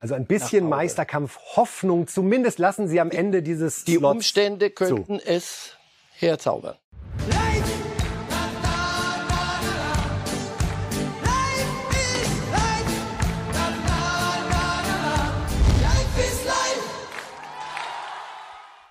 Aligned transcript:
Also 0.00 0.14
ein 0.14 0.26
bisschen 0.26 0.68
Meisterkampf, 0.68 1.40
Hoffnung, 1.56 2.06
zumindest 2.06 2.60
lassen 2.60 2.86
Sie 2.86 3.00
am 3.00 3.10
Ende 3.10 3.42
dieses 3.42 3.82
Die 3.82 3.96
Slots 3.96 4.14
Umstände 4.14 4.70
könnten 4.70 5.18
zu. 5.18 5.26
es 5.26 5.76
herzaubern. 6.12 6.76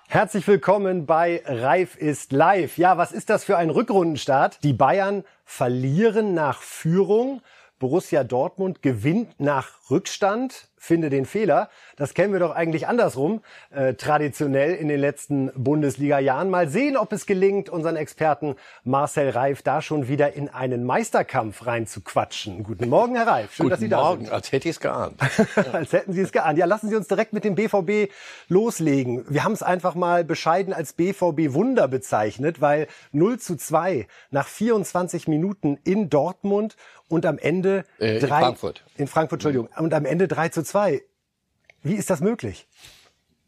Herzlich 0.08 0.46
willkommen 0.46 1.06
bei 1.06 1.42
Reif 1.46 1.96
ist 1.96 2.32
live. 2.32 2.76
Ja, 2.76 2.98
was 2.98 3.12
ist 3.12 3.30
das 3.30 3.44
für 3.44 3.56
ein 3.56 3.70
Rückrundenstart? 3.70 4.62
Die 4.62 4.74
Bayern 4.74 5.24
verlieren 5.46 6.34
nach 6.34 6.60
Führung. 6.60 7.40
Borussia 7.78 8.24
Dortmund 8.24 8.82
gewinnt 8.82 9.38
nach 9.38 9.77
Rückstand. 9.90 10.68
Finde 10.80 11.10
den 11.10 11.26
Fehler. 11.26 11.70
Das 11.96 12.14
kennen 12.14 12.32
wir 12.32 12.38
doch 12.38 12.52
eigentlich 12.54 12.86
andersrum, 12.86 13.40
äh, 13.70 13.94
traditionell 13.94 14.74
in 14.76 14.86
den 14.86 15.00
letzten 15.00 15.50
Bundesliga-Jahren. 15.56 16.50
Mal 16.50 16.68
sehen, 16.68 16.96
ob 16.96 17.12
es 17.12 17.26
gelingt, 17.26 17.68
unseren 17.68 17.96
Experten 17.96 18.54
Marcel 18.84 19.30
Reif 19.30 19.62
da 19.62 19.82
schon 19.82 20.06
wieder 20.06 20.34
in 20.34 20.48
einen 20.48 20.84
Meisterkampf 20.84 21.66
reinzuquatschen. 21.66 22.62
Guten 22.62 22.88
Morgen, 22.88 23.16
Herr 23.16 23.26
Reif. 23.26 23.54
Schön, 23.56 23.68
dass 23.70 23.80
Sie 23.80 23.86
Guten 23.86 23.90
da 23.98 24.04
Morgen, 24.04 24.24
sind. 24.26 24.32
als 24.34 24.52
hätte 24.52 24.68
ich 24.68 24.76
es 24.76 24.80
geahnt. 24.80 25.20
Als 25.72 25.92
hätten 25.92 26.12
Sie 26.12 26.20
es 26.20 26.30
geahnt. 26.30 26.58
Ja, 26.58 26.66
lassen 26.66 26.88
Sie 26.88 26.94
uns 26.94 27.08
direkt 27.08 27.32
mit 27.32 27.42
dem 27.42 27.56
BVB 27.56 28.12
loslegen. 28.48 29.24
Wir 29.28 29.42
haben 29.42 29.52
es 29.52 29.64
einfach 29.64 29.96
mal 29.96 30.24
bescheiden 30.24 30.72
als 30.72 30.92
BVB-Wunder 30.92 31.88
bezeichnet, 31.88 32.60
weil 32.60 32.86
0 33.10 33.40
zu 33.40 33.56
2 33.56 34.06
nach 34.30 34.46
24 34.46 35.26
Minuten 35.26 35.76
in 35.82 36.08
Dortmund 36.08 36.76
und 37.08 37.26
am 37.26 37.38
Ende 37.38 37.84
Äh, 37.98 38.18
in 38.18 38.20
drei, 38.20 38.40
Frankfurt. 38.42 38.84
In 38.98 39.06
Frankfurt, 39.06 39.38
Entschuldigung. 39.38 39.68
Und 39.76 39.94
am 39.94 40.04
Ende 40.04 40.26
3 40.26 40.48
zu 40.48 40.62
2. 40.62 41.02
Wie 41.82 41.94
ist 41.94 42.10
das 42.10 42.20
möglich? 42.20 42.66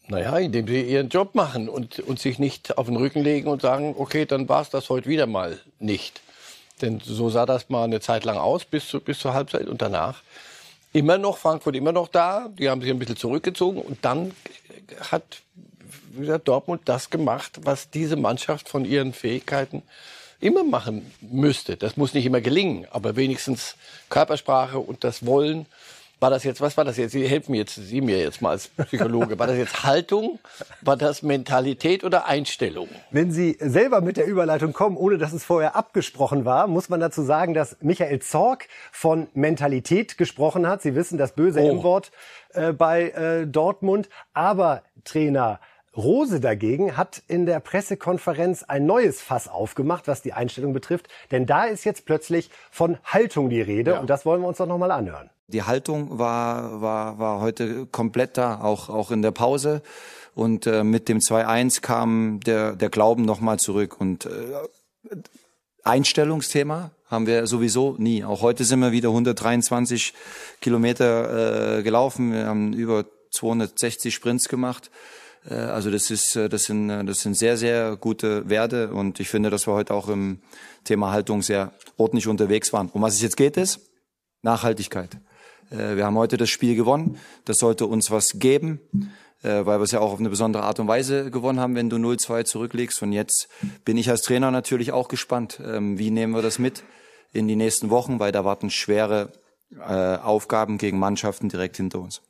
Naja, 0.07 0.39
indem 0.39 0.67
sie 0.67 0.83
ihren 0.83 1.09
Job 1.09 1.35
machen 1.35 1.69
und, 1.69 1.99
und 1.99 2.19
sich 2.21 2.39
nicht 2.39 2.79
auf 2.79 2.87
den 2.87 2.97
Rücken 2.97 3.23
legen 3.23 3.49
und 3.49 3.61
sagen, 3.61 3.95
okay, 3.99 4.27
dann 4.27 4.49
war 4.49 4.63
es 4.63 4.71
das 4.71 4.89
heute 4.89 5.09
wieder 5.09 5.27
mal 5.27 5.59
nicht. 5.81 6.21
Denn 6.81 7.01
so 7.01 7.31
sah 7.31 7.47
das 7.47 7.69
mal 7.69 7.85
eine 7.85 8.01
Zeit 8.01 8.25
lang 8.25 8.37
aus, 8.37 8.65
bis, 8.65 8.89
zu, 8.89 9.01
bis 9.01 9.19
zur 9.19 9.35
Halbzeit 9.35 9.67
und 9.67 9.83
danach. 9.83 10.23
Immer 10.93 11.19
noch 11.19 11.37
Frankfurt, 11.37 11.77
immer 11.77 11.93
noch 11.93 12.09
da. 12.09 12.49
Die 12.57 12.71
haben 12.71 12.81
sich 12.81 12.91
ein 12.91 12.99
bisschen 12.99 13.17
zurückgezogen 13.17 13.81
und 13.81 14.05
dann 14.05 14.33
hat 15.11 15.43
wie 16.13 16.23
gesagt, 16.23 16.49
Dortmund 16.49 16.83
das 16.85 17.11
gemacht, 17.11 17.61
was 17.63 17.91
diese 17.91 18.17
Mannschaft 18.17 18.69
von 18.69 18.85
ihren 18.85 19.13
Fähigkeiten 19.13 19.83
immer 20.41 20.65
machen 20.65 21.11
müsste. 21.21 21.77
Das 21.77 21.97
muss 21.97 22.15
nicht 22.15 22.27
immer 22.27 22.41
gelingen, 22.41 22.87
aber 22.91 23.17
wenigstens 23.17 23.77
Körpersprache 24.09 24.79
und 24.79 25.05
das 25.05 25.25
Wollen. 25.27 25.67
War 26.23 26.29
das 26.29 26.45
jetzt, 26.45 26.61
was 26.61 26.77
war 26.77 26.85
das 26.85 26.99
jetzt? 26.99 27.13
Sie 27.13 27.27
helfen 27.27 27.53
mir 27.53 27.59
jetzt, 27.59 27.77
Sie 27.77 28.03
mir 28.03 28.19
jetzt 28.19 28.43
mal 28.43 28.51
als 28.51 28.69
Psychologe. 28.69 29.39
War 29.39 29.47
das 29.47 29.57
jetzt 29.57 29.85
Haltung? 29.85 30.39
War 30.83 30.99
das 30.99 31.23
Mentalität 31.23 32.05
oder 32.05 32.27
Einstellung? 32.27 32.89
Wenn 33.11 33.33
Sie 33.33 33.57
selber 33.59 34.03
mit 34.03 34.19
der 34.19 34.27
Überleitung 34.27 34.75
kommen, 34.75 34.99
ohne 34.99 35.17
dass 35.17 35.33
es 35.33 35.45
vorher 35.45 35.77
abgesprochen 35.77 36.45
war, 36.45 36.67
muss 36.67 36.91
man 36.91 37.01
dazu 37.01 37.23
sagen, 37.23 37.55
dass 37.55 37.79
Michael 37.81 38.21
Zorg 38.21 38.69
von 38.93 39.29
Mentalität 39.33 40.19
gesprochen 40.19 40.67
hat. 40.67 40.83
Sie 40.83 40.95
wissen 40.95 41.17
das 41.17 41.33
böse 41.33 41.61
Oh. 41.61 41.71
M-Wort 41.71 42.13
äh, 42.53 42.75
bei 42.75 43.09
äh, 43.11 43.47
Dortmund. 43.47 44.11
Aber 44.35 44.83
Trainer 45.05 45.59
Rose 45.97 46.41
dagegen 46.41 46.97
hat 46.97 47.23
in 47.27 47.47
der 47.47 47.61
Pressekonferenz 47.61 48.63
ein 48.63 48.87
neues 48.87 49.21
Fass 49.21 49.49
aufgemacht, 49.49 50.07
was 50.07 50.23
die 50.23 50.33
Einstellung 50.33 50.73
betrifft. 50.73 51.09
Denn 51.31 51.47
da 51.47 51.65
ist 51.65 51.85
jetzt 51.85 52.05
plötzlich 52.05 52.51
von 52.71 52.99
Haltung 53.05 53.51
die 53.51 53.61
Rede. 53.61 54.01
Und 54.01 54.09
das 54.09 54.25
wollen 54.25 54.41
wir 54.43 54.49
uns 54.49 54.59
doch 54.59 54.67
nochmal 54.67 54.93
anhören. 54.93 55.31
Die 55.49 55.65
Haltung 55.65 56.19
war, 56.19 56.81
war, 56.81 57.19
war 57.19 57.41
heute 57.41 57.87
komplett 57.87 58.39
da, 58.39 58.61
auch, 58.61 58.89
auch 58.89 59.11
in 59.11 59.23
der 59.23 59.33
Pause. 59.33 59.83
Und 60.37 60.67
äh, 60.69 60.85
mit 60.85 61.09
dem 61.09 61.19
2-1 61.19 61.81
kam 61.81 62.39
der, 62.41 62.77
der 62.77 62.89
Glauben 62.89 63.25
nochmal 63.25 63.59
zurück. 63.59 64.01
Und 64.01 64.27
äh, 64.27 65.11
Einstellungsthema 65.83 66.93
haben 67.07 67.27
wir 67.27 67.49
sowieso 67.49 67.97
nie. 67.99 68.23
Auch 68.23 68.43
heute 68.43 68.63
sind 68.63 68.79
wir 68.79 68.93
wieder 68.93 69.09
123 69.09 70.15
Kilometer 70.61 71.79
äh, 71.79 71.83
gelaufen. 71.83 72.33
Wir 72.33 72.47
haben 72.47 72.73
über 72.73 73.07
260 73.33 74.15
Sprints 74.15 74.49
gemacht. 74.49 74.91
Äh, 75.49 75.55
also 75.55 75.91
das 75.91 76.11
ist, 76.11 76.37
äh, 76.37 76.49
das 76.49 76.65
sind, 76.65 76.91
äh, 76.91 77.05
das 77.05 77.21
sind 77.21 77.35
sehr, 77.35 77.57
sehr 77.57 77.97
gute 77.97 78.49
Werte. 78.49 78.91
Und 78.93 79.21
ich 79.21 79.29
finde, 79.29 79.51
dass 79.51 79.67
wir 79.67 79.75
heute 79.75 79.95
auch 79.95 80.09
im 80.09 80.41
Thema 80.85 81.13
Haltung 81.13 81.43
sehr 81.43 81.73
ordentlich 81.97 82.29
unterwegs 82.29 82.73
waren. 82.73 82.89
Um 82.89 83.03
was 83.03 83.15
es 83.15 83.23
jetzt 83.23 83.37
geht, 83.37 83.57
ist 83.57 83.81
Nachhaltigkeit. 84.43 85.19
Wir 85.73 86.05
haben 86.05 86.17
heute 86.17 86.37
das 86.37 86.51
Spiel 86.51 86.75
gewonnen. 86.75 87.19
Das 87.45 87.59
sollte 87.59 87.87
uns 87.87 88.11
was 88.11 88.41
geben, 88.41 88.81
weil 89.43 89.65
wir 89.67 89.83
es 89.83 89.93
ja 89.93 90.01
auch 90.01 90.13
auf 90.13 90.19
eine 90.19 90.31
besondere 90.31 90.65
Art 90.65 90.81
und 90.81 90.89
Weise 90.89 91.31
gewonnen 91.31 91.61
haben, 91.61 91.77
wenn 91.77 91.89
du 91.89 91.97
0-2 91.97 92.45
zurücklegst. 92.45 93.03
Und 93.03 93.13
jetzt 93.13 93.49
bin 93.85 93.97
ich 93.97 94.11
als 94.11 94.23
Trainer 94.23 94.51
natürlich 94.51 94.91
auch 94.91 95.07
gespannt, 95.07 95.61
ähm, 95.65 95.97
wie 95.97 96.11
nehmen 96.11 96.35
wir 96.35 96.43
das 96.43 96.59
mit 96.59 96.83
in 97.33 97.47
die 97.47 97.55
nächsten 97.55 97.89
Wochen, 97.91 98.19
weil 98.19 98.33
da 98.33 98.45
warten 98.45 98.71
schwere 98.71 99.33
Aufgaben 99.79 100.79
gegen 100.79 100.99
Mannschaften 100.99 101.49
direkt 101.49 101.77
hinter 101.77 102.01
uns. 102.01 102.23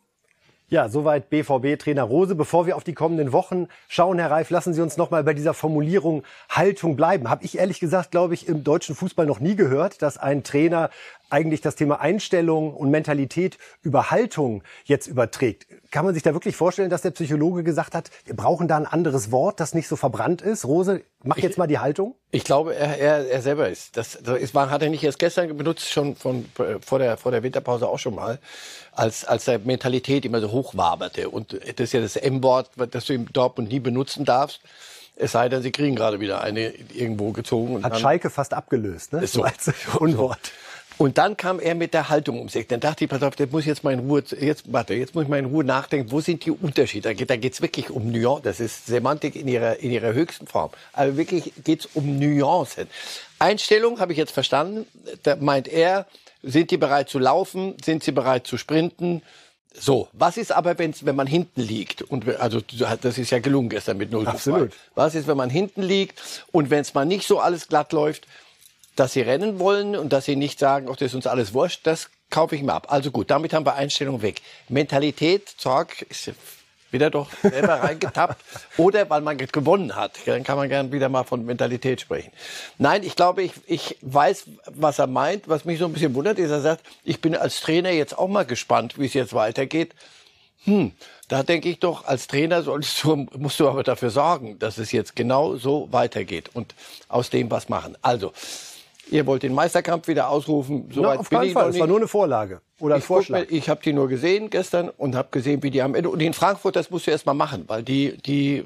Ja, 0.72 0.88
soweit 0.88 1.30
BVB-Trainer 1.30 2.04
Rose. 2.04 2.36
Bevor 2.36 2.64
wir 2.64 2.76
auf 2.76 2.84
die 2.84 2.94
kommenden 2.94 3.32
Wochen 3.32 3.66
schauen, 3.88 4.20
Herr 4.20 4.30
Reif, 4.30 4.50
lassen 4.50 4.72
Sie 4.72 4.80
uns 4.80 4.96
noch 4.96 5.10
mal 5.10 5.24
bei 5.24 5.34
dieser 5.34 5.52
Formulierung 5.52 6.22
Haltung 6.48 6.94
bleiben. 6.94 7.28
Habe 7.28 7.44
ich 7.44 7.58
ehrlich 7.58 7.80
gesagt, 7.80 8.12
glaube 8.12 8.34
ich, 8.34 8.46
im 8.46 8.62
deutschen 8.62 8.94
Fußball 8.94 9.26
noch 9.26 9.40
nie 9.40 9.56
gehört, 9.56 10.00
dass 10.00 10.16
ein 10.16 10.44
Trainer 10.44 10.90
eigentlich 11.30 11.60
das 11.60 11.76
Thema 11.76 12.00
Einstellung 12.00 12.74
und 12.74 12.90
Mentalität 12.90 13.58
über 13.82 14.10
Haltung 14.10 14.62
jetzt 14.84 15.06
überträgt. 15.06 15.66
Kann 15.90 16.04
man 16.04 16.14
sich 16.14 16.22
da 16.22 16.34
wirklich 16.34 16.56
vorstellen, 16.56 16.90
dass 16.90 17.02
der 17.02 17.10
Psychologe 17.10 17.64
gesagt 17.64 17.94
hat, 17.94 18.10
wir 18.24 18.36
brauchen 18.36 18.68
da 18.68 18.76
ein 18.76 18.86
anderes 18.86 19.32
Wort, 19.32 19.60
das 19.60 19.74
nicht 19.74 19.88
so 19.88 19.96
verbrannt 19.96 20.42
ist? 20.42 20.64
Rose, 20.64 21.02
mach 21.24 21.38
jetzt 21.38 21.58
mal 21.58 21.66
die 21.66 21.78
Haltung. 21.78 22.14
Ich 22.30 22.44
glaube, 22.44 22.74
er, 22.74 22.98
er, 22.98 23.28
er 23.28 23.42
selber 23.42 23.68
ist. 23.68 23.96
Das, 23.96 24.18
das 24.22 24.54
war, 24.54 24.70
hat 24.70 24.82
er 24.82 24.90
nicht 24.90 25.02
erst 25.02 25.18
gestern 25.18 25.56
benutzt, 25.56 25.90
schon 25.90 26.14
von, 26.14 26.44
äh, 26.58 26.78
vor, 26.80 26.98
der, 26.98 27.16
vor 27.16 27.32
der 27.32 27.42
Winterpause 27.42 27.88
auch 27.88 27.98
schon 27.98 28.14
mal, 28.14 28.38
als, 28.92 29.24
als 29.24 29.46
der 29.46 29.58
Mentalität 29.58 30.24
immer 30.24 30.40
so 30.40 30.52
hochwaberte. 30.52 31.28
Und 31.28 31.54
das 31.54 31.80
ist 31.80 31.92
ja 31.92 32.00
das 32.00 32.16
M-Wort, 32.16 32.70
das 32.90 33.06
du 33.06 33.14
im 33.14 33.32
Dortmund 33.32 33.70
nie 33.70 33.80
benutzen 33.80 34.24
darfst. 34.24 34.60
Es 35.16 35.32
sei 35.32 35.48
denn, 35.50 35.60
sie 35.62 35.70
kriegen 35.70 35.96
gerade 35.96 36.18
wieder 36.20 36.40
eine 36.40 36.72
irgendwo 36.94 37.32
gezogen. 37.32 37.74
Und 37.74 37.84
Hat 37.84 37.98
Schalke 38.00 38.30
fast 38.30 38.54
abgelöst, 38.54 39.12
ne? 39.12 39.22
Ist 39.22 39.34
so. 39.34 39.42
als 39.42 39.70
Unwort. 39.98 40.52
Und 41.00 41.16
dann 41.16 41.38
kam 41.38 41.60
er 41.60 41.74
mit 41.74 41.94
der 41.94 42.10
Haltung 42.10 42.38
um 42.38 42.50
sich. 42.50 42.66
Dann 42.66 42.80
dachte 42.80 43.04
ich, 43.04 43.10
pass 43.10 43.22
auf, 43.22 43.32
jetzt 43.38 43.52
muss 43.52 43.64
jetzt 43.64 43.84
mal 43.84 43.94
in 43.94 44.00
Ruhe, 44.00 44.22
jetzt, 44.38 44.70
warte, 44.70 44.92
jetzt 44.92 45.14
muss 45.14 45.24
ich 45.24 45.30
mal 45.30 45.38
in 45.38 45.46
Ruhe 45.46 45.64
nachdenken, 45.64 46.12
wo 46.12 46.20
sind 46.20 46.44
die 46.44 46.50
Unterschiede? 46.50 47.08
Da 47.08 47.14
geht, 47.14 47.30
da 47.30 47.36
geht's 47.36 47.62
wirklich 47.62 47.88
um 47.88 48.12
Nuancen. 48.12 48.42
Das 48.42 48.60
ist 48.60 48.84
Semantik 48.84 49.34
in 49.34 49.48
ihrer, 49.48 49.78
in 49.78 49.92
ihrer 49.92 50.12
höchsten 50.12 50.46
Form. 50.46 50.72
Aber 50.92 51.16
wirklich 51.16 51.54
geht's 51.64 51.88
um 51.94 52.18
Nuancen. 52.18 52.86
Einstellung 53.38 53.98
habe 53.98 54.12
ich 54.12 54.18
jetzt 54.18 54.32
verstanden. 54.32 54.84
Da 55.22 55.36
meint 55.36 55.68
er, 55.68 56.04
sind 56.42 56.70
die 56.70 56.76
bereit 56.76 57.08
zu 57.08 57.18
laufen? 57.18 57.78
Sind 57.82 58.04
sie 58.04 58.12
bereit 58.12 58.46
zu 58.46 58.58
sprinten? 58.58 59.22
So, 59.72 60.08
was 60.12 60.36
ist 60.36 60.52
aber, 60.52 60.78
wenn's, 60.78 61.06
wenn 61.06 61.16
man 61.16 61.26
hinten 61.26 61.62
liegt? 61.62 62.02
Und 62.02 62.28
also 62.38 62.60
das 63.00 63.16
ist 63.16 63.30
ja 63.30 63.38
gelungen 63.38 63.70
gestern 63.70 63.96
mit 63.96 64.12
0 64.12 64.26
zu 64.26 64.30
2. 64.32 64.34
Absolut. 64.34 64.72
Was 64.96 65.14
ist, 65.14 65.26
wenn 65.26 65.38
man 65.38 65.48
hinten 65.48 65.82
liegt 65.82 66.44
und 66.52 66.68
wenn 66.68 66.80
es 66.80 66.92
mal 66.92 67.06
nicht 67.06 67.26
so 67.26 67.38
alles 67.38 67.68
glatt 67.68 67.94
läuft, 67.94 68.26
dass 68.96 69.12
sie 69.12 69.22
rennen 69.22 69.58
wollen 69.58 69.96
und 69.96 70.12
dass 70.12 70.24
sie 70.24 70.36
nicht 70.36 70.58
sagen, 70.58 70.88
ach, 70.90 70.96
das 70.96 71.08
ist 71.08 71.14
uns 71.14 71.26
alles 71.26 71.54
wurscht, 71.54 71.86
das 71.86 72.10
kaufe 72.30 72.54
ich 72.54 72.62
mir 72.62 72.72
ab. 72.72 72.86
Also 72.90 73.10
gut, 73.10 73.30
damit 73.30 73.52
haben 73.52 73.66
wir 73.66 73.74
Einstellung 73.74 74.22
weg. 74.22 74.42
Mentalität, 74.68 75.48
Zorg, 75.48 76.02
ist 76.02 76.32
wieder 76.90 77.10
doch 77.10 77.30
selber 77.42 77.74
reingetappt. 77.82 78.42
Oder 78.76 79.08
weil 79.10 79.20
man 79.20 79.38
gewonnen 79.38 79.94
hat. 79.96 80.18
Dann 80.26 80.44
kann 80.44 80.56
man 80.56 80.68
gern 80.68 80.92
wieder 80.92 81.08
mal 81.08 81.24
von 81.24 81.44
Mentalität 81.44 82.00
sprechen. 82.00 82.32
Nein, 82.78 83.02
ich 83.02 83.16
glaube, 83.16 83.42
ich, 83.42 83.52
ich 83.66 83.96
weiß, 84.02 84.44
was 84.66 84.98
er 84.98 85.06
meint. 85.06 85.48
Was 85.48 85.64
mich 85.64 85.78
so 85.78 85.86
ein 85.86 85.92
bisschen 85.92 86.14
wundert, 86.14 86.38
ist, 86.38 86.50
er 86.50 86.60
sagt, 86.60 86.84
ich 87.04 87.20
bin 87.20 87.34
als 87.34 87.60
Trainer 87.60 87.90
jetzt 87.90 88.18
auch 88.18 88.28
mal 88.28 88.44
gespannt, 88.44 88.98
wie 88.98 89.06
es 89.06 89.14
jetzt 89.14 89.34
weitergeht. 89.34 89.94
Hm, 90.64 90.92
da 91.28 91.42
denke 91.42 91.70
ich 91.70 91.78
doch, 91.78 92.04
als 92.04 92.26
Trainer 92.26 92.62
solltest 92.62 93.02
du, 93.02 93.16
musst 93.38 93.58
du 93.60 93.68
aber 93.68 93.82
dafür 93.82 94.10
sorgen, 94.10 94.58
dass 94.58 94.76
es 94.76 94.92
jetzt 94.92 95.16
genau 95.16 95.56
so 95.56 95.88
weitergeht 95.90 96.50
und 96.52 96.74
aus 97.08 97.30
dem 97.30 97.50
was 97.50 97.70
machen. 97.70 97.96
Also, 98.02 98.32
ihr 99.10 99.26
wollt 99.26 99.42
den 99.42 99.54
Meisterkampf 99.54 100.08
wieder 100.08 100.28
ausrufen. 100.28 100.86
Na, 100.88 100.94
Soweit 100.94 101.18
auf 101.18 101.28
bin 101.28 101.38
keinen 101.38 101.48
ich 101.48 101.54
Fall. 101.54 101.70
Es 101.70 101.78
war 101.78 101.86
nur 101.86 101.98
eine 101.98 102.08
Vorlage 102.08 102.60
oder 102.78 102.94
ein 102.94 103.00
Ich, 103.00 103.06
guck 103.06 103.16
Vorschlag. 103.16 103.50
mir, 103.50 103.56
ich 103.56 103.68
habe 103.68 103.82
die 103.82 103.92
nur 103.92 104.08
gesehen 104.08 104.50
gestern 104.50 104.88
und 104.88 105.14
habe 105.14 105.28
gesehen, 105.30 105.62
wie 105.62 105.70
die 105.70 105.82
am 105.82 105.94
Ende. 105.94 106.10
Und 106.10 106.20
in 106.20 106.32
Frankfurt, 106.32 106.76
das 106.76 106.90
musst 106.90 107.06
du 107.06 107.10
erst 107.10 107.26
mal 107.26 107.34
machen, 107.34 107.64
weil 107.66 107.82
die, 107.82 108.16
die 108.18 108.64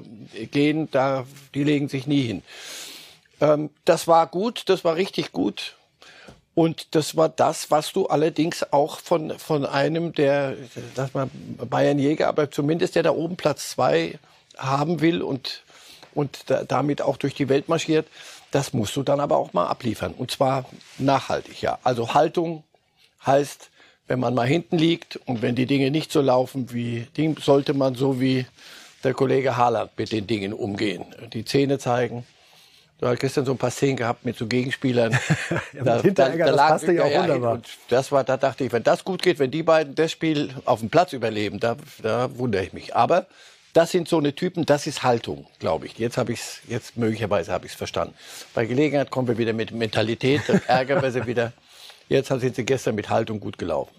gehen 0.51 0.89
da, 0.91 1.25
die 1.53 1.63
legen 1.63 1.89
sich 1.89 2.07
nie 2.07 2.21
hin. 2.21 2.41
Ähm, 3.41 3.69
das 3.83 4.07
war 4.07 4.27
gut, 4.27 4.63
das 4.67 4.83
war 4.83 4.95
richtig 4.95 5.31
gut. 5.31 5.75
Und 6.53 6.95
das 6.95 7.17
war 7.17 7.27
das, 7.27 7.69
was 7.69 7.91
du 7.91 8.07
allerdings 8.07 8.71
auch 8.71 8.99
von, 8.99 9.37
von 9.37 9.65
einem, 9.65 10.13
der, 10.13 10.55
sag 10.95 11.13
mal, 11.13 11.27
Bayern 11.69 11.99
Jäger, 11.99 12.29
aber 12.29 12.49
zumindest 12.49 12.95
der 12.95 13.03
da 13.03 13.11
oben 13.11 13.35
Platz 13.35 13.71
zwei 13.71 14.17
haben 14.57 15.01
will 15.01 15.21
und, 15.21 15.63
und 16.13 16.49
da, 16.49 16.63
damit 16.63 17.01
auch 17.01 17.17
durch 17.17 17.33
die 17.33 17.49
Welt 17.49 17.67
marschiert, 17.67 18.07
das 18.55 18.73
musst 18.73 18.95
du 18.95 19.03
dann 19.03 19.19
aber 19.19 19.37
auch 19.37 19.53
mal 19.53 19.67
abliefern. 19.67 20.13
Und 20.13 20.31
zwar 20.31 20.65
nachhaltig, 20.97 21.61
ja. 21.61 21.77
Also 21.83 22.13
Haltung 22.13 22.63
heißt 23.25 23.69
wenn 24.07 24.19
man 24.19 24.33
mal 24.33 24.47
hinten 24.47 24.77
liegt 24.77 25.17
und 25.25 25.41
wenn 25.41 25.55
die 25.55 25.65
Dinge 25.65 25.91
nicht 25.91 26.11
so 26.11 26.21
laufen 26.21 26.71
wie 26.71 27.07
Ding, 27.17 27.37
sollte 27.39 27.73
man 27.73 27.95
so 27.95 28.19
wie 28.19 28.45
der 29.03 29.13
Kollege 29.13 29.57
Haaland 29.57 29.91
mit 29.97 30.11
den 30.11 30.27
Dingen 30.27 30.53
umgehen. 30.53 31.05
Die 31.33 31.45
Zähne 31.45 31.79
zeigen. 31.79 32.25
Du 32.99 33.07
hast 33.07 33.19
gestern 33.19 33.45
so 33.45 33.51
ein 33.51 33.57
paar 33.57 33.71
Szenen 33.71 33.97
gehabt 33.97 34.23
mit 34.23 34.37
so 34.37 34.47
Gegenspielern. 34.47 35.11
ja, 35.73 35.83
da, 35.83 36.01
da, 36.01 36.29
da 36.29 36.37
das 36.37 36.55
passte 36.55 36.93
ja 36.93 37.03
auch 37.03 37.13
wunderbar. 37.13 37.53
Und 37.55 37.67
das 37.89 38.11
war, 38.11 38.23
da 38.23 38.37
dachte 38.37 38.63
ich, 38.63 38.71
wenn 38.71 38.83
das 38.83 39.03
gut 39.03 39.21
geht, 39.21 39.37
wenn 39.37 39.51
die 39.51 39.63
beiden 39.63 39.95
das 39.95 40.11
Spiel 40.11 40.53
auf 40.63 40.79
dem 40.79 40.89
Platz 40.89 41.11
überleben, 41.11 41.59
da, 41.59 41.75
da 42.01 42.37
wundere 42.37 42.63
ich 42.63 42.73
mich. 42.73 42.95
Aber 42.95 43.25
das 43.75 43.91
sind 43.91 44.07
so 44.07 44.17
eine 44.17 44.33
Typen, 44.33 44.65
das 44.65 44.87
ist 44.87 45.03
Haltung, 45.03 45.47
glaube 45.59 45.85
ich. 45.85 45.99
Jetzt 45.99 46.17
habe 46.17 46.31
ich 46.31 46.39
es, 46.39 46.61
jetzt 46.67 46.95
möglicherweise 46.95 47.51
habe 47.51 47.65
ich 47.65 47.73
es 47.73 47.77
verstanden. 47.77 48.15
Bei 48.53 48.65
Gelegenheit 48.65 49.11
kommen 49.11 49.27
wir 49.27 49.37
wieder 49.37 49.51
mit 49.51 49.71
Mentalität, 49.71 50.43
dann 50.47 50.61
ärgern 50.67 51.03
wir 51.03 51.11
sie 51.11 51.27
wieder. 51.27 51.51
Jetzt 52.07 52.29
sind 52.29 52.55
sie 52.55 52.63
gestern 52.63 52.95
mit 52.95 53.09
Haltung 53.09 53.41
gut 53.41 53.57
gelaufen. 53.57 53.93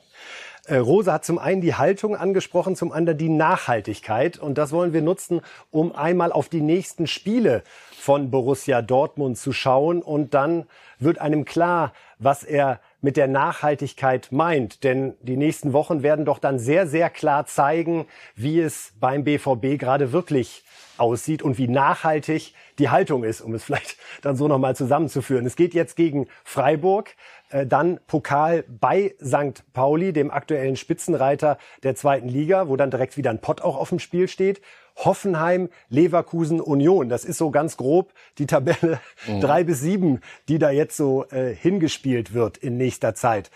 Äh, 0.65 0.79
Rosa 0.79 1.13
hat 1.13 1.27
zum 1.27 1.39
einen 1.39 1.61
die 1.61 1.75
Haltung 1.75 2.17
angesprochen, 2.17 2.75
zum 2.75 2.91
anderen 2.91 3.19
die 3.19 3.29
Nachhaltigkeit. 3.29 4.39
Und 4.39 4.57
das 4.57 4.73
wollen 4.73 4.95
wir 4.95 5.03
nutzen, 5.03 5.43
um 5.71 5.95
einmal 5.95 6.33
auf 6.33 6.49
die 6.49 6.63
nächsten 6.63 7.07
Spiele 7.07 7.63
von 7.93 8.31
Borussia 8.31 8.81
Dortmund 8.81 9.37
zu 9.37 9.53
schauen. 9.53 10.01
Und 10.01 10.33
dann 10.33 10.67
wird 10.99 11.19
einem 11.19 11.45
klar, 11.45 11.93
was 12.19 12.45
er 12.45 12.81
mit 13.07 13.17
der 13.17 13.29
Nachhaltigkeit 13.29 14.33
meint. 14.33 14.83
Denn 14.83 15.15
die 15.23 15.37
nächsten 15.37 15.73
Wochen 15.73 16.03
werden 16.03 16.25
doch 16.25 16.41
dann 16.41 16.59
sehr, 16.59 16.89
sehr 16.89 17.09
klar 17.09 17.47
zeigen, 17.47 18.07
wie 18.35 18.59
es 18.59 18.95
beim 18.99 19.23
BVB 19.23 19.79
gerade 19.79 20.11
wirklich 20.11 20.65
aussieht 20.99 21.41
und 21.41 21.57
wie 21.57 21.69
nachhaltig 21.69 22.53
die 22.81 22.89
Haltung 22.89 23.23
ist, 23.23 23.43
um 23.43 23.55
es 23.55 23.63
vielleicht 23.67 23.97
dann 24.23 24.35
so 24.35 24.49
nochmal 24.49 24.75
zusammenzuführen. 24.75 25.47
Es 25.47 25.55
geht 25.55 25.73
jetzt 25.73 25.95
gegen 25.95 26.27
Freiburg, 26.43 27.15
äh, 27.51 27.65
dann 27.65 28.01
Pokal 28.09 28.65
bei 28.67 29.15
St. 29.25 29.63
Pauli, 29.73 30.13
dem 30.13 30.33
aktuellen 30.33 30.75
Spitzenreiter 30.75 31.59
der 31.85 31.95
zweiten 31.95 32.29
Liga, 32.29 32.67
wo 32.67 32.75
dann 32.75 32.91
direkt 32.91 33.17
wieder 33.17 33.31
ein 33.31 33.41
Pott 33.41 33.61
auch 33.63 33.77
auf 33.77 33.91
dem 33.91 34.01
Spiel 34.01 34.27
steht. 34.27 34.61
Hoffenheim, 34.97 35.69
Leverkusen, 35.89 36.61
Union. 36.61 37.09
Das 37.09 37.25
ist 37.25 37.39
so 37.39 37.51
ganz 37.51 37.77
grob 37.77 38.13
die 38.39 38.47
Tabelle 38.47 39.01
mhm. 39.27 39.41
drei 39.41 39.65
bis 39.65 39.81
sieben, 39.81 40.21
die 40.49 40.59
da 40.59 40.71
jetzt 40.71 40.97
so 40.97 41.27
äh, 41.31 41.55
hingespielt 41.55 42.33
wird 42.33 42.57
in 42.57 42.77
nächster 42.77 43.15
Zeit. 43.15 43.51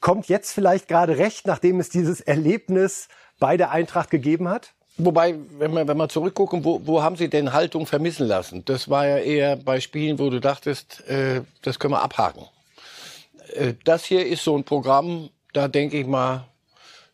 Kommt 0.00 0.28
jetzt 0.28 0.52
vielleicht 0.52 0.88
gerade 0.88 1.18
recht, 1.18 1.46
nachdem 1.46 1.78
es 1.78 1.90
dieses 1.90 2.20
Erlebnis 2.20 3.08
bei 3.38 3.56
der 3.56 3.70
Eintracht 3.70 4.10
gegeben 4.10 4.48
hat? 4.48 4.72
Wobei, 4.96 5.34
wenn 5.58 5.72
wir, 5.72 5.88
wenn 5.88 5.96
wir 5.96 6.08
zurückgucken, 6.08 6.64
wo, 6.64 6.82
wo 6.84 7.02
haben 7.02 7.16
Sie 7.16 7.28
denn 7.28 7.52
Haltung 7.52 7.86
vermissen 7.86 8.26
lassen? 8.26 8.64
Das 8.64 8.88
war 8.90 9.06
ja 9.06 9.18
eher 9.18 9.56
bei 9.56 9.80
Spielen, 9.80 10.18
wo 10.18 10.28
du 10.28 10.40
dachtest, 10.40 11.06
äh, 11.08 11.42
das 11.62 11.78
können 11.78 11.94
wir 11.94 12.02
abhaken. 12.02 12.44
Äh, 13.54 13.74
das 13.84 14.04
hier 14.04 14.26
ist 14.26 14.44
so 14.44 14.56
ein 14.56 14.64
Programm, 14.64 15.30
da 15.52 15.68
denke 15.68 15.98
ich 15.98 16.06
mal, 16.06 16.46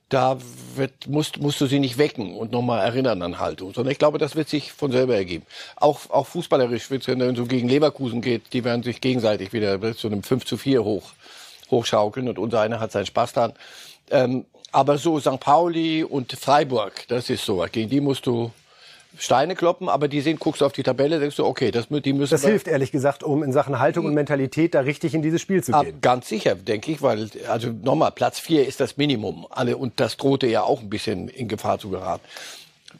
da 0.08 0.38
wird, 0.76 1.08
musst, 1.08 1.38
musst 1.38 1.60
du 1.60 1.66
sie 1.66 1.80
nicht 1.80 1.98
wecken 1.98 2.36
und 2.36 2.52
nochmal 2.52 2.84
erinnern 2.84 3.22
an 3.22 3.40
Haltung, 3.40 3.74
sondern 3.74 3.90
ich 3.90 3.98
glaube, 3.98 4.18
das 4.18 4.36
wird 4.36 4.48
sich 4.48 4.72
von 4.72 4.92
selber 4.92 5.16
ergeben. 5.16 5.44
Auch, 5.76 6.10
auch 6.10 6.26
fußballerisch 6.26 6.90
wenn 6.90 7.00
es 7.00 7.36
so 7.36 7.46
gegen 7.46 7.68
Leverkusen 7.68 8.20
geht, 8.20 8.52
die 8.52 8.62
werden 8.62 8.84
sich 8.84 9.00
gegenseitig 9.00 9.52
wieder 9.52 9.96
zu 9.96 10.06
einem 10.06 10.22
5 10.22 10.44
zu 10.44 10.56
4 10.56 10.84
hoch, 10.84 11.12
hochschaukeln 11.70 12.28
und 12.28 12.38
unser 12.38 12.60
einer 12.60 12.78
hat 12.78 12.92
seinen 12.92 13.06
Spaß 13.06 13.32
dran. 13.32 13.52
Ähm, 14.10 14.44
aber 14.70 14.98
so 14.98 15.18
St. 15.18 15.40
Pauli 15.40 16.04
und 16.04 16.32
Freiburg, 16.32 17.04
das 17.08 17.28
ist 17.30 17.44
so, 17.44 17.64
gegen 17.72 17.90
die 17.90 18.00
musst 18.00 18.26
du 18.26 18.52
Steine 19.18 19.54
kloppen, 19.54 19.88
aber 19.88 20.08
die 20.08 20.20
sehen, 20.20 20.38
guckst 20.38 20.60
du 20.60 20.66
auf 20.66 20.72
die 20.72 20.82
Tabelle, 20.82 21.18
denkst 21.18 21.36
du, 21.36 21.44
okay, 21.44 21.70
das, 21.70 21.88
die 21.88 22.12
müssen. 22.12 22.32
Das 22.32 22.44
hilft 22.44 22.68
ehrlich 22.68 22.92
gesagt, 22.92 23.22
um 23.22 23.42
in 23.42 23.52
Sachen 23.52 23.78
Haltung 23.78 24.04
und 24.04 24.14
Mentalität 24.14 24.74
da 24.74 24.80
richtig 24.80 25.14
in 25.14 25.22
dieses 25.22 25.40
Spiel 25.40 25.62
zu 25.62 25.72
gehen. 25.72 25.80
Ab, 25.80 26.02
ganz 26.02 26.28
sicher, 26.28 26.54
denke 26.54 26.92
ich, 26.92 27.02
weil, 27.02 27.30
also 27.48 27.70
nochmal, 27.70 28.12
Platz 28.12 28.38
vier 28.38 28.66
ist 28.66 28.80
das 28.80 28.96
Minimum. 28.96 29.46
Alle, 29.50 29.76
und 29.76 30.00
das 30.00 30.16
drohte 30.16 30.46
ja 30.46 30.62
auch 30.62 30.80
ein 30.82 30.90
bisschen 30.90 31.28
in 31.28 31.48
Gefahr 31.48 31.78
zu 31.78 31.90
geraten. 31.90 32.24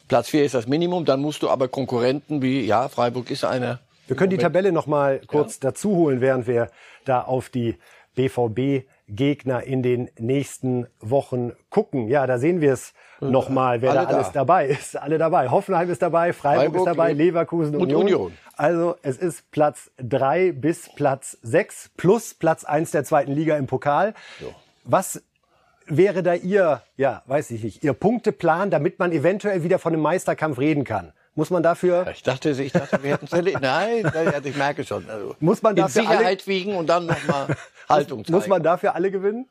Platz 0.07 0.29
vier 0.29 0.43
ist 0.43 0.55
das 0.55 0.67
Minimum, 0.67 1.05
dann 1.05 1.21
musst 1.21 1.43
du 1.43 1.49
aber 1.49 1.67
Konkurrenten 1.67 2.41
wie, 2.41 2.61
ja, 2.61 2.87
Freiburg 2.89 3.29
ist 3.29 3.43
einer. 3.43 3.79
Wir 4.07 4.15
können 4.15 4.29
die 4.29 4.37
Tabelle 4.37 4.71
noch 4.71 4.87
mal 4.87 5.21
kurz 5.27 5.55
ja. 5.55 5.69
dazu 5.69 5.95
holen, 5.95 6.21
während 6.21 6.47
wir 6.47 6.69
da 7.05 7.21
auf 7.21 7.49
die 7.49 7.75
BVB 8.15 8.87
Gegner 9.07 9.63
in 9.63 9.83
den 9.83 10.09
nächsten 10.19 10.87
Wochen 10.99 11.53
gucken. 11.69 12.07
Ja, 12.07 12.27
da 12.27 12.37
sehen 12.37 12.61
wir 12.61 12.73
es 12.73 12.93
nochmal, 13.21 13.81
wer 13.81 13.93
da 13.93 14.03
alles 14.03 14.27
da. 14.27 14.33
dabei 14.33 14.67
ist. 14.67 14.97
Alle 14.97 15.17
dabei. 15.17 15.49
Hoffenheim 15.49 15.89
ist 15.89 16.01
dabei, 16.01 16.33
Freiburg, 16.33 16.65
Freiburg 16.65 16.79
ist 16.79 16.85
dabei, 16.85 17.13
Leverkusen 17.13 17.75
und 17.75 17.83
Union. 17.83 18.01
Union. 18.01 18.33
Also 18.55 18.95
es 19.01 19.17
ist 19.17 19.49
Platz 19.51 19.91
drei 19.97 20.51
bis 20.51 20.89
Platz 20.95 21.37
sechs 21.41 21.89
plus 21.95 22.33
Platz 22.33 22.63
eins 22.65 22.91
der 22.91 23.03
zweiten 23.03 23.31
Liga 23.31 23.57
im 23.57 23.67
Pokal. 23.67 24.13
So. 24.41 24.53
Was 24.83 25.23
wäre 25.85 26.21
da 26.23 26.33
Ihr, 26.33 26.81
ja, 26.97 27.23
weiß 27.27 27.51
ich 27.51 27.63
nicht, 27.63 27.83
Ihr 27.83 27.93
Punkteplan, 27.93 28.69
damit 28.69 28.99
man 28.99 29.11
eventuell 29.11 29.63
wieder 29.63 29.79
von 29.79 29.93
einem 29.93 30.01
Meisterkampf 30.01 30.59
reden 30.59 30.83
kann? 30.83 31.13
Muss 31.37 31.51
man 31.51 31.61
dafür? 31.61 32.07
Ich 32.15 32.23
dachte, 32.23 32.49
ich 32.49 32.71
dachte, 32.71 33.03
wir 33.03 33.11
hätten 33.11 33.27
es. 33.31 33.61
Nein, 33.61 34.11
ich 34.43 34.57
merke 34.57 34.83
schon. 34.83 35.07
Also 35.07 35.35
muss 35.39 35.61
man 35.61 35.75
dafür 35.75 36.01
in 36.01 36.07
Sicherheit 36.07 36.39
alle, 36.39 36.47
wiegen 36.47 36.75
und 36.75 36.87
dann 36.87 37.05
nochmal 37.05 37.55
Haltung 37.89 38.25
zeigen. 38.25 38.35
Muss 38.35 38.47
man 38.47 38.63
dafür 38.63 38.95
alle 38.95 39.11
gewinnen? 39.11 39.47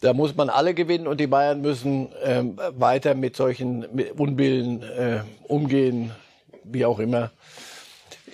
Da 0.00 0.14
muss 0.14 0.34
man 0.34 0.48
alle 0.48 0.72
gewinnen 0.72 1.06
und 1.06 1.20
die 1.20 1.26
Bayern 1.26 1.60
müssen 1.60 2.08
ähm, 2.24 2.58
weiter 2.70 3.14
mit 3.14 3.36
solchen 3.36 3.84
Unbillen 4.16 4.82
äh, 4.82 5.20
umgehen, 5.42 6.10
wie 6.64 6.86
auch 6.86 6.98
immer. 6.98 7.30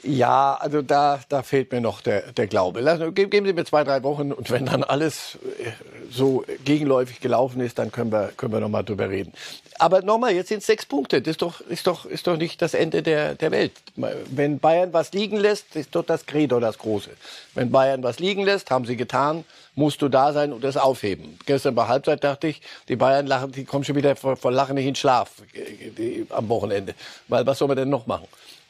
Ja, 0.04 0.54
also 0.60 0.80
da, 0.80 1.18
da 1.28 1.42
fehlt 1.42 1.72
mir 1.72 1.80
noch 1.80 2.02
der, 2.02 2.30
der 2.30 2.46
Glaube. 2.46 2.82
Lassen, 2.82 3.14
geben 3.14 3.46
Sie 3.46 3.52
mir 3.52 3.64
zwei, 3.64 3.82
drei 3.82 4.04
Wochen 4.04 4.30
und 4.30 4.48
wenn 4.52 4.66
dann 4.66 4.84
alles 4.84 5.38
äh, 5.58 5.72
so 6.12 6.44
gegenläufig 6.64 7.20
gelaufen 7.20 7.60
ist, 7.60 7.78
dann 7.78 7.90
können 7.90 8.12
wir, 8.12 8.32
können 8.36 8.52
wir 8.52 8.60
nochmal 8.60 8.84
drüber 8.84 9.08
reden. 9.08 9.32
Aber 9.78 10.02
nochmal, 10.02 10.32
jetzt 10.32 10.48
sind 10.48 10.62
sechs 10.62 10.86
Punkte. 10.86 11.22
Das 11.22 11.32
ist 11.32 11.42
doch, 11.42 11.60
ist 11.62 11.86
doch, 11.86 12.04
ist 12.04 12.26
doch 12.26 12.36
nicht 12.36 12.62
das 12.62 12.74
Ende 12.74 13.02
der, 13.02 13.34
der 13.34 13.50
Welt. 13.50 13.72
Wenn 13.96 14.58
Bayern 14.58 14.92
was 14.92 15.12
liegen 15.12 15.36
lässt, 15.38 15.74
ist 15.74 15.94
doch 15.94 16.04
das 16.04 16.26
Credo 16.26 16.60
das 16.60 16.78
Große. 16.78 17.10
Wenn 17.54 17.70
Bayern 17.70 18.02
was 18.02 18.18
liegen 18.18 18.44
lässt, 18.44 18.70
haben 18.70 18.84
sie 18.84 18.96
getan, 18.96 19.44
musst 19.74 20.02
du 20.02 20.08
da 20.08 20.32
sein 20.32 20.52
und 20.52 20.62
das 20.62 20.76
aufheben. 20.76 21.38
Gestern 21.46 21.74
bei 21.74 21.88
Halbzeit 21.88 22.22
dachte 22.22 22.48
ich, 22.48 22.60
die 22.88 22.96
Bayern 22.96 23.26
lachen, 23.26 23.52
die 23.52 23.64
kommen 23.64 23.84
schon 23.84 23.96
wieder 23.96 24.14
vor, 24.14 24.36
vor 24.36 24.52
Lachen 24.52 24.74
nicht 24.74 24.86
in 24.86 24.94
Schlaf 24.94 25.30
die, 25.54 26.26
am 26.30 26.48
Wochenende. 26.48 26.94
Weil 27.28 27.46
was 27.46 27.58
soll 27.58 27.68
man 27.68 27.76
denn 27.76 27.88
noch 27.88 28.06
machen? 28.06 28.28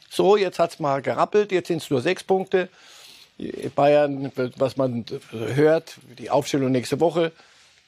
So, 0.09 0.37
jetzt 0.37 0.59
hat's 0.59 0.79
mal 0.79 1.03
gerappelt, 1.03 1.53
jetzt 1.53 1.69
sind 1.69 1.83
es 1.83 1.91
nur 1.91 2.00
sechs 2.00 2.23
Punkte. 2.23 2.69
Bayern, 3.75 4.31
was 4.56 4.77
man 4.77 5.05
hört, 5.31 5.97
die 6.19 6.31
Aufstellung 6.31 6.71
nächste 6.71 7.00
Woche. 7.00 7.33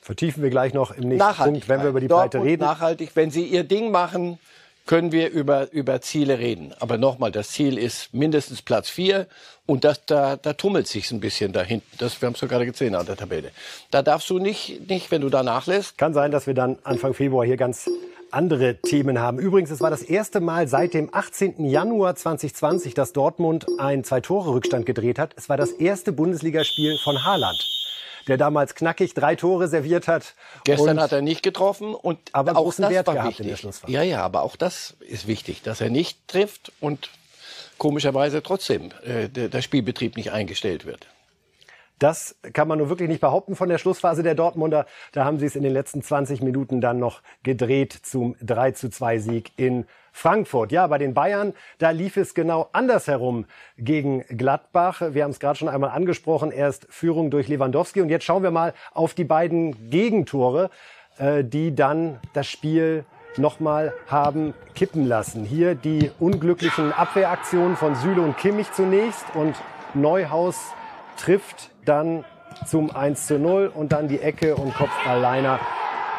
Vertiefen 0.01 0.43
wir 0.43 0.51
gleich 0.51 0.75
noch 0.75 0.91
im 0.91 1.09
nächsten 1.09 1.35
Punkt, 1.35 1.69
wenn 1.69 1.83
wir 1.83 1.89
über 1.89 2.01
die 2.01 2.09
Breite 2.09 2.43
reden. 2.43 2.63
Nachhaltig, 2.63 3.11
wenn 3.15 3.31
Sie 3.31 3.45
Ihr 3.45 3.65
Ding 3.65 3.91
machen, 3.91 4.39
können 4.87 5.13
wir 5.13 5.31
über, 5.31 5.73
über 5.73 6.01
Ziele 6.03 6.39
reden. 6.39 6.75
Aber 6.79 6.99
nochmal, 6.99 7.33
das 7.33 7.49
Ziel 7.49 7.79
ist 7.79 8.13
mindestens 8.13 8.61
Platz 8.61 8.91
vier 8.91 9.27
und 9.67 9.85
das, 9.85 10.05
da, 10.05 10.37
da 10.37 10.53
tummelt 10.53 10.89
sich 10.89 11.11
ein 11.11 11.21
bisschen 11.21 11.53
da 11.53 11.63
hinten. 11.63 11.87
Das, 11.99 12.21
wir 12.21 12.27
haben 12.27 12.35
es 12.35 12.41
ja 12.43 12.49
gerade 12.49 12.67
gesehen 12.67 12.95
an 12.95 13.07
der 13.07 13.17
Tabelle. 13.17 13.51
Da 13.91 14.03
darfst 14.03 14.29
du 14.29 14.39
nicht, 14.39 14.89
nicht, 14.89 15.11
wenn 15.11 15.23
du 15.23 15.31
da 15.31 15.43
nachlässt. 15.43 15.97
Kann 15.97 16.13
sein, 16.13 16.31
dass 16.31 16.47
wir 16.47 16.55
dann 16.55 16.77
Anfang 16.85 17.15
Februar 17.15 17.47
hier 17.47 17.57
ganz 17.57 17.89
andere 18.35 18.77
Themen 18.81 19.19
haben. 19.19 19.39
Übrigens, 19.39 19.71
es 19.71 19.81
war 19.81 19.91
das 19.91 20.03
erste 20.03 20.41
Mal 20.41 20.69
seit 20.69 20.95
dem 20.95 21.09
18. 21.13 21.65
Januar 21.65 22.17
2020, 22.17 22.95
dass 22.95 23.13
Dortmund 23.13 23.67
einen 23.79 24.05
Zwei-Tore-Rückstand 24.05 24.85
gedreht 24.87 25.19
hat. 25.19 25.33
Es 25.37 25.49
war 25.49 25.57
das 25.57 25.71
erste 25.71 26.13
Bundesligaspiel 26.13 26.99
von 27.03 27.25
Haaland 27.25 27.71
der 28.27 28.39
damals 28.39 28.75
knackig 28.75 29.13
drei 29.13 29.37
Tore 29.37 29.69
serviert 29.69 30.09
hat. 30.09 30.35
Gestern 30.65 30.99
hat 30.99 31.13
er 31.13 31.21
nicht 31.21 31.43
getroffen 31.43 31.95
und 31.95 32.19
aber 32.33 32.53
auch 32.53 32.63
großen 32.63 32.89
Wert 32.89 33.07
gehabt 33.07 33.29
wichtig. 33.29 33.45
in 33.45 33.51
der 33.51 33.57
Schlussphase. 33.57 33.93
Ja, 33.93 34.03
ja, 34.03 34.23
aber 34.23 34.45
auch 34.45 34.57
das 34.57 34.95
ist 35.01 35.27
wichtig, 35.27 35.61
dass 35.61 35.83
er 35.83 35.91
nicht 35.91 36.27
trifft 36.27 36.73
und 36.81 37.11
komischerweise 37.77 38.43
trotzdem 38.43 38.93
äh, 39.05 39.29
der, 39.29 39.51
der 39.51 39.61
Spielbetrieb 39.61 40.17
nicht 40.17 40.33
eingestellt 40.33 40.87
wird. 40.87 41.07
Das 42.05 42.37
kann 42.53 42.69
man 42.69 42.77
nur 42.77 42.91
wirklich 42.91 43.09
nicht 43.09 43.23
behaupten 43.23 43.57
von 43.57 43.71
der 43.71 43.79
Schlussphase 43.79 44.23
der 44.23 44.35
Dortmunder. 44.35 44.85
Da 45.13 45.25
haben 45.25 45.39
sie 45.39 45.47
es 45.47 45.57
in 45.57 45.63
den 45.63 45.73
letzten 45.73 46.03
20 46.03 46.43
Minuten 46.43 46.83
dann 46.83 46.99
noch 46.99 47.23
gedreht 47.43 47.95
zum 47.95 48.37
3 48.43 48.73
zu 48.73 48.91
2 48.91 49.21
Sieg 49.21 49.53
in 49.57 49.87
Frankfurt. 50.13 50.71
Ja, 50.71 50.87
bei 50.87 50.99
den 50.99 51.15
Bayern, 51.15 51.55
da 51.79 51.89
lief 51.89 52.19
es 52.19 52.35
genau 52.35 52.69
andersherum 52.75 53.47
gegen 53.79 54.21
Gladbach. 54.29 55.01
Wir 55.13 55.25
haben 55.25 55.31
es 55.31 55.41
gerade 55.41 55.59
schon 55.59 55.71
einmal 55.71 55.93
angesprochen. 55.93 56.51
Erst 56.51 56.87
Führung 56.91 57.31
durch 57.31 57.49
Lewandowski. 57.49 58.03
Und 58.03 58.11
jetzt 58.11 58.27
schauen 58.27 58.43
wir 58.43 58.51
mal 58.51 58.75
auf 58.93 59.15
die 59.15 59.25
beiden 59.25 59.89
Gegentore, 59.89 60.69
äh, 61.17 61.43
die 61.43 61.75
dann 61.75 62.21
das 62.35 62.47
Spiel 62.49 63.07
nochmal 63.39 63.95
haben 64.09 64.53
kippen 64.75 65.07
lassen. 65.07 65.47
Hier 65.47 65.75
die 65.75 66.11
unglücklichen 66.21 66.93
Abwehraktionen 66.93 67.79
von 67.79 67.95
Süle 67.95 68.21
und 68.21 68.37
Kimmich 68.37 68.71
zunächst 68.73 69.25
und 69.35 69.57
Neuhaus 69.95 70.59
trifft 71.17 71.71
dann 71.85 72.25
zum 72.67 72.95
1 72.95 73.27
zu 73.27 73.39
0 73.39 73.71
und 73.75 73.93
dann 73.93 74.09
die 74.09 74.21
Ecke 74.21 74.57
und 74.57 74.75
Kopfballleiner 74.75 75.61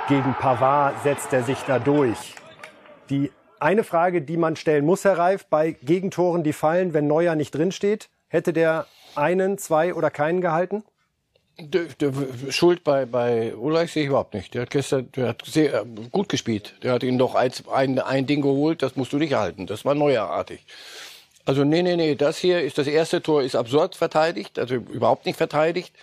gegen 0.08 0.34
Pavard 0.34 1.02
setzt 1.04 1.34
er 1.34 1.44
sich 1.44 1.60
da 1.68 1.80
durch. 1.80 2.36
Die 3.10 3.32
eine 3.60 3.84
Frage, 3.84 4.22
die 4.22 4.38
man 4.38 4.56
stellen 4.56 4.86
muss, 4.86 5.04
Herr 5.06 5.18
Reif, 5.18 5.46
bei 5.46 5.72
Gegentoren, 5.72 6.44
die 6.44 6.54
fallen, 6.54 6.94
wenn 6.94 7.08
Neuer 7.08 7.36
nicht 7.36 7.56
drinsteht, 7.56 8.10
hätte 8.28 8.54
der 8.54 8.86
einen, 9.16 9.58
zwei 9.58 9.94
oder 9.94 10.12
keinen 10.12 10.42
gehalten? 10.42 10.84
Schuld 12.50 12.84
bei, 12.84 13.06
bei 13.06 13.56
Ulreich 13.56 13.94
sehe 13.94 14.04
ich 14.04 14.10
überhaupt 14.10 14.34
nicht. 14.34 14.54
Der 14.54 14.64
hat 14.64 14.72
gestern 14.72 15.10
der 15.14 15.30
hat 15.30 15.44
sehr 15.46 15.74
äh, 15.74 15.86
gut 16.12 16.28
gespielt. 16.28 16.76
Der 16.84 16.92
hat 16.92 17.04
ihn 17.04 17.18
doch 17.18 17.34
ein, 17.34 17.52
ein, 17.72 18.00
ein 18.00 18.26
Ding 18.26 18.42
geholt, 18.42 18.82
das 18.82 18.98
musst 18.98 19.14
du 19.14 19.18
nicht 19.18 19.36
halten. 19.36 19.66
Das 19.66 19.86
war 19.86 19.96
neuerartig. 19.96 20.66
Also 21.46 21.64
nee, 21.64 21.84
nee, 21.84 21.96
nee, 21.96 22.16
das 22.16 22.38
hier 22.38 22.62
ist 22.62 22.78
das 22.78 22.88
erste 22.88 23.22
Tor, 23.22 23.44
ist 23.44 23.56
absurd 23.56 23.96
verteidigt, 23.96 24.58
also 24.58 24.76
überhaupt 24.76 25.26
nicht 25.26 25.38
verteidigt. 25.38 25.94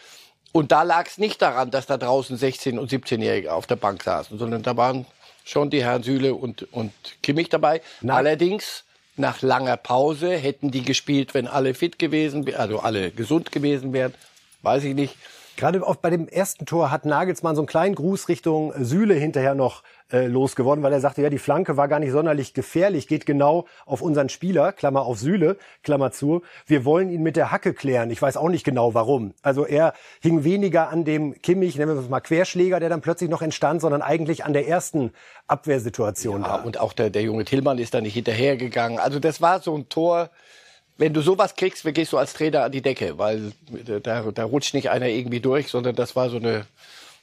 Und 0.52 0.70
da 0.70 0.82
lag 0.82 1.06
es 1.06 1.18
nicht 1.18 1.42
daran, 1.42 1.70
dass 1.70 1.86
da 1.86 1.96
draußen 1.96 2.38
16- 2.38 2.78
und 2.78 2.90
17-Jährige 2.90 3.52
auf 3.52 3.66
der 3.66 3.76
Bank 3.76 4.02
saßen, 4.02 4.38
sondern 4.38 4.62
da 4.62 4.76
waren 4.76 5.06
schon 5.44 5.70
die 5.70 5.82
Herren 5.82 6.02
Süle 6.02 6.34
und, 6.34 6.72
und 6.72 6.92
Kimmich 7.22 7.48
dabei. 7.48 7.80
Na. 8.02 8.16
Allerdings 8.16 8.84
nach 9.16 9.42
langer 9.42 9.76
Pause 9.76 10.36
hätten 10.36 10.70
die 10.70 10.82
gespielt, 10.82 11.34
wenn 11.34 11.48
alle 11.48 11.74
fit 11.74 11.98
gewesen, 11.98 12.54
also 12.54 12.80
alle 12.80 13.10
gesund 13.10 13.50
gewesen 13.50 13.92
wären. 13.92 14.14
Weiß 14.62 14.84
ich 14.84 14.94
nicht. 14.94 15.16
Gerade 15.56 15.86
auch 15.86 15.96
bei 15.96 16.10
dem 16.10 16.28
ersten 16.28 16.66
Tor 16.66 16.90
hat 16.90 17.04
Nagelsmann 17.04 17.54
so 17.54 17.62
einen 17.62 17.66
kleinen 17.66 17.94
Gruß 17.94 18.28
Richtung 18.28 18.72
Süle 18.78 19.14
hinterher 19.14 19.54
noch 19.54 19.82
äh, 20.12 20.26
losgeworden, 20.26 20.82
weil 20.82 20.92
er 20.92 21.00
sagte, 21.00 21.22
ja, 21.22 21.30
die 21.30 21.38
Flanke 21.38 21.76
war 21.76 21.88
gar 21.88 21.98
nicht 21.98 22.12
sonderlich 22.12 22.54
gefährlich, 22.54 23.08
geht 23.08 23.26
genau 23.26 23.66
auf 23.86 24.02
unseren 24.02 24.28
Spieler, 24.28 24.72
Klammer 24.72 25.02
auf 25.02 25.18
Süle, 25.18 25.56
Klammer 25.82 26.10
zu. 26.10 26.42
Wir 26.66 26.84
wollen 26.84 27.10
ihn 27.10 27.22
mit 27.22 27.36
der 27.36 27.50
Hacke 27.50 27.74
klären. 27.74 28.10
Ich 28.10 28.20
weiß 28.20 28.36
auch 28.36 28.48
nicht 28.48 28.64
genau 28.64 28.94
warum. 28.94 29.34
Also 29.42 29.64
er 29.66 29.94
hing 30.20 30.44
weniger 30.44 30.90
an 30.90 31.04
dem 31.04 31.40
Kimmich, 31.40 31.76
nennen 31.76 31.94
wir 31.94 32.02
es 32.02 32.08
mal 32.08 32.20
Querschläger, 32.20 32.80
der 32.80 32.88
dann 32.88 33.00
plötzlich 33.00 33.30
noch 33.30 33.42
entstand, 33.42 33.80
sondern 33.80 34.02
eigentlich 34.02 34.44
an 34.44 34.52
der 34.52 34.68
ersten 34.68 35.12
Abwehrsituation. 35.46 36.42
Ja, 36.42 36.58
da. 36.58 36.62
und 36.62 36.78
auch 36.78 36.92
der, 36.92 37.10
der 37.10 37.22
junge 37.22 37.44
Tillmann 37.44 37.78
ist 37.78 37.94
da 37.94 38.00
nicht 38.00 38.14
hinterhergegangen. 38.14 38.98
Also 38.98 39.18
das 39.18 39.40
war 39.40 39.60
so 39.60 39.74
ein 39.76 39.88
Tor, 39.88 40.30
wenn 40.98 41.14
du 41.14 41.20
sowas 41.20 41.56
kriegst, 41.56 41.84
wie 41.84 41.92
gehst 41.92 42.12
du 42.12 42.18
als 42.18 42.34
Trainer 42.34 42.64
an 42.64 42.72
die 42.72 42.82
Decke, 42.82 43.18
weil 43.18 43.52
da, 44.02 44.22
da 44.22 44.44
rutscht 44.44 44.74
nicht 44.74 44.90
einer 44.90 45.06
irgendwie 45.06 45.40
durch, 45.40 45.68
sondern 45.68 45.94
das 45.94 46.14
war 46.16 46.30
so 46.30 46.36
eine, 46.36 46.66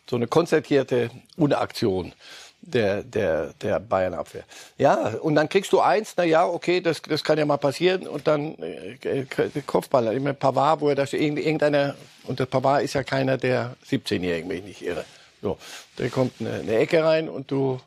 so 0.09 0.15
eine 0.15 0.27
konzertierte 0.27 1.11
Unaktion 1.37 2.13
der, 2.61 3.03
der, 3.03 3.53
der 3.61 3.79
Bayern-Abwehr. 3.79 4.43
Ja, 4.77 5.13
und 5.21 5.35
dann 5.35 5.47
kriegst 5.49 5.71
du 5.71 5.79
eins, 5.79 6.13
na 6.17 6.23
ja, 6.23 6.45
okay, 6.45 6.81
das, 6.81 7.01
das 7.01 7.23
kann 7.23 7.37
ja 7.37 7.45
mal 7.45 7.57
passieren, 7.57 8.07
und 8.07 8.27
dann 8.27 8.55
äh, 8.59 9.25
Kopfball, 9.65 10.13
immer 10.13 10.33
Pavard, 10.33 10.81
wo 10.81 10.89
er 10.89 10.95
da 10.95 11.05
steht, 11.05 11.21
irgendeiner, 11.21 11.95
und 12.25 12.39
der 12.39 12.45
Pavard 12.45 12.83
ist 12.83 12.93
ja 12.93 13.03
keiner 13.03 13.37
der 13.37 13.75
17-Jährigen, 13.89 14.49
wenn 14.49 14.57
ich 14.57 14.65
nicht 14.65 14.81
irre. 14.81 15.05
So, 15.41 15.57
da 15.95 16.09
kommt 16.09 16.33
eine, 16.39 16.55
eine 16.55 16.77
Ecke 16.77 17.03
rein 17.03 17.29
und 17.29 17.49
du 17.49 17.79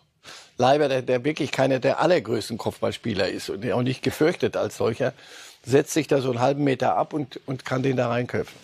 Leiber, 0.59 0.89
der, 0.89 1.03
der 1.03 1.25
wirklich 1.25 1.51
keiner 1.51 1.81
der 1.81 2.01
allergrößten 2.01 2.57
Kopfballspieler 2.57 3.29
ist 3.29 3.51
und 3.51 3.71
auch 3.73 3.83
nicht 3.83 4.03
gefürchtet 4.03 4.57
als 4.57 4.77
solcher, 4.77 5.13
setzt 5.65 5.93
sich 5.93 6.07
da 6.09 6.21
so 6.21 6.31
einen 6.31 6.41
halben 6.41 6.65
Meter 6.65 6.97
ab 6.97 7.13
und, 7.13 7.41
und 7.47 7.65
kann 7.65 7.83
den 7.83 7.97
da 7.97 8.09
reinköpfen. 8.09 8.59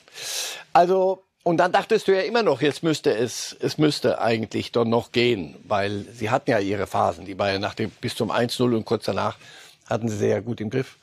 Also, 0.72 1.22
und 1.42 1.58
dann 1.58 1.72
dachtest 1.72 2.08
du 2.08 2.12
ja 2.12 2.22
immer 2.22 2.42
noch, 2.42 2.60
jetzt 2.60 2.82
müsste 2.82 3.14
es, 3.16 3.56
es 3.60 3.78
müsste 3.78 4.20
eigentlich 4.20 4.72
doch 4.72 4.84
noch 4.84 5.12
gehen, 5.12 5.56
weil 5.64 6.04
sie 6.12 6.30
hatten 6.30 6.50
ja 6.50 6.58
ihre 6.58 6.86
Phasen, 6.86 7.24
die 7.24 7.34
Bayern 7.34 7.60
nach 7.60 7.74
dem, 7.74 7.90
bis 8.00 8.14
zum 8.14 8.30
1-0 8.30 8.74
und 8.74 8.84
kurz 8.84 9.04
danach 9.04 9.38
hatten 9.88 10.08
sie 10.08 10.16
sehr 10.16 10.42
gut 10.42 10.60
im 10.60 10.70
Griff. 10.70 10.96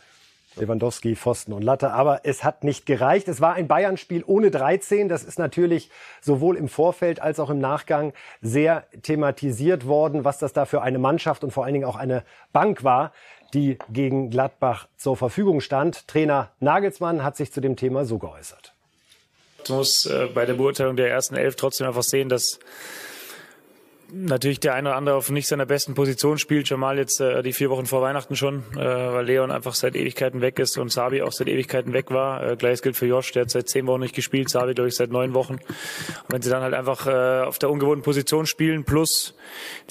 Lewandowski, 0.57 1.15
Pfosten 1.15 1.53
und 1.53 1.63
Latte. 1.63 1.91
Aber 1.91 2.21
es 2.23 2.43
hat 2.43 2.63
nicht 2.63 2.85
gereicht. 2.85 3.27
Es 3.27 3.41
war 3.41 3.53
ein 3.53 3.67
Bayern-Spiel 3.67 4.23
ohne 4.25 4.51
13. 4.51 5.09
Das 5.09 5.23
ist 5.23 5.39
natürlich 5.39 5.89
sowohl 6.21 6.57
im 6.57 6.69
Vorfeld 6.69 7.21
als 7.21 7.39
auch 7.39 7.49
im 7.49 7.59
Nachgang 7.59 8.13
sehr 8.41 8.85
thematisiert 9.01 9.85
worden, 9.85 10.23
was 10.23 10.39
das 10.39 10.53
da 10.53 10.65
für 10.65 10.81
eine 10.81 10.99
Mannschaft 10.99 11.43
und 11.43 11.51
vor 11.51 11.65
allen 11.65 11.73
Dingen 11.73 11.85
auch 11.85 11.97
eine 11.97 12.23
Bank 12.53 12.83
war, 12.83 13.11
die 13.53 13.77
gegen 13.89 14.29
Gladbach 14.29 14.87
zur 14.97 15.17
Verfügung 15.17 15.61
stand. 15.61 16.07
Trainer 16.07 16.51
Nagelsmann 16.59 17.23
hat 17.23 17.37
sich 17.37 17.51
zu 17.51 17.61
dem 17.61 17.75
Thema 17.75 18.05
so 18.05 18.17
geäußert. 18.17 18.73
Man 19.69 19.79
muss 19.79 20.05
äh, 20.05 20.27
bei 20.33 20.45
der 20.45 20.53
Beurteilung 20.53 20.95
der 20.95 21.09
ersten 21.09 21.35
Elf 21.35 21.55
trotzdem 21.55 21.87
einfach 21.87 22.03
sehen, 22.03 22.29
dass 22.29 22.59
natürlich 24.11 24.59
der 24.59 24.73
eine 24.73 24.89
oder 24.89 24.97
andere 24.97 25.15
auf 25.15 25.29
nicht 25.29 25.47
seiner 25.47 25.65
besten 25.65 25.93
Position 25.93 26.37
spielt. 26.37 26.69
Jamal 26.69 26.97
jetzt 26.97 27.19
äh, 27.19 27.41
die 27.41 27.53
vier 27.53 27.69
Wochen 27.69 27.85
vor 27.85 28.01
Weihnachten 28.01 28.35
schon, 28.35 28.63
äh, 28.73 28.77
weil 28.77 29.25
Leon 29.25 29.51
einfach 29.51 29.73
seit 29.73 29.95
Ewigkeiten 29.95 30.41
weg 30.41 30.59
ist 30.59 30.77
und 30.77 30.91
Sabi 30.91 31.21
auch 31.21 31.31
seit 31.31 31.47
Ewigkeiten 31.47 31.93
weg 31.93 32.11
war. 32.11 32.51
Äh, 32.51 32.55
Gleiches 32.55 32.81
gilt 32.81 32.95
für 32.95 33.05
Josh, 33.05 33.31
der 33.31 33.43
hat 33.43 33.49
seit 33.49 33.69
zehn 33.69 33.87
Wochen 33.87 34.01
nicht 34.01 34.15
gespielt, 34.15 34.49
Sabi 34.49 34.73
glaube 34.73 34.89
ich 34.89 34.95
seit 34.95 35.11
neun 35.11 35.33
Wochen. 35.33 35.53
Und 35.53 36.29
wenn 36.29 36.41
sie 36.41 36.49
dann 36.49 36.63
halt 36.63 36.73
einfach 36.73 37.07
äh, 37.07 37.45
auf 37.45 37.59
der 37.59 37.69
ungewohnten 37.69 38.03
Position 38.03 38.45
spielen 38.45 38.83
plus 38.83 39.35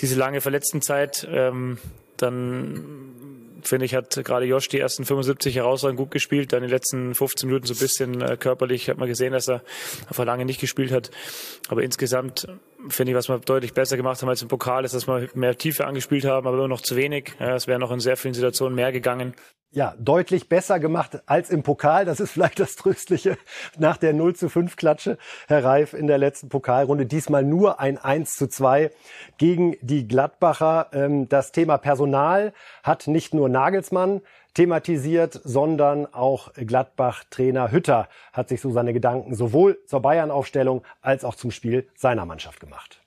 diese 0.00 0.16
lange 0.16 0.40
Verletztenzeit, 0.40 1.26
ähm, 1.30 1.78
dann 2.16 3.33
finde 3.68 3.86
ich, 3.86 3.94
hat 3.94 4.14
gerade 4.24 4.46
Josh 4.46 4.68
die 4.68 4.78
ersten 4.78 5.04
75 5.04 5.56
herausragend 5.56 5.98
gut 5.98 6.10
gespielt. 6.10 6.52
Dann 6.52 6.62
die 6.62 6.68
letzten 6.68 7.14
15 7.14 7.48
Minuten 7.48 7.66
so 7.66 7.74
ein 7.74 7.78
bisschen 7.78 8.20
äh, 8.20 8.36
körperlich 8.36 8.88
hat 8.88 8.98
man 8.98 9.08
gesehen, 9.08 9.32
dass 9.32 9.48
er 9.48 9.62
einfach 10.06 10.24
lange 10.24 10.44
nicht 10.44 10.60
gespielt 10.60 10.92
hat. 10.92 11.10
Aber 11.68 11.82
insgesamt 11.82 12.46
finde 12.88 13.12
ich, 13.12 13.16
was 13.16 13.28
wir 13.28 13.38
deutlich 13.38 13.74
besser 13.74 13.96
gemacht 13.96 14.20
haben 14.20 14.28
als 14.28 14.42
im 14.42 14.48
Pokal, 14.48 14.84
ist, 14.84 14.94
dass 14.94 15.06
wir 15.06 15.28
mehr 15.34 15.56
Tiefe 15.56 15.86
angespielt 15.86 16.24
haben, 16.24 16.46
aber 16.46 16.56
immer 16.56 16.68
noch 16.68 16.80
zu 16.80 16.96
wenig. 16.96 17.32
Es 17.38 17.66
wäre 17.66 17.78
noch 17.78 17.90
in 17.90 18.00
sehr 18.00 18.16
vielen 18.16 18.34
Situationen 18.34 18.74
mehr 18.74 18.92
gegangen 18.92 19.34
ja, 19.74 19.94
deutlich 19.98 20.48
besser 20.48 20.78
gemacht 20.78 21.22
als 21.26 21.50
im 21.50 21.62
Pokal. 21.62 22.04
Das 22.04 22.20
ist 22.20 22.30
vielleicht 22.30 22.60
das 22.60 22.76
Tröstliche 22.76 23.36
nach 23.76 23.96
der 23.96 24.12
0 24.12 24.36
zu 24.36 24.48
5 24.48 24.76
Klatsche, 24.76 25.18
Herr 25.48 25.64
Reif, 25.64 25.94
in 25.94 26.06
der 26.06 26.18
letzten 26.18 26.48
Pokalrunde. 26.48 27.06
Diesmal 27.06 27.44
nur 27.44 27.80
ein 27.80 27.98
1 27.98 28.36
zu 28.36 28.48
2 28.48 28.92
gegen 29.36 29.76
die 29.82 30.06
Gladbacher. 30.06 30.90
Ähm, 30.92 31.28
das 31.28 31.50
Thema 31.50 31.76
Personal 31.76 32.52
hat 32.84 33.08
nicht 33.08 33.34
nur 33.34 33.48
Nagelsmann 33.48 34.20
thematisiert, 34.54 35.40
sondern 35.44 36.06
auch 36.12 36.52
Gladbach-Trainer 36.54 37.70
Hütter 37.70 38.08
hat 38.32 38.48
sich 38.48 38.60
so 38.60 38.70
seine 38.70 38.92
Gedanken 38.92 39.34
sowohl 39.34 39.78
zur 39.86 40.00
Bayern-Aufstellung 40.00 40.82
als 41.02 41.24
auch 41.24 41.34
zum 41.34 41.50
Spiel 41.50 41.88
seiner 41.94 42.24
Mannschaft 42.24 42.60
gemacht. 42.60 43.00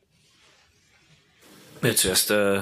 Ja, 1.82 1.96
zuerst 1.96 2.32
äh, 2.32 2.60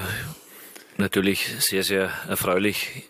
natürlich 0.96 1.54
sehr, 1.58 1.82
sehr 1.82 2.10
erfreulich, 2.28 3.04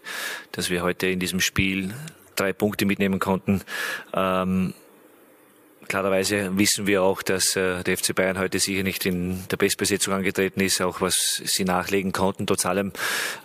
dass 0.52 0.70
wir 0.70 0.82
heute 0.82 1.08
in 1.08 1.20
diesem 1.20 1.40
Spiel 1.40 1.92
drei 2.36 2.52
Punkte 2.52 2.86
mitnehmen 2.86 3.18
konnten. 3.18 3.62
Ähm, 4.14 4.74
Klarerweise 5.88 6.50
wissen 6.58 6.88
wir 6.88 7.02
auch, 7.02 7.22
dass 7.22 7.54
äh, 7.54 7.84
der 7.84 7.96
FC 7.96 8.14
Bayern 8.14 8.38
heute 8.38 8.58
sicher 8.58 8.82
nicht 8.82 9.06
in 9.06 9.46
der 9.48 9.56
Bestbesetzung 9.56 10.14
angetreten 10.14 10.60
ist, 10.60 10.80
auch 10.82 11.00
was 11.00 11.40
sie 11.44 11.64
nachlegen 11.64 12.10
konnten, 12.10 12.46
trotz 12.46 12.66
allem, 12.66 12.92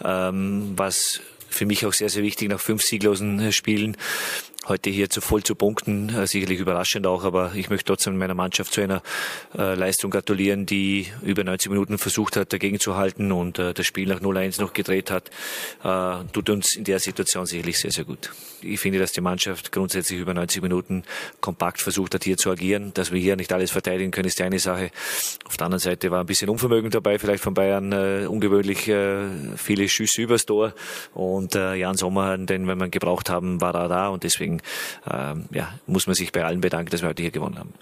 ähm, 0.03 0.73
was 0.75 1.21
für 1.51 1.65
mich 1.65 1.85
auch 1.85 1.93
sehr, 1.93 2.09
sehr 2.09 2.23
wichtig 2.23 2.49
nach 2.49 2.59
fünf 2.59 2.81
sieglosen 2.81 3.51
Spielen 3.51 3.97
heute 4.71 4.89
hier 4.89 5.09
zu 5.09 5.19
voll 5.19 5.43
zu 5.43 5.53
punkten, 5.53 6.15
äh, 6.15 6.25
sicherlich 6.25 6.59
überraschend 6.61 7.05
auch, 7.05 7.25
aber 7.25 7.51
ich 7.55 7.69
möchte 7.69 7.87
trotzdem 7.87 8.17
meiner 8.17 8.35
Mannschaft 8.35 8.71
zu 8.71 8.79
einer 8.79 9.01
äh, 9.57 9.75
Leistung 9.75 10.11
gratulieren, 10.11 10.65
die 10.65 11.07
über 11.23 11.43
90 11.43 11.69
Minuten 11.69 11.97
versucht 11.97 12.37
hat, 12.37 12.53
dagegen 12.53 12.79
zu 12.79 12.95
halten 12.95 13.33
und 13.33 13.59
äh, 13.59 13.73
das 13.73 13.85
Spiel 13.85 14.07
nach 14.07 14.21
0-1 14.21 14.61
noch 14.61 14.71
gedreht 14.71 15.11
hat, 15.11 15.29
tut 16.31 16.49
uns 16.49 16.75
in 16.75 16.83
der 16.83 16.99
Situation 16.99 17.45
sicherlich 17.45 17.79
sehr, 17.79 17.91
sehr 17.91 18.05
gut. 18.05 18.31
Ich 18.61 18.79
finde, 18.79 18.99
dass 18.99 19.11
die 19.11 19.21
Mannschaft 19.21 19.71
grundsätzlich 19.71 20.19
über 20.19 20.33
90 20.33 20.61
Minuten 20.61 21.03
kompakt 21.39 21.81
versucht 21.81 22.13
hat, 22.13 22.23
hier 22.23 22.37
zu 22.37 22.51
agieren. 22.51 22.91
Dass 22.93 23.11
wir 23.11 23.19
hier 23.19 23.35
nicht 23.35 23.51
alles 23.51 23.71
verteidigen 23.71 24.11
können, 24.11 24.27
ist 24.27 24.39
die 24.39 24.43
eine 24.43 24.59
Sache. 24.59 24.91
Auf 25.45 25.57
der 25.57 25.65
anderen 25.65 25.79
Seite 25.79 26.11
war 26.11 26.21
ein 26.21 26.25
bisschen 26.25 26.49
Unvermögen 26.49 26.91
dabei, 26.91 27.17
vielleicht 27.17 27.43
von 27.43 27.53
Bayern 27.53 27.91
äh, 27.91 28.25
ungewöhnlich 28.27 28.87
äh, 28.87 29.25
viele 29.57 29.89
Schüsse 29.89 30.21
übers 30.21 30.45
Tor 30.45 30.73
und 31.13 31.55
äh, 31.55 31.75
Jan 31.75 31.97
Sommer, 31.97 32.37
den 32.37 32.65
wir 32.65 32.75
gebraucht 32.89 33.29
haben, 33.29 33.59
war 33.61 33.73
er 33.75 33.87
da 33.87 34.09
und 34.09 34.23
deswegen 34.23 34.60
deswegen 35.05 35.41
ähm, 35.41 35.45
ja, 35.51 35.73
muss 35.87 36.07
man 36.07 36.15
sich 36.15 36.31
bei 36.31 36.43
allen 36.43 36.61
bedanken, 36.61 36.91
dass 36.91 37.01
wir 37.01 37.09
heute 37.09 37.21
hier 37.21 37.31
gewonnen 37.31 37.57
haben. 37.57 37.73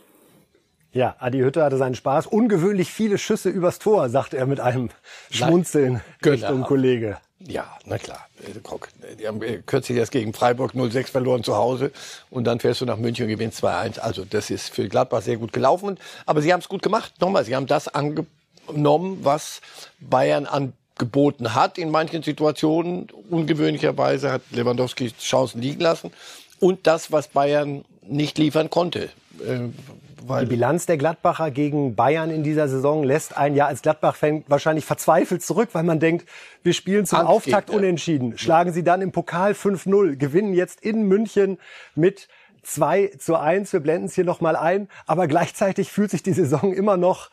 Ja, 0.92 1.16
Adi 1.20 1.40
Hütter 1.40 1.64
hatte 1.64 1.78
seinen 1.78 1.96
Spaß. 1.96 2.26
Ungewöhnlich 2.28 2.92
viele 2.92 3.20
Schüsse 3.20 3.50
übers 3.50 3.78
Tor, 3.78 4.10
sagt 4.10 4.34
er 4.34 4.48
mit 4.48 4.60
einem 4.60 4.90
Schmunzeln 5.30 5.94
Nein, 5.94 6.02
Richtung 6.26 6.56
genau. 6.56 6.68
Kollege. 6.68 7.18
Ja, 7.40 7.78
na 7.86 7.98
klar. 7.98 8.28
Äh, 8.42 8.60
guck, 8.64 8.90
die 9.20 9.28
haben 9.28 9.42
äh, 9.42 9.62
kürzlich 9.66 9.98
erst 9.98 10.12
gegen 10.12 10.34
Freiburg 10.34 10.74
0-6 10.74 11.12
verloren 11.12 11.44
zu 11.44 11.56
Hause 11.56 11.92
und 12.30 12.46
dann 12.46 12.60
fährst 12.60 12.82
du 12.82 12.86
nach 12.86 12.98
München 12.98 13.26
und 13.26 13.30
gewinnst 13.30 13.64
2-1. 13.64 14.00
Also 14.00 14.26
das 14.26 14.50
ist 14.50 14.74
für 14.74 14.90
Gladbach 14.90 15.22
sehr 15.22 15.38
gut 15.38 15.54
gelaufen. 15.54 15.98
Aber 16.26 16.42
sie 16.42 16.52
haben 16.52 16.60
es 16.60 16.68
gut 16.68 16.82
gemacht. 16.82 17.14
Nochmal, 17.22 17.46
sie 17.46 17.56
haben 17.56 17.68
das 17.68 17.88
angenommen, 17.88 19.20
was 19.22 19.62
Bayern 20.00 20.48
angeboten 20.48 21.54
hat 21.54 21.78
in 21.78 21.92
manchen 21.92 22.24
Situationen. 22.24 23.08
Ungewöhnlicherweise 23.30 24.32
hat 24.32 24.42
Lewandowski 24.52 25.14
Chancen 25.20 25.62
liegen 25.62 25.82
lassen 25.82 26.12
und 26.60 26.88
das, 26.88 27.12
was 27.12 27.30
Bayern 27.30 27.86
nicht 28.04 28.38
liefern 28.38 28.70
konnte. 28.70 29.10
Äh, 29.46 29.70
die 30.42 30.46
Bilanz 30.46 30.86
der 30.86 30.98
Gladbacher 30.98 31.50
gegen 31.50 31.96
Bayern 31.96 32.30
in 32.30 32.44
dieser 32.44 32.68
Saison 32.68 33.04
lässt 33.04 33.36
einen 33.38 33.56
ja 33.56 33.68
als 33.68 33.82
Gladbach-Fan 33.82 34.44
wahrscheinlich 34.48 34.86
verzweifelt 34.86 35.42
zurück, 35.42 35.70
weil 35.74 35.84
man 35.84 36.00
denkt, 36.00 36.28
wir 36.62 36.74
spielen 36.74 37.06
zum 37.06 37.20
Angst 37.20 37.32
Auftakt 37.32 37.70
unentschieden, 37.70 38.38
schlagen 38.38 38.74
sie 38.74 38.84
dann 38.84 39.02
im 39.02 39.12
Pokal 39.12 39.54
5-0, 39.54 40.18
gewinnen 40.18 40.54
jetzt 40.54 40.82
in 40.82 41.04
München 41.04 41.58
mit 41.96 42.28
2 42.64 43.14
zu 43.18 43.38
1. 43.38 43.74
Wir 43.74 43.80
blenden 43.80 44.08
es 44.08 44.16
hier 44.16 44.26
nochmal 44.26 44.56
ein. 44.56 44.90
Aber 45.06 45.28
gleichzeitig 45.28 45.90
fühlt 45.92 46.12
sich 46.12 46.24
die 46.24 46.34
Saison 46.34 46.74
immer 46.74 46.98
noch 46.98 47.30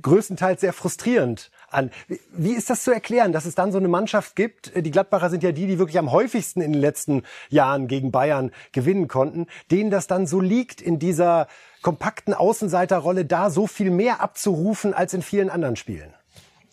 größtenteils 0.00 0.60
sehr 0.60 0.72
frustrierend 0.72 1.50
an. 1.70 1.90
Wie 2.32 2.52
ist 2.52 2.70
das 2.70 2.84
zu 2.84 2.92
erklären, 2.92 3.32
dass 3.32 3.44
es 3.44 3.54
dann 3.54 3.72
so 3.72 3.78
eine 3.78 3.88
Mannschaft 3.88 4.36
gibt? 4.36 4.72
Die 4.76 4.90
Gladbacher 4.90 5.30
sind 5.30 5.42
ja 5.42 5.52
die, 5.52 5.66
die 5.66 5.78
wirklich 5.78 5.98
am 5.98 6.12
häufigsten 6.12 6.60
in 6.60 6.72
den 6.72 6.80
letzten 6.80 7.22
Jahren 7.48 7.88
gegen 7.88 8.10
Bayern 8.10 8.50
gewinnen 8.72 9.08
konnten, 9.08 9.46
denen 9.70 9.90
das 9.90 10.06
dann 10.06 10.26
so 10.26 10.40
liegt 10.40 10.80
in 10.80 10.98
dieser 10.98 11.48
kompakten 11.82 12.34
Außenseiterrolle 12.34 13.24
da 13.24 13.50
so 13.50 13.66
viel 13.66 13.90
mehr 13.90 14.20
abzurufen 14.20 14.94
als 14.94 15.14
in 15.14 15.22
vielen 15.22 15.50
anderen 15.50 15.76
Spielen? 15.76 16.14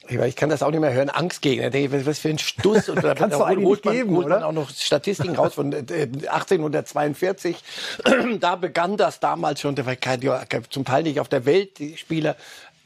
Ich 0.10 0.36
kann 0.36 0.50
das 0.50 0.64
auch 0.64 0.72
nicht 0.72 0.80
mehr 0.80 0.94
hören. 0.94 1.10
Angstgegner. 1.10 1.74
Was 2.06 2.20
für 2.20 2.30
ein 2.30 2.38
Stuss. 2.38 2.90
Und 2.90 3.04
da 3.04 3.14
Kannst 3.14 3.38
du 3.38 3.44
eigentlich 3.44 3.68
holt 3.68 3.86
man, 3.86 3.94
geben, 3.94 4.16
holt 4.16 4.30
man 4.30 4.44
auch 4.44 4.52
noch 4.52 4.70
Statistiken 4.70 5.36
raus 5.36 5.56
von 5.56 5.74
äh, 5.74 6.08
1842. 6.30 7.58
da 8.40 8.56
begann 8.56 8.98
das 8.98 9.20
damals 9.20 9.62
schon. 9.62 9.76
Da 9.76 9.86
war 9.86 9.96
kein, 9.96 10.22
zum 10.70 10.86
Teil 10.86 11.04
nicht 11.04 11.20
auf 11.20 11.28
der 11.28 11.46
Welt, 11.46 11.80
die 11.80 11.98
Spieler. 11.98 12.36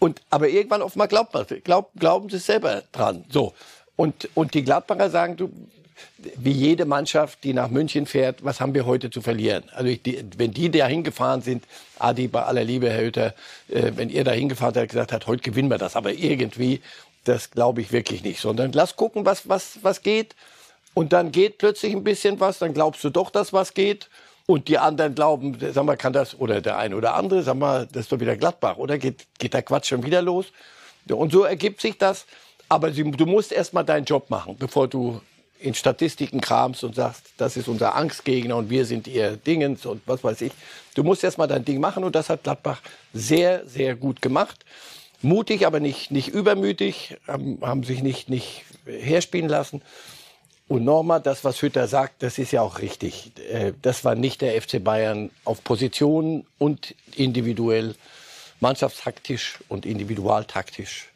Und, 0.02 0.20
aber 0.32 0.50
irgendwann 0.50 0.82
offenbar 0.82 1.08
glaubt 1.08 1.32
man, 1.36 1.46
glaub, 1.64 1.92
glauben 1.96 2.28
sie 2.28 2.40
selber 2.40 2.82
dran. 2.92 3.24
So. 3.30 3.54
Und, 3.96 4.30
und 4.34 4.56
die 4.56 4.64
Gladbacher 4.64 5.12
sagen, 5.12 5.38
du, 5.38 5.52
wie 6.38 6.54
jede 6.54 6.86
Mannschaft, 6.86 7.44
die 7.44 7.54
nach 7.54 7.70
München 7.70 8.08
fährt, 8.08 8.44
was 8.44 8.60
haben 8.60 8.74
wir 8.74 8.88
heute 8.88 9.12
zu 9.12 9.22
verlieren? 9.22 9.64
Also 9.72 9.92
ich, 9.92 10.02
die, 10.02 10.26
wenn 10.38 10.56
die 10.56 10.72
da 10.72 10.88
hingefahren 10.88 11.44
sind, 11.44 11.66
Adi, 12.00 12.28
bei 12.28 12.42
aller 12.42 12.64
Liebe, 12.64 12.90
Herr 12.90 13.04
Hütter, 13.04 13.36
äh, 13.70 13.92
wenn 13.96 14.10
ihr 14.10 14.24
da 14.24 14.32
hingefahren 14.32 14.74
seid, 14.74 14.90
gesagt 14.90 15.12
hat, 15.12 15.28
heute 15.28 15.44
gewinnen 15.44 15.70
wir 15.70 15.78
das. 15.78 15.96
Aber 15.96 16.12
irgendwie, 16.12 16.82
das 17.24 17.52
glaube 17.52 17.82
ich 17.82 17.92
wirklich 17.92 18.24
nicht. 18.24 18.42
Sondern 18.42 18.72
lass 18.72 18.96
gucken, 18.96 19.24
was, 19.24 19.50
was, 19.50 19.84
was 19.84 20.02
geht. 20.02 20.36
Und 20.96 21.14
dann 21.14 21.32
geht 21.32 21.60
plötzlich 21.60 21.94
ein 21.94 22.04
bisschen 22.04 22.40
was, 22.40 22.58
dann 22.58 22.74
glaubst 22.74 23.04
du 23.04 23.12
doch, 23.12 23.30
dass 23.30 23.54
was 23.54 23.76
geht. 23.76 24.10
Und 24.52 24.68
die 24.68 24.78
anderen 24.78 25.16
glauben, 25.16 25.58
sag 25.72 25.86
mal, 25.86 25.96
kann 25.96 26.12
das, 26.12 26.38
oder 26.38 26.60
der 26.60 26.78
eine 26.78 26.98
oder 26.98 27.16
andere, 27.16 27.42
sag 27.42 27.56
mal, 27.56 27.88
das 27.90 28.02
ist 28.02 28.12
doch 28.12 28.20
wieder 28.20 28.36
Gladbach, 28.36 28.76
oder? 28.76 28.98
Geht, 28.98 29.26
geht 29.40 29.54
der 29.54 29.62
Quatsch 29.62 29.88
schon 29.88 30.04
wieder 30.06 30.22
los? 30.22 30.48
Und 31.10 31.32
so 31.32 31.44
ergibt 31.44 31.80
sich 31.80 31.98
das. 31.98 32.26
Aber 32.68 32.92
du 32.92 33.26
musst 33.26 33.54
erst 33.54 33.74
mal 33.74 33.84
deinen 33.84 34.04
Job 34.04 34.30
machen, 34.30 34.58
bevor 34.60 34.90
du 34.90 35.22
in 35.58 35.74
Statistiken 35.74 36.42
kramst 36.42 36.84
und 36.84 36.96
sagst, 36.96 37.28
das 37.38 37.56
ist 37.56 37.70
unser 37.70 37.96
Angstgegner 37.96 38.58
und 38.58 38.70
wir 38.70 38.84
sind 38.84 39.08
ihr 39.08 39.38
Dingens 39.38 39.86
und 39.86 40.02
was 40.06 40.22
weiß 40.22 40.42
ich. 40.42 40.52
Du 40.96 41.04
musst 41.06 41.24
erst 41.24 41.38
mal 41.38 41.48
dein 41.48 41.64
Ding 41.64 41.80
machen 41.80 42.04
und 42.04 42.14
das 42.14 42.30
hat 42.30 42.44
Gladbach 42.44 42.82
sehr, 43.14 43.66
sehr 43.66 43.96
gut 43.96 44.22
gemacht. 44.22 44.66
Mutig, 45.22 45.66
aber 45.66 45.80
nicht, 45.80 46.12
nicht 46.12 46.28
übermütig, 46.28 47.16
haben, 47.26 47.60
haben 47.62 47.84
sich 47.86 48.04
nicht, 48.04 48.30
nicht 48.30 48.66
herspielen 48.86 49.48
lassen. 49.48 49.82
Und 50.72 50.86
Norma, 50.86 51.20
das, 51.20 51.44
was 51.44 51.62
Hütter 51.62 51.86
sagt, 51.90 52.24
das 52.24 52.38
ist 52.38 52.54
ja 52.54 52.62
auch 52.62 52.80
richtig. 52.80 53.34
Äh, 53.52 53.74
Das 53.82 54.06
war 54.06 54.16
nicht 54.16 54.40
der 54.40 54.60
FC 54.62 54.82
Bayern 54.82 55.30
auf 55.44 55.66
Position 55.66 56.46
und 56.60 56.96
individuell, 57.14 57.94
mannschaftstaktisch 58.62 59.60
und 59.68 59.86
individualtaktisch. 59.86 61.10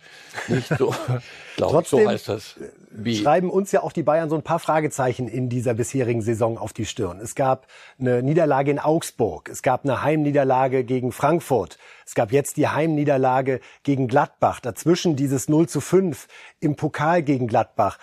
Nicht 0.49 0.67
so, 0.67 0.93
glaube 1.07 1.21
ich, 1.21 1.57
so 1.57 1.69
Trotzdem 1.69 2.09
heißt 2.09 2.27
das. 2.27 2.55
Wie, 2.91 3.15
schreiben 3.15 3.49
uns 3.49 3.71
ja 3.71 3.81
auch 3.81 3.93
die 3.93 4.03
Bayern 4.03 4.29
so 4.29 4.35
ein 4.35 4.41
paar 4.41 4.59
Fragezeichen 4.59 5.29
in 5.29 5.47
dieser 5.47 5.73
bisherigen 5.73 6.21
Saison 6.21 6.57
auf 6.57 6.73
die 6.73 6.85
Stirn. 6.85 7.19
Es 7.21 7.35
gab 7.35 7.67
eine 7.97 8.23
Niederlage 8.23 8.71
in 8.71 8.79
Augsburg, 8.79 9.49
es 9.49 9.61
gab 9.61 9.85
eine 9.85 10.01
Heimniederlage 10.01 10.83
gegen 10.83 11.13
Frankfurt, 11.13 11.77
es 12.05 12.13
gab 12.13 12.31
jetzt 12.31 12.57
die 12.57 12.67
Heimniederlage 12.67 13.61
gegen 13.83 14.07
Gladbach, 14.07 14.59
dazwischen 14.59 15.15
dieses 15.15 15.47
0 15.49 15.67
zu 15.69 15.81
5 15.81 16.27
im 16.59 16.75
Pokal 16.75 17.21
gegen 17.21 17.47
Gladbach. 17.47 17.99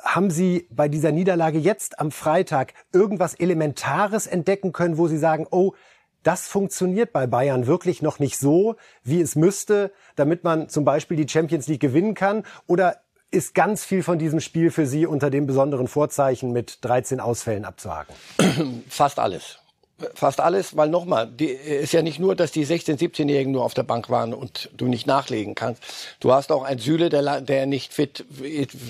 Haben 0.00 0.30
Sie 0.30 0.66
bei 0.70 0.88
dieser 0.88 1.12
Niederlage 1.12 1.58
jetzt 1.58 1.98
am 2.00 2.10
Freitag 2.10 2.74
irgendwas 2.92 3.34
Elementares 3.34 4.26
entdecken 4.26 4.72
können, 4.72 4.98
wo 4.98 5.08
Sie 5.08 5.18
sagen, 5.18 5.46
oh, 5.50 5.74
das 6.22 6.48
funktioniert 6.48 7.12
bei 7.12 7.26
Bayern 7.26 7.66
wirklich 7.66 8.02
noch 8.02 8.18
nicht 8.18 8.38
so, 8.38 8.76
wie 9.04 9.20
es 9.20 9.36
müsste, 9.36 9.92
damit 10.16 10.44
man 10.44 10.68
zum 10.68 10.84
Beispiel 10.84 11.16
die 11.16 11.28
Champions 11.28 11.68
League 11.68 11.80
gewinnen 11.80 12.14
kann? 12.14 12.44
Oder 12.66 13.00
ist 13.30 13.54
ganz 13.54 13.84
viel 13.84 14.02
von 14.02 14.18
diesem 14.18 14.40
Spiel 14.40 14.70
für 14.70 14.86
Sie 14.86 15.06
unter 15.06 15.30
dem 15.30 15.46
besonderen 15.46 15.86
Vorzeichen 15.86 16.52
mit 16.52 16.78
13 16.84 17.20
Ausfällen 17.20 17.64
abzuhaken? 17.64 18.14
Fast 18.88 19.18
alles. 19.18 19.58
Fast 20.14 20.40
alles, 20.40 20.76
weil 20.76 20.88
nochmal, 20.88 21.30
ist 21.38 21.92
ja 21.92 22.02
nicht 22.02 22.18
nur, 22.18 22.36
dass 22.36 22.52
die 22.52 22.64
16-, 22.64 22.98
17-Jährigen 22.98 23.52
nur 23.52 23.64
auf 23.64 23.74
der 23.74 23.82
Bank 23.82 24.10
waren 24.10 24.32
und 24.32 24.70
du 24.76 24.86
nicht 24.86 25.06
nachlegen 25.06 25.54
kannst. 25.54 25.82
Du 26.20 26.32
hast 26.32 26.52
auch 26.52 26.62
einen 26.62 26.78
Süle, 26.78 27.08
der, 27.08 27.40
der 27.40 27.66
nicht 27.66 27.92
fit, 27.92 28.24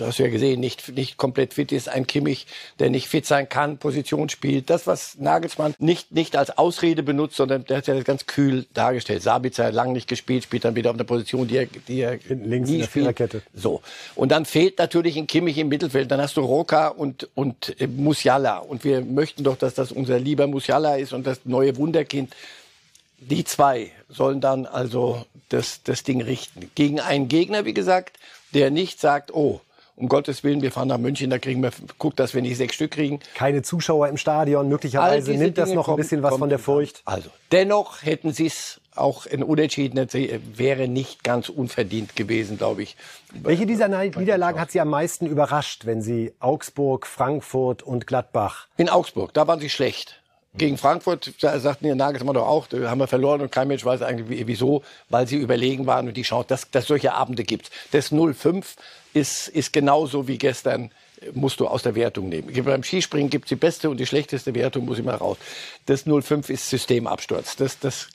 hast 0.00 0.18
du 0.18 0.24
ja 0.24 0.28
gesehen, 0.28 0.60
nicht, 0.60 0.88
nicht 0.94 1.16
komplett 1.16 1.54
fit 1.54 1.72
ist, 1.72 1.88
ein 1.88 2.06
Kimmich, 2.06 2.46
der 2.78 2.90
nicht 2.90 3.08
fit 3.08 3.24
sein 3.26 3.48
kann, 3.48 3.78
Position 3.78 4.28
spielt. 4.28 4.68
Das, 4.70 4.86
was 4.86 5.16
Nagelsmann 5.18 5.74
nicht, 5.78 6.12
nicht 6.12 6.36
als 6.36 6.56
Ausrede 6.58 7.02
benutzt, 7.02 7.36
sondern 7.36 7.64
der 7.64 7.78
hat 7.78 7.86
ja 7.86 7.98
ganz 8.02 8.26
kühl 8.26 8.66
dargestellt. 8.74 9.22
Sabitzer 9.22 9.64
hat 9.64 9.74
lange 9.74 9.94
nicht 9.94 10.08
gespielt, 10.08 10.44
spielt 10.44 10.64
dann 10.64 10.76
wieder 10.76 10.90
auf 10.90 10.96
einer 10.96 11.04
Position, 11.04 11.48
die 11.48 11.56
er, 11.56 11.66
die 11.66 12.00
er 12.00 12.18
links 12.28 12.68
nie 12.68 12.74
in 12.76 12.80
der 12.80 12.86
spielt. 12.86 13.42
So. 13.54 13.80
Und 14.14 14.30
dann 14.30 14.44
fehlt 14.44 14.78
natürlich 14.78 15.16
ein 15.16 15.26
Kimmich 15.26 15.56
im 15.58 15.68
Mittelfeld. 15.68 16.10
Dann 16.10 16.20
hast 16.20 16.36
du 16.36 16.42
Roca 16.42 16.88
und, 16.88 17.28
und 17.34 17.80
äh, 17.80 17.86
Musiala. 17.86 18.58
Und 18.58 18.84
wir 18.84 19.00
möchten 19.00 19.44
doch, 19.44 19.56
dass 19.56 19.74
das 19.74 19.92
unser 19.92 20.18
lieber 20.18 20.46
Musiala 20.46 20.97
ist 20.98 21.12
und 21.12 21.26
das 21.26 21.40
neue 21.44 21.76
Wunderkind. 21.76 22.34
Die 23.20 23.44
zwei 23.44 23.90
sollen 24.08 24.40
dann 24.40 24.66
also 24.66 25.24
das, 25.48 25.82
das 25.82 26.02
Ding 26.04 26.20
richten. 26.20 26.70
Gegen 26.74 27.00
einen 27.00 27.28
Gegner, 27.28 27.64
wie 27.64 27.74
gesagt, 27.74 28.18
der 28.54 28.70
nicht 28.70 29.00
sagt, 29.00 29.34
oh, 29.34 29.60
um 29.96 30.08
Gottes 30.08 30.44
Willen, 30.44 30.62
wir 30.62 30.70
fahren 30.70 30.86
nach 30.86 30.98
München, 30.98 31.28
da 31.28 31.40
kriegen 31.40 31.60
wir, 31.60 31.72
guck, 31.98 32.14
dass 32.14 32.32
wir 32.32 32.40
nicht 32.40 32.56
sechs 32.56 32.76
Stück 32.76 32.92
kriegen. 32.92 33.18
Keine 33.34 33.62
Zuschauer 33.62 34.06
im 34.08 34.16
Stadion, 34.16 34.68
möglicherweise 34.68 35.32
nimmt 35.32 35.58
das 35.58 35.64
Dinge 35.70 35.76
noch 35.76 35.84
ein 35.88 35.92
kommen- 35.92 35.96
bisschen 35.96 36.22
was 36.22 36.36
von 36.36 36.48
der. 36.48 36.60
Furcht. 36.60 37.02
Also, 37.04 37.30
dennoch 37.50 38.04
hätten 38.04 38.32
sie 38.32 38.46
es 38.46 38.80
auch 38.94 39.26
in 39.26 39.42
Unentschieden 39.42 40.08
wäre 40.56 40.88
nicht 40.88 41.24
ganz 41.24 41.48
unverdient 41.48 42.16
gewesen, 42.16 42.58
glaube 42.58 42.82
ich. 42.82 42.96
Welche 43.32 43.66
dieser 43.66 43.88
Niederlagen 43.88 44.60
hat 44.60 44.70
Sie 44.72 44.80
am 44.80 44.88
meisten 44.88 45.26
überrascht, 45.26 45.86
wenn 45.86 46.02
Sie 46.02 46.32
Augsburg, 46.40 47.06
Frankfurt 47.06 47.82
und 47.82 48.06
Gladbach 48.06 48.66
In 48.76 48.88
Augsburg, 48.88 49.32
da 49.34 49.46
waren 49.46 49.60
sie 49.60 49.70
schlecht. 49.70 50.20
Gegen 50.54 50.78
Frankfurt 50.78 51.34
da 51.42 51.58
sagten 51.60 51.84
die 51.84 51.94
Nagelsmann 51.94 52.34
doch 52.34 52.46
auch, 52.46 52.66
da 52.66 52.88
haben 52.90 52.98
wir 52.98 53.06
verloren 53.06 53.40
und 53.42 53.52
kein 53.52 53.68
Mensch 53.68 53.84
weiß 53.84 54.02
eigentlich 54.02 54.28
wie- 54.40 54.46
wieso, 54.46 54.82
weil 55.08 55.26
sie 55.28 55.36
überlegen 55.36 55.86
waren 55.86 56.08
und 56.08 56.16
die 56.16 56.22
Chance, 56.22 56.46
dass, 56.48 56.70
dass 56.70 56.86
solche 56.86 57.12
Abende 57.12 57.44
gibt. 57.44 57.70
Das 57.92 58.10
0-5 58.10 58.64
ist, 59.14 59.48
ist 59.48 59.72
genauso 59.72 60.26
wie 60.26 60.38
gestern, 60.38 60.90
musst 61.34 61.60
du 61.60 61.66
aus 61.66 61.82
der 61.82 61.94
Wertung 61.94 62.28
nehmen. 62.28 62.48
Beim 62.64 62.82
Skispringen 62.82 63.28
gibt 63.28 63.46
es 63.46 63.48
die 63.50 63.56
beste 63.56 63.90
und 63.90 63.98
die 63.98 64.06
schlechteste 64.06 64.54
Wertung, 64.54 64.84
muss 64.86 64.98
ich 64.98 65.04
mal 65.04 65.16
raus. 65.16 65.36
Das 65.86 66.06
0-5 66.06 66.48
ist 66.50 66.70
Systemabsturz. 66.70 67.56
Das, 67.56 67.78
das 67.78 68.08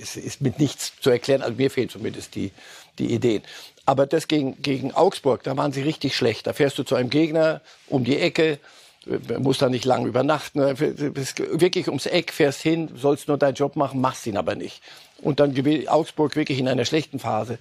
ist, 0.00 0.16
ist 0.16 0.40
mit 0.40 0.58
nichts 0.58 0.92
zu 1.00 1.10
erklären. 1.10 1.42
Also 1.42 1.54
mir 1.56 1.70
fehlen 1.70 1.88
zumindest 1.88 2.34
die, 2.34 2.50
die 2.98 3.12
Ideen. 3.12 3.42
Aber 3.84 4.06
das 4.06 4.26
gegen, 4.26 4.60
gegen 4.62 4.92
Augsburg, 4.92 5.42
da 5.44 5.56
waren 5.56 5.72
sie 5.72 5.82
richtig 5.82 6.16
schlecht. 6.16 6.46
Da 6.46 6.52
fährst 6.52 6.78
du 6.78 6.82
zu 6.82 6.94
einem 6.94 7.10
Gegner 7.10 7.60
um 7.88 8.04
die 8.04 8.18
Ecke, 8.18 8.58
äh, 9.06 9.38
musst 9.38 9.62
da 9.62 9.68
nicht 9.68 9.84
lang 9.84 10.06
übernachten. 10.06 10.60
Du 10.60 11.10
bist 11.10 11.38
wirklich 11.38 11.88
ums 11.88 12.06
Eck, 12.06 12.32
fährst 12.32 12.62
hin, 12.62 12.90
sollst 12.94 13.28
nur 13.28 13.38
deinen 13.38 13.54
Job 13.54 13.76
machen, 13.76 14.00
machst 14.00 14.26
ihn 14.26 14.36
aber 14.36 14.54
nicht. 14.54 14.82
Und 15.22 15.40
dann 15.40 15.54
gewinnt 15.54 15.88
Augsburg 15.88 16.36
wirklich 16.36 16.58
in 16.58 16.68
einer 16.68 16.84
schlechten 16.84 17.18
Phase. 17.18 17.58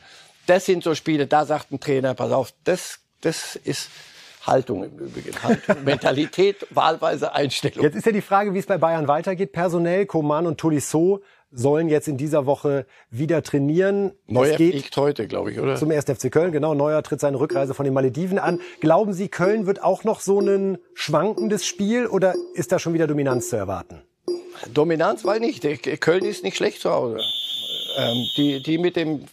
Das 0.47 0.65
sind 0.65 0.83
so 0.83 0.95
Spiele, 0.95 1.27
da 1.27 1.45
sagt 1.45 1.71
ein 1.71 1.79
Trainer, 1.79 2.13
pass 2.13 2.31
auf, 2.31 2.53
das, 2.63 2.99
das 3.21 3.55
ist 3.55 3.89
Haltung 4.45 4.83
im 4.83 4.97
Übrigen. 4.99 5.41
Haltung, 5.41 5.83
Mentalität, 5.83 6.67
wahlweise 6.69 7.33
Einstellung. 7.33 7.83
Jetzt 7.83 7.95
ist 7.95 8.05
ja 8.05 8.11
die 8.11 8.21
Frage, 8.21 8.53
wie 8.53 8.59
es 8.59 8.65
bei 8.65 8.77
Bayern 8.77 9.07
weitergeht. 9.07 9.51
Personell, 9.51 10.05
Coman 10.05 10.45
und 10.45 10.59
Tolisso 10.59 11.21
sollen 11.51 11.87
jetzt 11.87 12.07
in 12.07 12.17
dieser 12.17 12.45
Woche 12.45 12.85
wieder 13.09 13.41
trainieren. 13.43 14.11
Neuer 14.27 14.57
geht 14.57 14.73
fliegt 14.73 14.97
heute, 14.97 15.27
glaube 15.27 15.51
ich, 15.51 15.59
oder? 15.59 15.75
zum 15.75 15.91
1. 15.91 16.05
FC 16.05 16.31
Köln, 16.31 16.51
genau. 16.51 16.73
Neuer 16.73 17.01
tritt 17.03 17.19
seine 17.19 17.39
Rückreise 17.39 17.73
von 17.73 17.85
den 17.85 17.93
Malediven 17.93 18.39
an. 18.39 18.59
Glauben 18.81 19.13
Sie, 19.13 19.29
Köln 19.29 19.65
wird 19.65 19.83
auch 19.83 20.03
noch 20.03 20.19
so 20.19 20.39
ein 20.39 20.77
schwankendes 20.93 21.65
Spiel 21.65 22.07
oder 22.07 22.35
ist 22.53 22.71
da 22.71 22.79
schon 22.79 22.93
wieder 22.93 23.07
Dominanz 23.07 23.49
zu 23.49 23.55
erwarten? 23.55 24.01
Dominanz 24.73 25.25
war 25.25 25.39
nicht. 25.39 25.63
Köln 26.01 26.25
ist 26.25 26.43
nicht 26.43 26.57
schlecht 26.57 26.81
zu 26.81 26.91
Hause. 26.91 27.19
Ähm, 27.97 28.27
die, 28.35 28.61
die 28.61 28.77
mit 28.77 28.95
dem, 28.95 29.25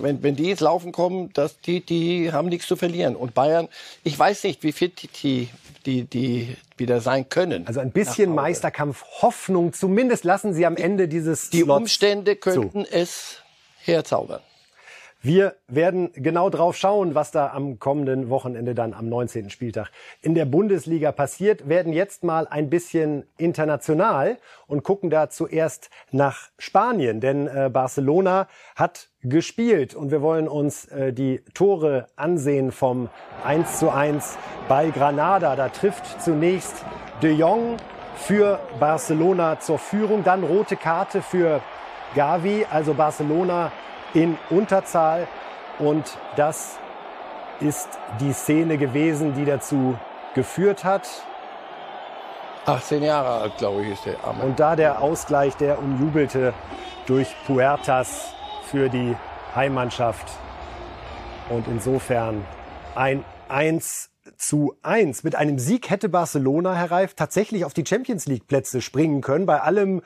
wenn, 0.00 0.22
wenn 0.22 0.36
die 0.36 0.50
ins 0.50 0.60
Laufen 0.60 0.92
kommen, 0.92 1.30
das, 1.32 1.60
die, 1.60 1.80
die 1.80 2.32
haben 2.32 2.48
nichts 2.48 2.66
zu 2.66 2.76
verlieren. 2.76 3.14
Und 3.14 3.34
Bayern, 3.34 3.68
ich 4.04 4.18
weiß 4.18 4.44
nicht, 4.44 4.62
wie 4.62 4.72
fit 4.72 5.08
die, 5.22 5.48
die, 5.86 6.04
die 6.04 6.56
wieder 6.76 7.00
sein 7.00 7.28
können. 7.28 7.66
Also 7.66 7.80
ein 7.80 7.90
bisschen. 7.90 8.34
Meisterkampf, 8.34 9.04
Hoffnung, 9.22 9.72
zumindest 9.72 10.24
lassen 10.24 10.52
Sie 10.54 10.66
am 10.66 10.76
Ende 10.76 11.08
dieses 11.08 11.50
Die 11.50 11.62
Slots 11.62 11.78
Umstände 11.78 12.36
könnten 12.36 12.84
es 12.84 13.42
herzaubern. 13.84 14.40
Wir 15.20 15.56
werden 15.66 16.12
genau 16.14 16.48
drauf 16.48 16.76
schauen, 16.76 17.16
was 17.16 17.32
da 17.32 17.48
am 17.48 17.80
kommenden 17.80 18.30
Wochenende 18.30 18.76
dann 18.76 18.94
am 18.94 19.08
19. 19.08 19.50
Spieltag 19.50 19.90
in 20.22 20.36
der 20.36 20.44
Bundesliga 20.44 21.10
passiert, 21.10 21.68
werden 21.68 21.92
jetzt 21.92 22.22
mal 22.22 22.46
ein 22.46 22.70
bisschen 22.70 23.26
international 23.36 24.38
und 24.68 24.84
gucken 24.84 25.10
da 25.10 25.28
zuerst 25.28 25.90
nach 26.12 26.50
Spanien, 26.56 27.18
denn 27.18 27.48
äh, 27.48 27.68
Barcelona 27.68 28.46
hat 28.76 29.08
gespielt 29.22 29.92
und 29.96 30.12
wir 30.12 30.22
wollen 30.22 30.46
uns 30.46 30.84
äh, 30.84 31.12
die 31.12 31.42
Tore 31.52 32.06
ansehen 32.14 32.70
vom 32.70 33.08
1 33.44 33.80
zu 33.80 33.90
1 33.90 34.38
bei 34.68 34.90
Granada. 34.90 35.56
Da 35.56 35.68
trifft 35.68 36.22
zunächst 36.22 36.84
De 37.24 37.32
Jong 37.32 37.76
für 38.14 38.60
Barcelona 38.78 39.58
zur 39.58 39.80
Führung, 39.80 40.22
dann 40.22 40.44
rote 40.44 40.76
Karte 40.76 41.22
für 41.22 41.60
Gavi, 42.14 42.64
also 42.70 42.94
Barcelona 42.94 43.72
in 44.14 44.38
Unterzahl. 44.50 45.28
Und 45.78 46.18
das 46.36 46.78
ist 47.60 47.88
die 48.20 48.32
Szene 48.32 48.78
gewesen, 48.78 49.34
die 49.34 49.44
dazu 49.44 49.98
geführt 50.34 50.84
hat. 50.84 51.08
18 52.66 53.02
Jahre 53.02 53.42
alt, 53.42 53.56
glaube 53.58 53.82
ich, 53.82 53.92
ist 53.92 54.04
der 54.04 54.22
Arme. 54.22 54.44
Und 54.44 54.60
da 54.60 54.76
der 54.76 55.00
Ausgleich, 55.00 55.56
der 55.56 55.78
umjubelte 55.78 56.52
durch 57.06 57.34
Puertas 57.46 58.34
für 58.70 58.88
die 58.88 59.16
Heimmannschaft. 59.54 60.26
Und 61.48 61.66
insofern 61.66 62.44
ein 62.94 63.24
1 63.48 64.10
zu 64.36 64.74
1. 64.82 65.24
Mit 65.24 65.34
einem 65.34 65.58
Sieg 65.58 65.88
hätte 65.88 66.08
Barcelona, 66.08 66.74
Herr 66.74 66.90
Reif, 66.90 67.14
tatsächlich 67.14 67.64
auf 67.64 67.72
die 67.72 67.86
Champions 67.86 68.26
League 68.26 68.46
Plätze 68.46 68.82
springen 68.82 69.22
können. 69.22 69.46
Bei 69.46 69.62
allem 69.62 70.02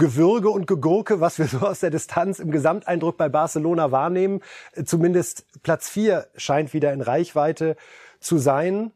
Gewürge 0.00 0.48
und 0.48 0.66
Gegurke, 0.66 1.20
was 1.20 1.38
wir 1.38 1.46
so 1.46 1.58
aus 1.58 1.80
der 1.80 1.90
Distanz 1.90 2.38
im 2.38 2.50
Gesamteindruck 2.50 3.16
bei 3.18 3.28
Barcelona 3.28 3.92
wahrnehmen. 3.92 4.40
Zumindest 4.84 5.44
Platz 5.62 5.88
4 5.90 6.26
scheint 6.36 6.72
wieder 6.72 6.92
in 6.92 7.02
Reichweite 7.02 7.76
zu 8.18 8.38
sein. 8.38 8.92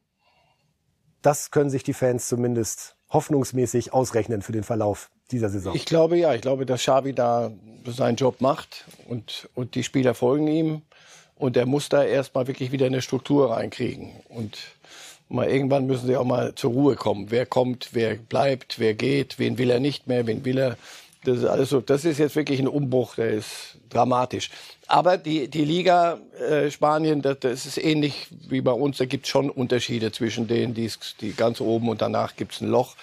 Das 1.23 1.51
können 1.51 1.71
sich 1.71 1.83
die 1.83 1.93
Fans 1.93 2.29
zumindest 2.29 2.97
hoffnungsmäßig 3.11 3.93
ausrechnen 3.93 4.43
für 4.43 4.53
den 4.53 4.65
Verlauf 4.65 5.11
dieser 5.31 5.51
Saison. 5.51 5.75
Ich 5.75 5.85
glaube 5.85 6.17
ja, 6.17 6.35
ich 6.35 6.41
glaube, 6.41 6.67
dass 6.67 6.81
Xavi 6.81 7.15
da 7.15 7.53
seinen 7.87 8.17
Job 8.17 8.41
macht 8.41 8.87
und, 9.07 9.49
und 9.55 9.75
die 9.75 9.85
Spieler 9.85 10.15
folgen 10.15 10.49
ihm. 10.49 10.83
Und 11.37 11.57
er 11.57 11.67
muss 11.67 11.89
da 11.89 12.03
erstmal 12.03 12.47
wirklich 12.47 12.73
wieder 12.73 12.87
eine 12.87 13.03
Struktur 13.03 13.51
reinkriegen. 13.51 14.13
Und 14.29 14.59
mal 15.29 15.49
irgendwann 15.49 15.87
müssen 15.87 16.07
sie 16.07 16.17
auch 16.17 16.25
mal 16.25 16.55
zur 16.55 16.73
Ruhe 16.73 16.97
kommen. 16.97 17.31
Wer 17.31 17.47
kommt, 17.47 17.91
wer 17.93 18.15
bleibt, 18.15 18.79
wer 18.79 18.95
geht, 18.95 19.39
wen 19.39 19.59
will 19.59 19.71
er 19.71 19.81
nicht 19.81 20.07
mehr, 20.07 20.27
wen 20.27 20.45
will 20.45 20.59
er. 20.59 20.77
Das 21.25 21.39
ist 21.39 21.45
alles 21.47 21.71
so. 21.71 21.81
Das 21.81 22.05
ist 22.05 22.19
jetzt 22.19 22.37
wirklich 22.37 22.61
ein 22.61 22.69
Umbruch, 22.69 23.15
der 23.15 23.31
ist 23.31 23.79
dramatisch. 23.89 24.51
Aber 24.87 25.17
die, 25.17 25.49
die 25.49 25.65
Liga 25.65 26.19
äh, 26.39 26.71
Spanien, 26.71 27.23
das, 27.23 27.41
das 27.41 27.67
ist 27.67 27.79
ähnlich 27.79 28.29
wie 28.49 28.61
bei 28.61 28.73
uns. 28.73 28.99
Da 28.99 29.07
gibt 29.07 29.25
es 29.25 29.31
schon 29.31 29.49
Unterschiede 29.49 30.13
zwischen 30.13 30.47
denen, 30.47 30.75
die, 30.75 30.91
die 31.21 31.33
ganz 31.33 31.61
oben 31.61 31.89
und 31.89 32.03
danach 32.03 32.37
gibt 32.37 32.53
es 32.53 32.61
ein 32.61 32.69
Loch. 32.69 32.95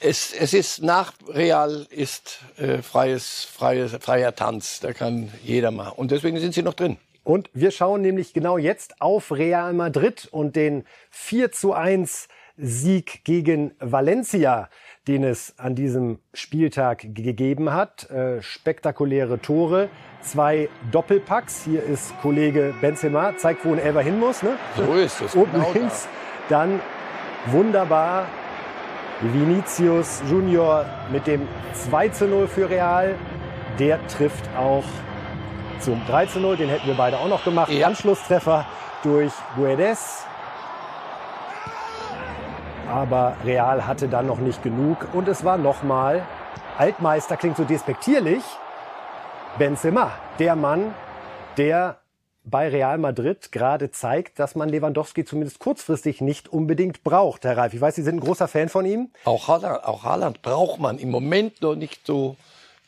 Es, 0.00 0.34
es 0.38 0.52
ist 0.52 0.82
nach 0.82 1.14
Real 1.28 1.86
ist 1.88 2.40
äh, 2.58 2.82
freies, 2.82 3.44
freies, 3.44 3.92
freier 4.00 4.34
Tanz. 4.34 4.80
Da 4.80 4.92
kann 4.92 5.32
jeder 5.42 5.70
mal. 5.70 5.88
Und 5.88 6.10
deswegen 6.10 6.38
sind 6.38 6.52
sie 6.52 6.62
noch 6.62 6.74
drin. 6.74 6.98
Und 7.24 7.50
wir 7.54 7.70
schauen 7.70 8.02
nämlich 8.02 8.34
genau 8.34 8.58
jetzt 8.58 9.00
auf 9.00 9.32
Real 9.32 9.72
Madrid 9.72 10.28
und 10.30 10.56
den 10.56 10.84
4 11.10 11.50
zu 11.52 11.72
1 11.72 12.28
Sieg 12.56 13.24
gegen 13.24 13.72
Valencia, 13.80 14.68
den 15.08 15.24
es 15.24 15.58
an 15.58 15.74
diesem 15.74 16.20
Spieltag 16.32 17.00
gegeben 17.14 17.72
hat. 17.72 18.08
Äh, 18.10 18.42
spektakuläre 18.42 19.40
Tore, 19.40 19.88
zwei 20.20 20.68
Doppelpacks. 20.92 21.64
Hier 21.64 21.82
ist 21.82 22.14
Kollege 22.20 22.74
Benzema, 22.80 23.36
zeigt, 23.36 23.64
wo 23.64 23.72
ein 23.72 23.78
Elber 23.78 24.02
hin 24.02 24.20
muss. 24.20 24.42
Ne? 24.42 24.56
So 24.76 24.92
ist 24.94 25.20
es. 25.20 25.34
Oben 25.34 25.52
genau 25.52 25.72
links, 25.72 26.06
da. 26.48 26.66
dann 26.66 26.80
wunderbar 27.46 28.26
Vinicius 29.20 30.22
Junior 30.30 30.84
mit 31.10 31.26
dem 31.26 31.48
2 31.72 32.08
zu 32.10 32.28
0 32.28 32.46
für 32.46 32.70
Real. 32.70 33.16
Der 33.80 34.06
trifft 34.06 34.48
auch 34.56 34.84
zum 35.80 36.00
3 36.06 36.26
zu 36.26 36.40
0. 36.40 36.56
Den 36.56 36.68
hätten 36.68 36.86
wir 36.86 36.94
beide 36.94 37.18
auch 37.18 37.28
noch 37.28 37.44
gemacht. 37.44 37.70
Ja. 37.70 37.86
Anschlusstreffer 37.86 38.66
durch 39.02 39.32
Guedes. 39.56 40.24
Aber 42.90 43.36
Real 43.44 43.86
hatte 43.86 44.08
dann 44.08 44.26
noch 44.26 44.38
nicht 44.38 44.62
genug. 44.62 45.08
Und 45.12 45.28
es 45.28 45.44
war 45.44 45.58
nochmal, 45.58 46.22
Altmeister 46.78 47.36
klingt 47.36 47.56
so 47.56 47.64
despektierlich, 47.64 48.42
Benzema. 49.58 50.12
Der 50.38 50.56
Mann, 50.56 50.94
der 51.56 51.98
bei 52.44 52.68
Real 52.68 52.98
Madrid 52.98 53.52
gerade 53.52 53.90
zeigt, 53.90 54.38
dass 54.38 54.54
man 54.54 54.68
Lewandowski 54.68 55.24
zumindest 55.24 55.58
kurzfristig 55.58 56.20
nicht 56.20 56.48
unbedingt 56.48 57.02
braucht, 57.02 57.44
Herr 57.44 57.56
Reif. 57.56 57.72
Ich 57.72 57.80
weiß, 57.80 57.94
Sie 57.94 58.02
sind 58.02 58.16
ein 58.16 58.20
großer 58.20 58.48
Fan 58.48 58.68
von 58.68 58.84
ihm. 58.84 59.10
Auch 59.24 59.48
Haaland, 59.48 59.84
auch 59.84 60.04
Haaland 60.04 60.42
braucht 60.42 60.78
man 60.78 60.98
im 60.98 61.10
Moment 61.10 61.62
noch 61.62 61.74
nicht 61.74 62.06
so 62.06 62.36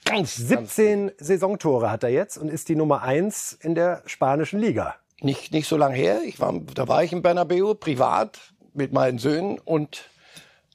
Ganz, 0.07 0.37
17 0.37 1.09
ganz 1.09 1.19
Saisontore 1.19 1.91
hat 1.91 2.05
er 2.05 2.11
jetzt 2.11 2.39
und 2.39 2.49
ist 2.49 2.69
die 2.69 2.77
Nummer 2.77 3.03
eins 3.03 3.53
in 3.61 3.75
der 3.75 4.03
spanischen 4.07 4.61
Liga. 4.61 4.95
Nicht, 5.21 5.53
nicht 5.53 5.69
so 5.69 5.77
lange 5.77 5.97
her. 5.97 6.21
Ich 6.25 6.39
war, 6.39 6.55
da 6.75 6.87
war 6.87 7.03
ich 7.03 7.13
in 7.13 7.23
Bernabeu 7.23 7.75
privat 7.75 8.39
mit 8.73 8.93
meinen 8.93 9.19
Söhnen 9.19 9.59
und 9.59 10.05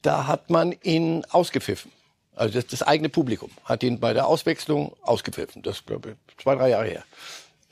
da 0.02 0.26
hat 0.26 0.50
man 0.50 0.72
ihn 0.82 1.24
ausgepfiffen. 1.30 1.90
Also 2.34 2.54
das, 2.54 2.66
das 2.66 2.82
eigene 2.82 3.08
Publikum 3.08 3.50
hat 3.64 3.82
ihn 3.82 4.00
bei 4.00 4.12
der 4.12 4.26
Auswechslung 4.26 4.94
ausgepfiffen. 5.00 5.62
Das 5.62 5.86
glaube 5.86 6.16
ich 6.28 6.36
zwei, 6.42 6.54
drei 6.54 6.70
Jahre 6.70 6.86
her. 6.86 7.04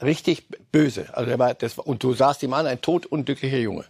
Richtig 0.01 0.45
böse. 0.73 1.09
Also 1.13 1.31
er 1.31 1.39
war, 1.39 1.53
das, 1.55 1.77
und 1.79 2.03
du 2.03 2.15
sahst 2.15 2.43
ihm 2.43 2.55
an, 2.55 2.67
ein 2.67 2.81
totunglücklicher 2.81 3.59
Junge. 3.59 3.85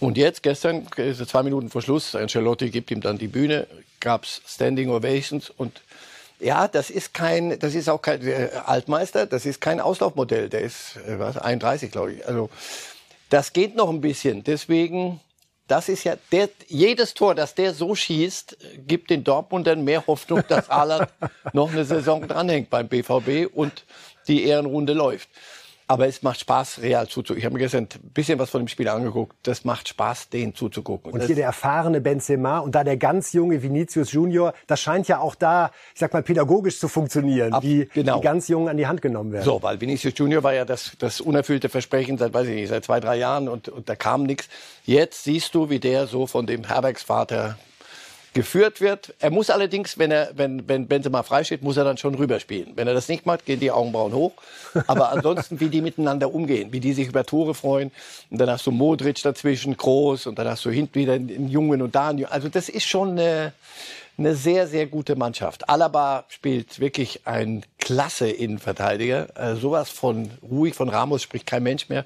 Und 0.00 0.18
jetzt, 0.18 0.42
gestern, 0.42 0.86
zwei 1.26 1.42
Minuten 1.42 1.70
vor 1.70 1.80
Schluss, 1.80 2.14
Ancelotti 2.14 2.68
gibt 2.68 2.90
ihm 2.90 3.00
dann 3.00 3.16
die 3.16 3.28
Bühne, 3.28 3.66
gab's 4.00 4.42
Standing 4.46 4.90
Ovations 4.90 5.48
und 5.48 5.80
ja, 6.40 6.68
das 6.68 6.90
ist 6.90 7.14
kein, 7.14 7.58
das 7.58 7.74
ist 7.74 7.88
auch 7.88 8.02
kein 8.02 8.26
äh, 8.26 8.50
Altmeister, 8.64 9.26
das 9.26 9.46
ist 9.46 9.60
kein 9.60 9.80
Auslaufmodell. 9.80 10.48
Der 10.48 10.60
ist 10.60 10.96
äh, 11.06 11.18
was 11.18 11.38
31, 11.38 11.90
glaube 11.90 12.14
ich. 12.14 12.26
Also 12.26 12.50
das 13.30 13.52
geht 13.52 13.76
noch 13.76 13.88
ein 13.88 14.00
bisschen. 14.00 14.44
Deswegen, 14.44 15.20
das 15.68 15.88
ist 15.88 16.04
ja 16.04 16.16
der, 16.32 16.48
jedes 16.66 17.14
Tor, 17.14 17.34
das 17.34 17.54
der 17.54 17.72
so 17.74 17.94
schießt, 17.94 18.56
gibt 18.86 19.10
den 19.10 19.24
Dortmundern 19.24 19.84
mehr 19.84 20.06
Hoffnung, 20.06 20.42
dass 20.48 20.68
Haaland 20.68 21.08
noch 21.52 21.72
eine 21.72 21.84
Saison 21.84 22.26
dranhängt 22.26 22.70
beim 22.70 22.88
BVB 22.88 23.52
und 23.52 23.84
die 24.28 24.44
Ehrenrunde 24.44 24.92
läuft. 24.92 25.28
Aber 25.86 26.06
es 26.08 26.22
macht 26.22 26.40
Spaß, 26.40 26.80
Real 26.80 27.06
zuzugucken. 27.08 27.38
Ich 27.38 27.44
habe 27.44 27.54
mir 27.54 27.58
gestern 27.58 27.84
ein 27.84 28.10
bisschen 28.14 28.38
was 28.38 28.50
von 28.50 28.62
dem 28.62 28.68
Spiel 28.68 28.88
angeguckt. 28.88 29.36
Das 29.42 29.64
macht 29.64 29.88
Spaß, 29.88 30.30
den 30.30 30.54
zuzugucken. 30.54 31.12
Und, 31.12 31.20
und 31.20 31.26
hier 31.26 31.36
der 31.36 31.44
erfahrene 31.44 32.00
Benzema 32.00 32.58
und 32.58 32.74
da 32.74 32.84
der 32.84 32.96
ganz 32.96 33.34
junge 33.34 33.62
Vinicius 33.62 34.12
Junior, 34.12 34.54
das 34.66 34.80
scheint 34.80 35.08
ja 35.08 35.18
auch 35.18 35.34
da, 35.34 35.70
ich 35.92 36.00
sag 36.00 36.12
mal, 36.14 36.22
pädagogisch 36.22 36.78
zu 36.78 36.88
funktionieren, 36.88 37.52
Ab, 37.52 37.62
wie 37.62 37.86
genau. 37.92 38.16
die 38.16 38.22
ganz 38.22 38.48
Jungen 38.48 38.68
an 38.68 38.78
die 38.78 38.86
Hand 38.86 39.02
genommen 39.02 39.32
werden. 39.32 39.44
So, 39.44 39.62
weil 39.62 39.80
Vinicius 39.80 40.14
Junior 40.16 40.42
war 40.42 40.54
ja 40.54 40.64
das, 40.64 40.92
das 40.98 41.20
unerfüllte 41.20 41.68
Versprechen 41.68 42.16
seit, 42.16 42.32
weiß 42.32 42.48
ich 42.48 42.54
nicht, 42.54 42.68
seit 42.68 42.84
zwei, 42.84 43.00
drei 43.00 43.16
Jahren 43.16 43.48
und, 43.48 43.68
und 43.68 43.88
da 43.88 43.94
kam 43.94 44.22
nichts. 44.22 44.48
Jetzt 44.86 45.24
siehst 45.24 45.54
du, 45.54 45.68
wie 45.68 45.80
der 45.80 46.06
so 46.06 46.26
von 46.26 46.46
dem 46.46 46.64
Herbergsvater 46.64 47.58
geführt 48.34 48.80
wird. 48.80 49.14
Er 49.20 49.30
muss 49.30 49.48
allerdings, 49.48 49.96
wenn 49.98 50.10
er, 50.10 50.30
wenn, 50.34 50.68
wenn 50.68 50.86
Benzema 50.86 51.22
freisteht, 51.22 51.62
muss 51.62 51.76
er 51.76 51.84
dann 51.84 51.96
schon 51.96 52.14
rüberspielen. 52.16 52.72
Wenn 52.76 52.86
er 52.86 52.94
das 52.94 53.08
nicht 53.08 53.24
macht, 53.24 53.46
gehen 53.46 53.60
die 53.60 53.70
Augenbrauen 53.70 54.12
hoch. 54.12 54.32
Aber 54.86 55.10
ansonsten, 55.12 55.60
wie 55.60 55.68
die 55.68 55.80
miteinander 55.80 56.34
umgehen, 56.34 56.72
wie 56.72 56.80
die 56.80 56.92
sich 56.92 57.08
über 57.08 57.24
Tore 57.24 57.54
freuen. 57.54 57.92
Und 58.30 58.38
dann 58.38 58.50
hast 58.50 58.66
du 58.66 58.72
Modric 58.72 59.22
dazwischen, 59.22 59.76
groß, 59.76 60.26
und 60.26 60.38
dann 60.38 60.48
hast 60.48 60.64
du 60.64 60.70
hinten 60.70 60.96
wieder 60.96 61.14
einen 61.14 61.48
Jungen 61.48 61.80
und 61.80 61.94
da 61.94 62.08
einen 62.08 62.24
Also 62.26 62.48
das 62.48 62.68
ist 62.68 62.86
schon 62.86 63.12
eine, 63.12 63.52
eine 64.18 64.34
sehr, 64.34 64.66
sehr 64.66 64.86
gute 64.86 65.16
Mannschaft. 65.16 65.68
Alaba 65.68 66.24
spielt 66.28 66.80
wirklich 66.80 67.20
ein 67.24 67.64
klasse 67.78 68.28
Innenverteidiger. 68.28 69.28
Äh, 69.36 69.54
sowas 69.56 69.90
von 69.90 70.30
ruhig, 70.42 70.74
von 70.74 70.88
Ramos 70.88 71.22
spricht 71.22 71.46
kein 71.46 71.62
Mensch 71.62 71.88
mehr. 71.88 72.04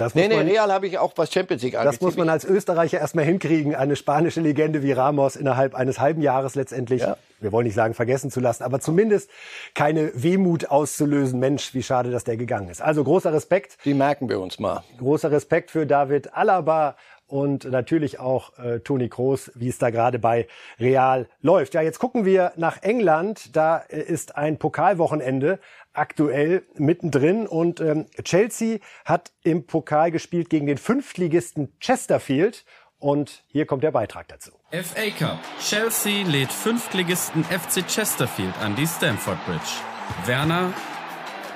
Das 0.00 0.14
nee, 0.14 0.28
nee, 0.28 0.36
Real 0.36 0.72
habe 0.72 0.86
ich 0.86 0.98
auch 0.98 1.12
was 1.16 1.32
Champions 1.32 1.62
League 1.62 1.76
angeht. 1.76 1.92
Das 1.92 2.00
muss 2.00 2.16
man 2.16 2.28
als 2.28 2.44
Österreicher 2.44 2.98
erstmal 2.98 3.24
hinkriegen, 3.24 3.74
eine 3.74 3.96
spanische 3.96 4.40
Legende 4.40 4.82
wie 4.82 4.92
Ramos 4.92 5.36
innerhalb 5.36 5.74
eines 5.74 6.00
halben 6.00 6.22
Jahres 6.22 6.54
letztendlich, 6.54 7.02
ja. 7.02 7.16
wir 7.40 7.52
wollen 7.52 7.66
nicht 7.66 7.74
sagen 7.74 7.94
vergessen 7.94 8.30
zu 8.30 8.40
lassen, 8.40 8.62
aber 8.62 8.80
zumindest 8.80 9.30
keine 9.74 10.10
Wehmut 10.14 10.70
auszulösen. 10.70 11.38
Mensch, 11.38 11.74
wie 11.74 11.82
schade, 11.82 12.10
dass 12.10 12.24
der 12.24 12.36
gegangen 12.36 12.70
ist. 12.70 12.80
Also 12.80 13.04
großer 13.04 13.32
Respekt. 13.32 13.76
Die 13.84 13.94
merken 13.94 14.28
wir 14.28 14.40
uns 14.40 14.58
mal. 14.58 14.82
Großer 14.98 15.30
Respekt 15.30 15.70
für 15.70 15.86
David 15.86 16.34
Alaba 16.34 16.96
und 17.30 17.64
natürlich 17.64 18.18
auch 18.18 18.58
äh, 18.58 18.80
Toni 18.80 19.08
Kroos, 19.08 19.52
wie 19.54 19.68
es 19.68 19.78
da 19.78 19.90
gerade 19.90 20.18
bei 20.18 20.48
Real 20.78 21.28
läuft. 21.42 21.74
Ja, 21.74 21.80
jetzt 21.80 21.98
gucken 21.98 22.24
wir 22.24 22.52
nach 22.56 22.82
England. 22.82 23.56
Da 23.56 23.78
äh, 23.88 24.00
ist 24.00 24.36
ein 24.36 24.58
Pokalwochenende 24.58 25.60
aktuell 25.92 26.64
mittendrin. 26.76 27.46
Und 27.46 27.80
ähm, 27.80 28.06
Chelsea 28.22 28.78
hat 29.04 29.32
im 29.42 29.66
Pokal 29.66 30.10
gespielt 30.10 30.50
gegen 30.50 30.66
den 30.66 30.78
Fünftligisten 30.78 31.72
Chesterfield. 31.80 32.64
Und 32.98 33.44
hier 33.48 33.66
kommt 33.66 33.82
der 33.82 33.92
Beitrag 33.92 34.28
dazu. 34.28 34.50
FA 34.70 35.10
Cup. 35.18 35.38
Chelsea 35.60 36.26
lädt 36.26 36.52
Fünftligisten 36.52 37.44
FC 37.44 37.86
Chesterfield 37.86 38.56
an 38.58 38.76
die 38.76 38.86
Stamford 38.86 39.38
Bridge. 39.46 39.80
Werner, 40.26 40.72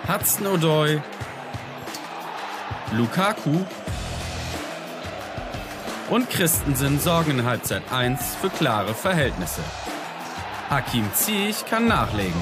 Hudson 0.09 0.47
O'Doy, 0.47 1.03
Lukaku 2.92 3.59
und 6.11 6.31
Christensen 6.31 6.99
sorgen 7.01 7.33
in 7.33 7.44
Halbzeit 7.44 7.83
1 7.90 8.37
für 8.37 8.51
klare 8.51 8.94
Verhältnisse. 8.94 9.62
Hakim 10.70 11.12
Ziyech 11.12 11.64
kann 11.66 11.88
nachlegen. 11.88 12.40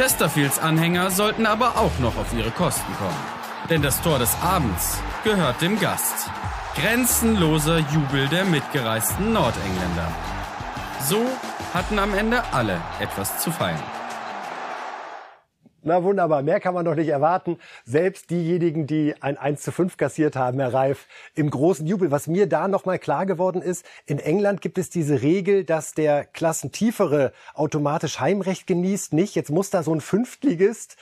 Chesterfields 0.00 0.58
Anhänger 0.58 1.10
sollten 1.10 1.44
aber 1.44 1.76
auch 1.76 1.98
noch 1.98 2.16
auf 2.16 2.32
ihre 2.32 2.50
Kosten 2.50 2.90
kommen. 2.94 3.22
Denn 3.68 3.82
das 3.82 4.00
Tor 4.00 4.18
des 4.18 4.34
Abends 4.40 4.98
gehört 5.24 5.60
dem 5.60 5.78
Gast. 5.78 6.30
Grenzenloser 6.74 7.80
Jubel 7.80 8.26
der 8.28 8.46
mitgereisten 8.46 9.34
Nordengländer. 9.34 10.10
So 11.06 11.18
hatten 11.74 11.98
am 11.98 12.14
Ende 12.14 12.42
alle 12.50 12.80
etwas 12.98 13.40
zu 13.40 13.52
feiern. 13.52 13.82
Na 15.82 16.02
wunderbar, 16.02 16.42
mehr 16.42 16.60
kann 16.60 16.74
man 16.74 16.84
doch 16.84 16.94
nicht 16.94 17.08
erwarten. 17.08 17.58
Selbst 17.84 18.28
diejenigen, 18.28 18.86
die 18.86 19.14
ein 19.20 19.38
1 19.38 19.62
zu 19.62 19.72
5 19.72 19.96
kassiert 19.96 20.36
haben, 20.36 20.60
Herr 20.60 20.74
Reif, 20.74 21.06
im 21.34 21.48
großen 21.48 21.86
Jubel. 21.86 22.10
Was 22.10 22.26
mir 22.26 22.46
da 22.46 22.68
nochmal 22.68 22.98
klar 22.98 23.24
geworden 23.24 23.62
ist, 23.62 23.86
in 24.04 24.18
England 24.18 24.60
gibt 24.60 24.76
es 24.76 24.90
diese 24.90 25.22
Regel, 25.22 25.64
dass 25.64 25.94
der 25.94 26.24
Klassentiefere 26.24 27.32
automatisch 27.54 28.20
Heimrecht 28.20 28.66
genießt. 28.66 29.14
Nicht, 29.14 29.34
jetzt 29.34 29.50
muss 29.50 29.70
da 29.70 29.82
so 29.82 29.94
ein 29.94 30.02
Fünftligist 30.02 30.96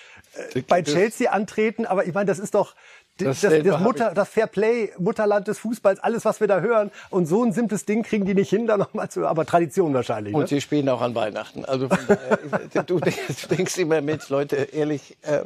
äh, 0.55 0.63
bei 0.63 0.83
Chelsea 0.83 1.33
antreten, 1.33 1.85
aber 1.85 2.07
ich 2.07 2.15
meine, 2.15 2.27
das 2.27 2.39
ist 2.39 2.55
doch, 2.55 2.77
das, 3.19 3.41
das, 3.41 3.63
das, 3.63 3.81
Mutter, 3.81 4.13
das 4.15 4.29
Fairplay, 4.29 4.93
Mutterland 4.99 5.49
des 5.49 5.59
Fußballs, 5.59 6.01
alles, 6.01 6.25
was 6.25 6.41
wir 6.41 6.47
da 6.47 6.61
hören. 6.61 6.91
Und 7.11 7.27
so 7.27 7.45
ein 7.45 7.53
simples 7.53 7.85
Ding 7.85 8.03
kriegen 8.03 8.25
die 8.25 8.35
nicht 8.35 8.51
hin, 8.51 8.67
da 8.67 8.77
nochmal 8.77 9.11
zu, 9.11 9.27
aber 9.27 9.45
Tradition 9.45 9.93
wahrscheinlich. 9.95 10.35
Und 10.35 10.43
ne? 10.43 10.47
sie 10.47 10.61
spielen 10.61 10.89
auch 10.89 11.01
an 11.01 11.15
Weihnachten. 11.15 11.65
Also 11.65 11.89
von 11.89 11.99
daher, 12.07 12.83
du, 12.87 13.01
du 13.01 13.11
denkst 13.51 13.77
immer, 13.79 14.01
Mensch, 14.01 14.29
Leute, 14.29 14.57
ehrlich, 14.57 15.17
äh, 15.23 15.41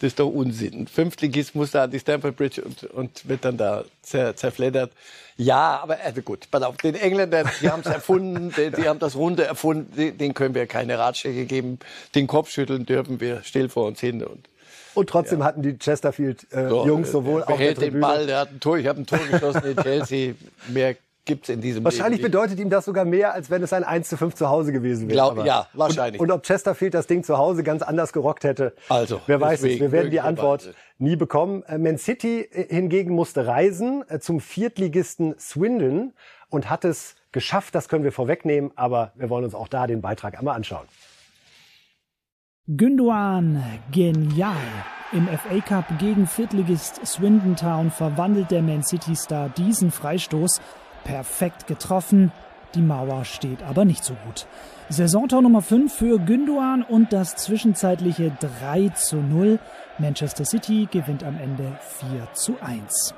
das 0.00 0.08
ist 0.08 0.20
doch 0.20 0.28
Unsinn. 0.28 0.86
Fünftligist 0.86 1.54
muss 1.54 1.70
da 1.70 1.84
an 1.84 1.90
die 1.90 1.98
Stamford 1.98 2.36
Bridge 2.36 2.62
und, 2.62 2.84
und 2.84 3.28
wird 3.28 3.44
dann 3.44 3.56
da 3.56 3.84
zer, 4.02 4.36
zerfleddert. 4.36 4.92
Ja, 5.36 5.80
aber 5.82 5.98
also 6.04 6.22
gut, 6.22 6.48
pass 6.50 6.62
auf, 6.62 6.76
den 6.76 6.94
Engländern, 6.94 7.48
die 7.60 7.68
haben 7.68 7.80
es 7.80 7.86
erfunden, 7.86 8.52
die, 8.56 8.70
die, 8.70 8.88
haben 8.88 9.00
das 9.00 9.16
Runde 9.16 9.44
erfunden, 9.44 10.16
denen 10.16 10.34
können 10.34 10.54
wir 10.54 10.66
keine 10.66 10.98
Ratschläge 10.98 11.46
geben. 11.46 11.78
Den 12.14 12.26
Kopf 12.26 12.50
schütteln 12.50 12.86
dürfen 12.86 13.20
wir 13.20 13.42
still 13.42 13.68
vor 13.68 13.86
uns 13.86 14.00
hin 14.00 14.22
und 14.22 14.48
und 14.94 15.08
trotzdem 15.08 15.40
ja. 15.40 15.46
hatten 15.46 15.62
die 15.62 15.78
Chesterfield-Jungs 15.78 17.08
äh, 17.08 17.12
sowohl 17.12 17.42
auf 17.42 17.56
der 17.56 17.74
Tribüne... 17.74 17.90
den 17.92 18.00
Ball, 18.00 18.26
der 18.26 18.38
hat 18.38 18.50
ein 18.50 18.60
Tor, 18.60 18.78
ich 18.78 18.86
habe 18.86 19.00
ein 19.00 19.06
Tor 19.06 19.18
geschossen 19.30 19.62
in 19.64 19.76
Chelsea. 19.82 20.34
Mehr 20.68 20.96
gibt's 21.24 21.48
in 21.48 21.60
diesem 21.60 21.84
Wahrscheinlich 21.84 22.20
Leben 22.20 22.32
bedeutet 22.32 22.58
ihm 22.60 22.70
das 22.70 22.84
sogar 22.84 23.04
mehr, 23.04 23.32
als 23.32 23.50
wenn 23.50 23.62
es 23.62 23.72
ein 23.72 23.84
1 23.84 24.08
zu 24.08 24.16
5 24.16 24.34
zu 24.34 24.48
Hause 24.48 24.72
gewesen 24.72 25.08
wäre. 25.08 25.14
Glaub, 25.14 25.44
ja, 25.44 25.68
wahrscheinlich. 25.72 26.20
Und, 26.20 26.30
und, 26.30 26.36
ob 26.36 26.42
Chesterfield 26.44 26.94
das 26.94 27.06
Ding 27.06 27.24
zu 27.24 27.38
Hause 27.38 27.62
ganz 27.62 27.82
anders 27.82 28.12
gerockt 28.12 28.44
hätte, 28.44 28.74
also, 28.88 29.20
wer 29.26 29.40
weiß 29.40 29.62
es. 29.62 29.80
Wir 29.80 29.92
werden 29.92 30.10
die 30.10 30.20
Antwort 30.20 30.74
nie 30.98 31.16
bekommen. 31.16 31.62
Äh, 31.64 31.78
Man 31.78 31.98
City 31.98 32.40
äh, 32.40 32.74
hingegen 32.74 33.14
musste 33.14 33.46
reisen 33.46 34.04
äh, 34.08 34.18
zum 34.20 34.40
Viertligisten 34.40 35.34
Swindon 35.38 36.12
und 36.50 36.70
hat 36.70 36.84
es 36.84 37.16
geschafft, 37.32 37.74
das 37.74 37.88
können 37.88 38.04
wir 38.04 38.12
vorwegnehmen, 38.12 38.70
aber 38.76 39.12
wir 39.14 39.30
wollen 39.30 39.44
uns 39.44 39.54
auch 39.54 39.68
da 39.68 39.86
den 39.86 40.00
Beitrag 40.00 40.38
einmal 40.38 40.56
anschauen. 40.56 40.86
Gündoan, 42.66 43.62
genial. 43.90 44.56
Im 45.12 45.28
FA 45.28 45.60
Cup 45.60 45.98
gegen 45.98 46.26
Viertligist 46.26 47.06
Swindon 47.06 47.56
Town 47.56 47.90
verwandelt 47.90 48.50
der 48.50 48.62
Man 48.62 48.82
City 48.82 49.14
Star 49.14 49.50
diesen 49.50 49.90
Freistoß. 49.90 50.62
Perfekt 51.04 51.66
getroffen. 51.66 52.32
Die 52.74 52.80
Mauer 52.80 53.26
steht 53.26 53.62
aber 53.62 53.84
nicht 53.84 54.02
so 54.02 54.14
gut. 54.24 54.46
Saisontor 54.88 55.42
Nummer 55.42 55.60
5 55.60 55.92
für 55.92 56.18
Gündoan 56.18 56.82
und 56.82 57.12
das 57.12 57.36
zwischenzeitliche 57.36 58.32
3 58.40 58.88
zu 58.94 59.16
0. 59.16 59.58
Manchester 59.98 60.46
City 60.46 60.88
gewinnt 60.90 61.22
am 61.22 61.38
Ende 61.38 61.78
4 62.00 62.32
zu 62.32 62.56
1. 62.62 63.14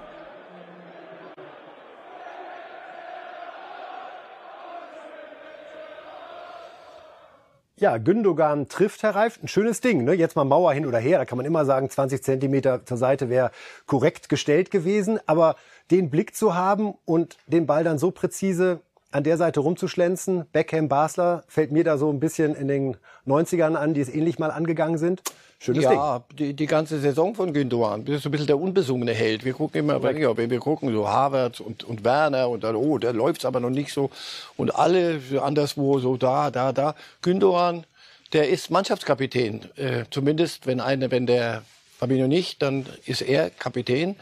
Ja, 7.78 7.98
Gündogan 7.98 8.68
trifft, 8.68 9.02
Herr 9.02 9.14
Reif. 9.14 9.38
Ein 9.42 9.48
schönes 9.48 9.82
Ding. 9.82 10.04
Ne? 10.04 10.14
Jetzt 10.14 10.34
mal 10.34 10.44
Mauer 10.44 10.72
hin 10.72 10.86
oder 10.86 10.98
her. 10.98 11.18
Da 11.18 11.26
kann 11.26 11.36
man 11.36 11.44
immer 11.44 11.66
sagen, 11.66 11.90
20 11.90 12.22
Zentimeter 12.22 12.86
zur 12.86 12.96
Seite 12.96 13.28
wäre 13.28 13.50
korrekt 13.84 14.30
gestellt 14.30 14.70
gewesen. 14.70 15.20
Aber 15.26 15.56
den 15.90 16.08
Blick 16.08 16.34
zu 16.34 16.54
haben 16.54 16.94
und 17.04 17.36
den 17.46 17.66
Ball 17.66 17.84
dann 17.84 17.98
so 17.98 18.12
präzise 18.12 18.80
an 19.10 19.24
der 19.24 19.36
Seite 19.36 19.60
rumzuschlänzen, 19.60 20.46
Beckham, 20.52 20.88
Basler, 20.88 21.44
fällt 21.48 21.70
mir 21.70 21.84
da 21.84 21.98
so 21.98 22.10
ein 22.10 22.18
bisschen 22.18 22.54
in 22.54 22.68
den 22.68 22.96
90ern 23.26 23.74
an, 23.74 23.92
die 23.92 24.00
es 24.00 24.08
ähnlich 24.08 24.38
mal 24.38 24.50
angegangen 24.50 24.96
sind. 24.96 25.22
Schönes 25.58 25.84
ja, 25.84 26.18
Ding. 26.18 26.36
Die, 26.36 26.54
die 26.54 26.66
ganze 26.66 27.00
Saison 27.00 27.34
von 27.34 27.52
Gündogan. 27.52 28.04
Das 28.04 28.16
ist 28.16 28.22
so 28.22 28.28
ein 28.28 28.32
bisschen 28.32 28.46
der 28.46 28.58
unbesungene 28.58 29.14
Held. 29.14 29.44
Wir 29.44 29.54
gucken 29.54 29.80
immer, 29.80 30.02
wenn, 30.02 30.18
ja, 30.18 30.36
wenn 30.36 30.50
wir 30.50 30.60
gucken, 30.60 30.92
so 30.92 31.08
Harvard 31.08 31.60
und, 31.60 31.84
und 31.84 32.04
Werner 32.04 32.48
und 32.50 32.62
dann, 32.62 32.76
oh, 32.76 32.98
da 32.98 33.10
läuft's 33.10 33.44
aber 33.44 33.60
noch 33.60 33.70
nicht 33.70 33.92
so. 33.92 34.10
Und 34.56 34.74
alle 34.74 35.20
anderswo, 35.40 35.98
so 35.98 36.16
da, 36.16 36.50
da, 36.50 36.72
da. 36.72 36.94
Gündogan, 37.22 37.84
der 38.32 38.48
ist 38.50 38.70
Mannschaftskapitän. 38.70 39.64
Äh, 39.76 40.04
zumindest, 40.10 40.66
wenn 40.66 40.80
eine, 40.80 41.10
wenn 41.10 41.26
der 41.26 41.62
Fabinho 41.98 42.26
nicht, 42.26 42.60
dann 42.60 42.86
ist 43.06 43.22
er 43.22 43.50
Kapitän. 43.50 44.16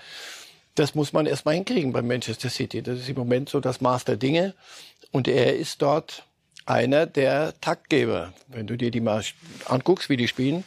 Das 0.77 0.95
muss 0.95 1.13
man 1.13 1.27
erstmal 1.27 1.55
hinkriegen 1.55 1.93
bei 1.93 2.03
Manchester 2.03 2.49
City. 2.49 2.83
Das 2.83 2.99
ist 2.99 3.09
im 3.09 3.17
Moment 3.17 3.49
so 3.49 3.61
das 3.61 3.81
Maß 3.81 4.05
der 4.05 4.17
Dinge. 4.17 4.55
Und 5.11 5.29
er 5.29 5.57
ist 5.57 5.83
dort 5.83 6.25
einer 6.67 7.07
der 7.07 7.55
Taktgeber. 7.61 8.33
Wenn 8.49 8.67
du 8.67 8.77
dir 8.77 8.91
die 8.91 9.01
mal 9.01 9.23
anguckst, 9.67 10.09
wie 10.09 10.17
die 10.17 10.29
spielen, 10.29 10.65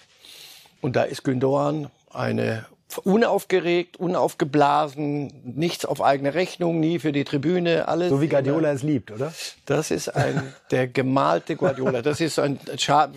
und 0.81 0.95
da 0.95 1.03
ist 1.03 1.23
Gündogan 1.23 1.89
eine 2.11 2.65
unaufgeregt, 3.03 3.97
unaufgeblasen, 3.97 5.31
nichts 5.43 5.85
auf 5.85 6.01
eigene 6.01 6.33
Rechnung, 6.33 6.79
nie 6.79 6.99
für 6.99 7.11
die 7.11 7.25
Tribüne, 7.25 7.87
alles. 7.87 8.09
So 8.09 8.21
wie 8.21 8.27
Guardiola 8.27 8.71
es 8.71 8.81
liebt, 8.81 9.11
oder? 9.11 9.33
Das 9.65 9.91
ist 9.91 10.09
ein, 10.09 10.53
der 10.71 10.87
gemalte 10.87 11.55
Guardiola. 11.55 12.01
Das 12.01 12.21
ist 12.21 12.39
ein, 12.39 12.59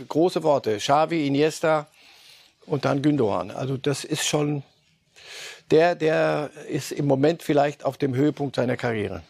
große 0.08 0.42
Worte. 0.42 0.78
Xavi, 0.78 1.26
Iniesta 1.26 1.86
und 2.66 2.84
dann 2.84 3.00
Gündogan. 3.00 3.50
Also 3.50 3.76
das 3.76 4.04
ist 4.04 4.26
schon, 4.26 4.62
der, 5.70 5.94
der 5.94 6.50
ist 6.68 6.92
im 6.92 7.06
Moment 7.06 7.42
vielleicht 7.42 7.84
auf 7.84 7.96
dem 7.96 8.14
Höhepunkt 8.14 8.56
seiner 8.56 8.76
Karriere 8.76 9.22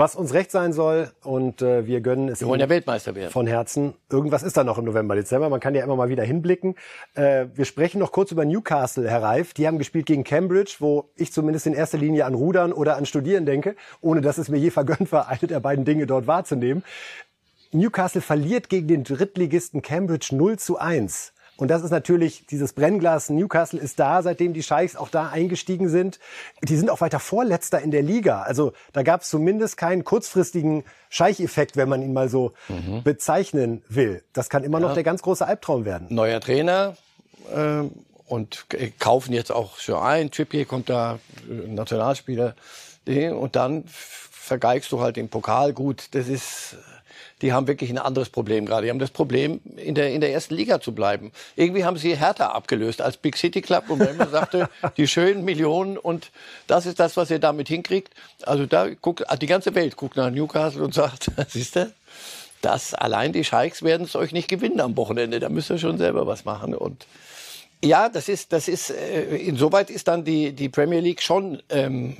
was 0.00 0.16
uns 0.16 0.32
recht 0.32 0.50
sein 0.50 0.72
soll 0.72 1.10
und 1.22 1.60
äh, 1.60 1.86
wir 1.86 2.00
gönnen 2.00 2.30
es. 2.30 2.40
Wir 2.40 2.48
wollen 2.48 2.58
ja 2.58 2.70
Weltmeister 2.70 3.14
werden. 3.14 3.30
Von 3.30 3.46
Herzen. 3.46 3.92
Irgendwas 4.10 4.42
ist 4.42 4.56
da 4.56 4.64
noch 4.64 4.78
im 4.78 4.86
November, 4.86 5.14
Dezember. 5.14 5.50
Man 5.50 5.60
kann 5.60 5.74
ja 5.74 5.84
immer 5.84 5.94
mal 5.94 6.08
wieder 6.08 6.24
hinblicken. 6.24 6.74
Äh, 7.14 7.48
wir 7.54 7.66
sprechen 7.66 7.98
noch 7.98 8.10
kurz 8.10 8.32
über 8.32 8.46
Newcastle, 8.46 9.08
Herr 9.08 9.22
Reif. 9.22 9.52
Die 9.52 9.66
haben 9.66 9.76
gespielt 9.76 10.06
gegen 10.06 10.24
Cambridge, 10.24 10.76
wo 10.78 11.10
ich 11.16 11.34
zumindest 11.34 11.66
in 11.66 11.74
erster 11.74 11.98
Linie 11.98 12.24
an 12.24 12.34
Rudern 12.34 12.72
oder 12.72 12.96
an 12.96 13.04
Studieren 13.04 13.44
denke, 13.44 13.76
ohne 14.00 14.22
dass 14.22 14.38
es 14.38 14.48
mir 14.48 14.56
je 14.56 14.70
vergönnt 14.70 15.12
war, 15.12 15.28
eine 15.28 15.46
der 15.46 15.60
beiden 15.60 15.84
Dinge 15.84 16.06
dort 16.06 16.26
wahrzunehmen. 16.26 16.82
Newcastle 17.72 18.22
verliert 18.22 18.70
gegen 18.70 18.88
den 18.88 19.04
Drittligisten 19.04 19.82
Cambridge 19.82 20.34
0 20.34 20.58
zu 20.58 20.78
1. 20.78 21.34
Und 21.60 21.68
das 21.68 21.82
ist 21.82 21.90
natürlich 21.90 22.46
dieses 22.46 22.72
Brennglas. 22.72 23.28
Newcastle 23.28 23.78
ist 23.78 23.98
da, 23.98 24.22
seitdem 24.22 24.54
die 24.54 24.62
Scheichs 24.62 24.96
auch 24.96 25.10
da 25.10 25.28
eingestiegen 25.28 25.90
sind. 25.90 26.18
Die 26.62 26.76
sind 26.76 26.88
auch 26.88 27.02
weiter 27.02 27.20
Vorletzter 27.20 27.80
in 27.80 27.90
der 27.90 28.02
Liga. 28.02 28.42
Also 28.42 28.72
da 28.94 29.02
gab 29.02 29.20
es 29.20 29.28
zumindest 29.28 29.76
keinen 29.76 30.02
kurzfristigen 30.02 30.84
Scheicheffekt, 31.10 31.76
wenn 31.76 31.88
man 31.88 32.00
ihn 32.00 32.14
mal 32.14 32.30
so 32.30 32.54
mhm. 32.68 33.02
bezeichnen 33.02 33.82
will. 33.88 34.22
Das 34.32 34.48
kann 34.48 34.64
immer 34.64 34.80
ja. 34.80 34.88
noch 34.88 34.94
der 34.94 35.02
ganz 35.02 35.20
große 35.20 35.46
Albtraum 35.46 35.84
werden. 35.84 36.06
Neuer 36.08 36.40
Trainer. 36.40 36.96
Äh, 37.54 37.82
und 38.26 38.66
kaufen 38.98 39.34
jetzt 39.34 39.52
auch 39.52 39.78
schon 39.78 39.96
ein. 39.96 40.30
Trippier 40.30 40.64
kommt 40.64 40.88
da, 40.88 41.18
äh, 41.48 41.68
Nationalspieler. 41.68 42.54
Und 43.06 43.56
dann 43.56 43.84
vergeigst 43.86 44.92
du 44.92 45.00
halt 45.00 45.16
den 45.16 45.28
Pokal. 45.28 45.74
Gut, 45.74 46.08
das 46.12 46.28
ist 46.28 46.76
die 47.42 47.52
haben 47.52 47.66
wirklich 47.66 47.90
ein 47.90 47.98
anderes 47.98 48.28
Problem 48.28 48.66
gerade. 48.66 48.84
Die 48.84 48.90
haben 48.90 48.98
das 48.98 49.10
Problem, 49.10 49.60
in 49.76 49.94
der, 49.94 50.12
in 50.12 50.20
der 50.20 50.32
ersten 50.32 50.54
Liga 50.54 50.80
zu 50.80 50.92
bleiben. 50.94 51.32
Irgendwie 51.56 51.84
haben 51.84 51.96
sie 51.96 52.16
härter 52.16 52.54
abgelöst 52.54 53.00
als 53.00 53.16
Big 53.16 53.36
City 53.36 53.60
Club, 53.62 53.84
wo 53.88 53.96
man 53.96 54.08
immer 54.08 54.26
sagte, 54.30 54.68
die 54.96 55.06
schönen 55.06 55.44
Millionen 55.44 55.96
und 55.96 56.30
das 56.66 56.86
ist 56.86 57.00
das, 57.00 57.16
was 57.16 57.30
ihr 57.30 57.38
damit 57.38 57.68
hinkriegt. 57.68 58.12
Also 58.42 58.66
da 58.66 58.88
guckt, 58.88 59.24
die 59.40 59.46
ganze 59.46 59.74
Welt 59.74 59.96
guckt 59.96 60.16
nach 60.16 60.30
Newcastle 60.30 60.82
und 60.82 60.94
sagt, 60.94 61.30
siehst 61.48 61.76
du, 61.76 61.92
das 62.62 62.94
allein 62.94 63.32
die 63.32 63.44
Scheiks 63.44 63.82
werden 63.82 64.04
es 64.04 64.16
euch 64.16 64.32
nicht 64.32 64.48
gewinnen 64.48 64.80
am 64.80 64.96
Wochenende. 64.96 65.40
Da 65.40 65.48
müsst 65.48 65.70
ihr 65.70 65.78
schon 65.78 65.98
selber 65.98 66.26
was 66.26 66.44
machen 66.44 66.74
und 66.74 67.06
ja, 67.82 68.10
das 68.10 68.28
ist, 68.28 68.52
das 68.52 68.68
ist, 68.68 68.90
äh, 68.90 69.36
insoweit 69.36 69.88
ist 69.88 70.06
dann 70.06 70.22
die, 70.22 70.52
die 70.52 70.68
Premier 70.68 71.00
League 71.00 71.22
schon 71.22 71.62
ähm, 71.70 72.18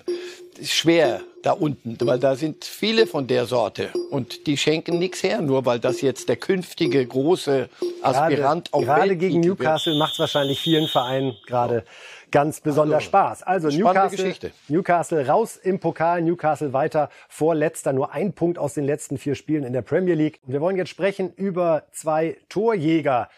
schwer 0.64 1.20
da 1.42 1.53
unten, 1.53 1.96
weil 2.01 2.18
da 2.18 2.37
sind 2.37 2.64
viele 2.64 3.07
von 3.07 3.27
der 3.27 3.46
Sorte 3.46 3.88
und 4.11 4.46
die 4.46 4.57
schenken 4.57 4.99
nichts 4.99 5.23
her, 5.23 5.40
nur 5.40 5.64
weil 5.64 5.79
das 5.79 6.01
jetzt 6.03 6.29
der 6.29 6.37
künftige 6.37 7.05
große 7.07 7.68
Aspirant 8.03 8.70
gerade, 8.70 8.73
auf 8.73 8.85
Gerade 8.85 9.16
gegen 9.16 9.40
Newcastle 9.40 9.96
macht 9.96 10.14
es 10.14 10.18
wahrscheinlich 10.18 10.61
vielen 10.61 10.87
Vereinen 10.87 11.35
gerade 11.46 11.85
ganz 12.31 12.61
besonders 12.61 12.99
also, 12.99 13.07
Spaß. 13.07 13.42
Also 13.42 13.68
Newcastle, 13.68 14.16
Geschichte. 14.16 14.51
Newcastle 14.68 15.27
raus 15.27 15.57
im 15.57 15.81
Pokal, 15.81 16.23
Newcastle 16.23 16.73
weiter 16.73 17.11
vorletzter, 17.29 17.92
nur 17.92 18.12
ein 18.12 18.33
Punkt 18.33 18.59
aus 18.59 18.75
den 18.75 18.85
letzten 18.85 19.18
vier 19.18 19.35
Spielen 19.35 19.64
in 19.64 19.73
der 19.73 19.83
Premier 19.83 20.14
League. 20.14 20.40
Und 20.46 20.53
wir 20.53 20.61
wollen 20.61 20.77
jetzt 20.77 20.90
sprechen 20.90 21.33
über 21.37 21.85
zwei 21.92 22.37
Torjäger. 22.49 23.29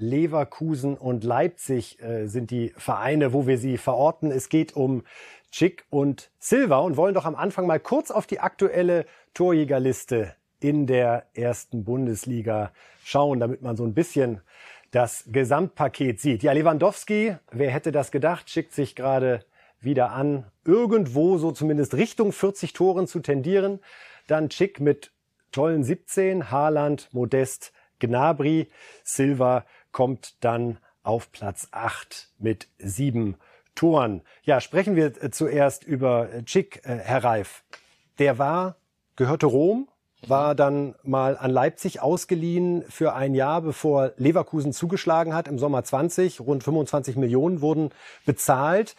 Leverkusen 0.00 0.96
und 0.96 1.24
Leipzig 1.24 2.00
äh, 2.00 2.26
sind 2.26 2.52
die 2.52 2.72
Vereine, 2.76 3.32
wo 3.32 3.48
wir 3.48 3.58
sie 3.58 3.78
verorten. 3.78 4.30
Es 4.30 4.48
geht 4.48 4.76
um 4.76 5.02
Chick 5.50 5.84
und 5.90 6.30
Silva 6.38 6.78
und 6.78 6.96
wollen 6.96 7.14
doch 7.14 7.24
am 7.24 7.34
Anfang 7.34 7.66
mal 7.66 7.80
kurz 7.80 8.10
auf 8.10 8.26
die 8.26 8.40
aktuelle 8.40 9.06
Torjägerliste 9.34 10.34
in 10.60 10.86
der 10.86 11.26
ersten 11.34 11.84
Bundesliga 11.84 12.72
schauen, 13.04 13.40
damit 13.40 13.62
man 13.62 13.76
so 13.76 13.84
ein 13.84 13.94
bisschen 13.94 14.40
das 14.90 15.24
Gesamtpaket 15.26 16.20
sieht. 16.20 16.42
Ja, 16.42 16.52
Lewandowski, 16.52 17.36
wer 17.50 17.70
hätte 17.70 17.92
das 17.92 18.10
gedacht, 18.10 18.50
schickt 18.50 18.72
sich 18.72 18.94
gerade 18.94 19.44
wieder 19.80 20.12
an, 20.12 20.46
irgendwo 20.64 21.38
so 21.38 21.52
zumindest 21.52 21.94
Richtung 21.94 22.32
40 22.32 22.72
Toren 22.72 23.06
zu 23.06 23.20
tendieren. 23.20 23.80
Dann 24.26 24.48
Chick 24.48 24.80
mit 24.80 25.12
tollen 25.52 25.84
17, 25.84 26.50
Haaland, 26.50 27.08
Modest, 27.12 27.72
Gnabry, 28.00 28.68
Silva 29.04 29.64
kommt 29.92 30.42
dann 30.44 30.78
auf 31.02 31.32
Platz 31.32 31.68
8 31.70 32.30
mit 32.38 32.68
sieben 32.78 33.36
Toren. 33.78 34.22
Ja, 34.42 34.60
sprechen 34.60 34.96
wir 34.96 35.22
äh, 35.22 35.30
zuerst 35.30 35.84
über 35.84 36.28
Chick, 36.44 36.82
äh, 36.84 36.96
Herr 36.96 37.22
Reif. 37.22 37.62
Der 38.18 38.36
war, 38.36 38.76
gehörte 39.14 39.46
Rom, 39.46 39.88
war 40.26 40.56
dann 40.56 40.96
mal 41.04 41.36
an 41.36 41.52
Leipzig 41.52 42.00
ausgeliehen 42.02 42.82
für 42.88 43.14
ein 43.14 43.34
Jahr, 43.34 43.62
bevor 43.62 44.12
Leverkusen 44.16 44.72
zugeschlagen 44.72 45.32
hat 45.32 45.46
im 45.46 45.60
Sommer 45.60 45.84
20. 45.84 46.40
Rund 46.40 46.64
25 46.64 47.14
Millionen 47.14 47.60
wurden 47.60 47.90
bezahlt. 48.26 48.96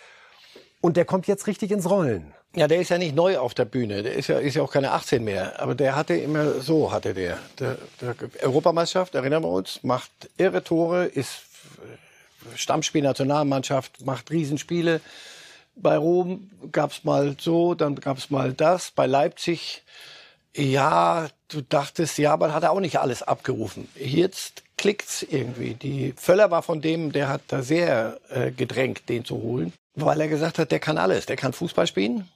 Und 0.79 0.95
der 0.95 1.03
kommt 1.03 1.27
jetzt 1.27 1.47
richtig 1.47 1.71
ins 1.71 1.89
Rollen. 1.89 2.33
Ja, 2.55 2.69
der 2.69 2.79
ist 2.79 2.89
ja 2.89 2.97
nicht 2.97 3.13
neu 3.13 3.37
auf 3.37 3.53
der 3.53 3.65
Bühne. 3.65 4.01
Der 4.01 4.13
ist 4.13 4.27
ja, 4.27 4.39
ist 4.39 4.55
ja 4.55 4.63
auch 4.63 4.71
keine 4.71 4.91
18 4.91 5.25
mehr. 5.25 5.61
Aber 5.61 5.75
der 5.75 5.97
hatte 5.97 6.15
immer 6.15 6.61
so, 6.61 6.93
hatte 6.93 7.13
der. 7.13 7.37
der, 7.59 7.77
der 7.99 8.15
Europameisterschaft, 8.41 9.13
erinnern 9.13 9.43
wir 9.43 9.49
uns, 9.49 9.83
macht 9.83 10.11
irre 10.37 10.63
Tore, 10.63 11.05
ist 11.05 11.43
Stammspiel 12.55 13.01
Nationalmannschaft, 13.01 14.05
macht 14.05 14.31
Riesenspiele. 14.31 15.01
Bei 15.75 15.97
Rom 15.97 16.49
gab's 16.71 17.03
mal 17.03 17.35
so, 17.39 17.73
dann 17.73 17.95
gab's 17.95 18.29
mal 18.29 18.53
das. 18.53 18.91
Bei 18.91 19.05
Leipzig, 19.05 19.83
ja, 20.55 21.27
du 21.47 21.61
dachtest, 21.61 22.17
ja, 22.17 22.33
aber 22.33 22.53
hat 22.53 22.63
er 22.63 22.71
auch 22.71 22.79
nicht 22.79 22.99
alles 22.99 23.23
abgerufen. 23.23 23.87
Jetzt 23.95 24.63
klickt's 24.77 25.23
irgendwie. 25.23 25.73
Die 25.73 26.13
Völler 26.17 26.51
war 26.51 26.63
von 26.63 26.81
dem, 26.81 27.11
der 27.11 27.29
hat 27.29 27.41
da 27.47 27.61
sehr 27.61 28.19
äh, 28.29 28.51
gedrängt, 28.51 29.09
den 29.09 29.25
zu 29.25 29.35
holen, 29.35 29.73
weil 29.95 30.19
er 30.21 30.27
gesagt 30.27 30.59
hat, 30.59 30.71
der 30.71 30.79
kann 30.79 30.97
alles. 30.97 31.25
Der 31.25 31.35
kann 31.35 31.53
Fußball 31.53 31.87
spielen, 31.87 32.27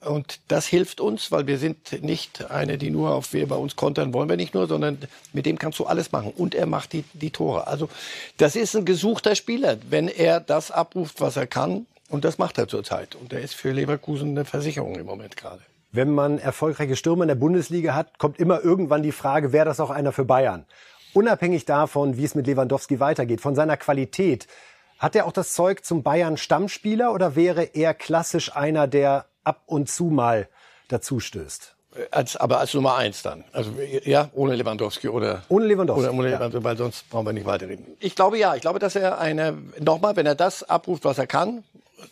und 0.00 0.40
das 0.48 0.66
hilft 0.66 1.00
uns, 1.00 1.32
weil 1.32 1.46
wir 1.46 1.58
sind 1.58 2.02
nicht 2.02 2.50
eine, 2.50 2.78
die 2.78 2.90
nur 2.90 3.14
auf 3.14 3.32
wir 3.32 3.48
bei 3.48 3.56
uns 3.56 3.76
kontern 3.76 4.12
wollen 4.12 4.28
wir 4.28 4.36
nicht 4.36 4.54
nur, 4.54 4.66
sondern 4.66 4.98
mit 5.32 5.46
dem 5.46 5.58
kannst 5.58 5.78
du 5.78 5.86
alles 5.86 6.12
machen. 6.12 6.32
Und 6.36 6.54
er 6.54 6.66
macht 6.66 6.92
die, 6.92 7.04
die 7.12 7.30
Tore. 7.30 7.66
Also 7.66 7.88
das 8.36 8.56
ist 8.56 8.76
ein 8.76 8.84
gesuchter 8.84 9.34
Spieler, 9.34 9.78
wenn 9.88 10.08
er 10.08 10.40
das 10.40 10.70
abruft, 10.70 11.20
was 11.20 11.36
er 11.36 11.46
kann. 11.46 11.86
Und 12.08 12.24
das 12.24 12.38
macht 12.38 12.56
er 12.58 12.68
zurzeit. 12.68 13.16
Und 13.16 13.32
er 13.32 13.40
ist 13.40 13.54
für 13.54 13.72
Leverkusen 13.72 14.30
eine 14.30 14.44
Versicherung 14.44 14.94
im 14.94 15.06
Moment 15.06 15.36
gerade. 15.36 15.62
Wenn 15.90 16.10
man 16.10 16.38
erfolgreiche 16.38 16.94
Stürmer 16.94 17.24
in 17.24 17.28
der 17.28 17.34
Bundesliga 17.34 17.94
hat, 17.94 18.18
kommt 18.18 18.38
immer 18.38 18.62
irgendwann 18.62 19.02
die 19.02 19.12
Frage, 19.12 19.52
wäre 19.52 19.64
das 19.64 19.80
auch 19.80 19.90
einer 19.90 20.12
für 20.12 20.24
Bayern? 20.24 20.66
Unabhängig 21.14 21.64
davon, 21.64 22.16
wie 22.16 22.24
es 22.24 22.34
mit 22.34 22.46
Lewandowski 22.46 23.00
weitergeht, 23.00 23.40
von 23.40 23.54
seiner 23.54 23.76
Qualität, 23.76 24.46
hat 24.98 25.16
er 25.16 25.26
auch 25.26 25.32
das 25.32 25.54
Zeug 25.54 25.84
zum 25.84 26.02
Bayern-Stammspieler 26.02 27.12
oder 27.12 27.34
wäre 27.34 27.62
er 27.62 27.94
klassisch 27.94 28.54
einer, 28.54 28.86
der 28.86 29.26
ab 29.46 29.62
und 29.66 29.88
zu 29.88 30.04
mal 30.04 30.48
dazu 30.88 31.20
stößt. 31.20 31.74
Als, 32.10 32.36
aber 32.36 32.58
als 32.58 32.74
Nummer 32.74 32.96
eins 32.96 33.22
dann. 33.22 33.44
Also 33.52 33.72
ja, 34.04 34.28
ohne 34.34 34.54
Lewandowski 34.54 35.08
oder 35.08 35.44
ohne 35.48 35.66
Lewandowski, 35.66 36.04
oder 36.04 36.12
ohne 36.12 36.28
Lewandowski, 36.28 36.58
ja. 36.58 36.64
weil 36.64 36.76
sonst 36.76 37.08
brauchen 37.08 37.24
wir 37.24 37.32
nicht 37.32 37.46
weiterreden. 37.46 37.86
Ich 38.00 38.14
glaube 38.14 38.38
ja, 38.38 38.54
ich 38.54 38.60
glaube, 38.60 38.78
dass 38.78 38.96
er 38.96 39.18
eine 39.18 39.56
nochmal, 39.78 40.14
wenn 40.16 40.26
er 40.26 40.34
das 40.34 40.62
abruft, 40.62 41.06
was 41.06 41.16
er 41.16 41.26
kann, 41.26 41.64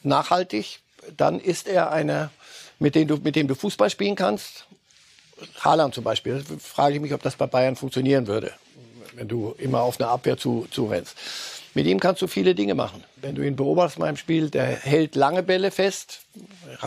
nachhaltig, 0.03 0.81
dann 1.17 1.39
ist 1.39 1.69
er 1.69 1.91
einer, 1.91 2.31
mit 2.79 2.95
dem 2.95 3.09
du 3.09 3.19
mit 3.19 3.37
dem 3.37 3.47
du 3.47 3.55
Fußball 3.55 3.91
spielen 3.91 4.17
kannst. 4.17 4.67
Haaland 5.61 5.95
zum 5.95 6.05
Beispiel, 6.05 6.43
frage 6.59 6.95
ich 6.95 7.01
mich, 7.03 7.13
ob 7.13 7.23
das 7.23 7.37
bei 7.37 7.47
Bayern 7.47 7.77
funktionieren 7.77 8.27
würde, 8.27 8.53
wenn 9.15 9.29
du 9.29 9.55
immer 9.59 9.83
auf 9.83 10.01
eine 10.01 10.09
Abwehr 10.09 10.39
zu, 10.39 10.67
zu 10.71 10.87
rennst. 10.87 11.15
Mit 11.75 11.87
ihm 11.87 11.99
kannst 11.99 12.23
du 12.23 12.29
viele 12.29 12.55
Dinge 12.55 12.75
machen. 12.75 13.03
Wenn 13.17 13.35
du 13.35 13.43
ihn 13.43 13.57
beobachtest 13.57 13.99
mal 13.99 14.09
im 14.09 14.17
Spiel, 14.17 14.49
der 14.49 14.65
hält 14.65 15.17
lange 15.17 15.43
Bälle 15.43 15.73
fest, 15.73 16.21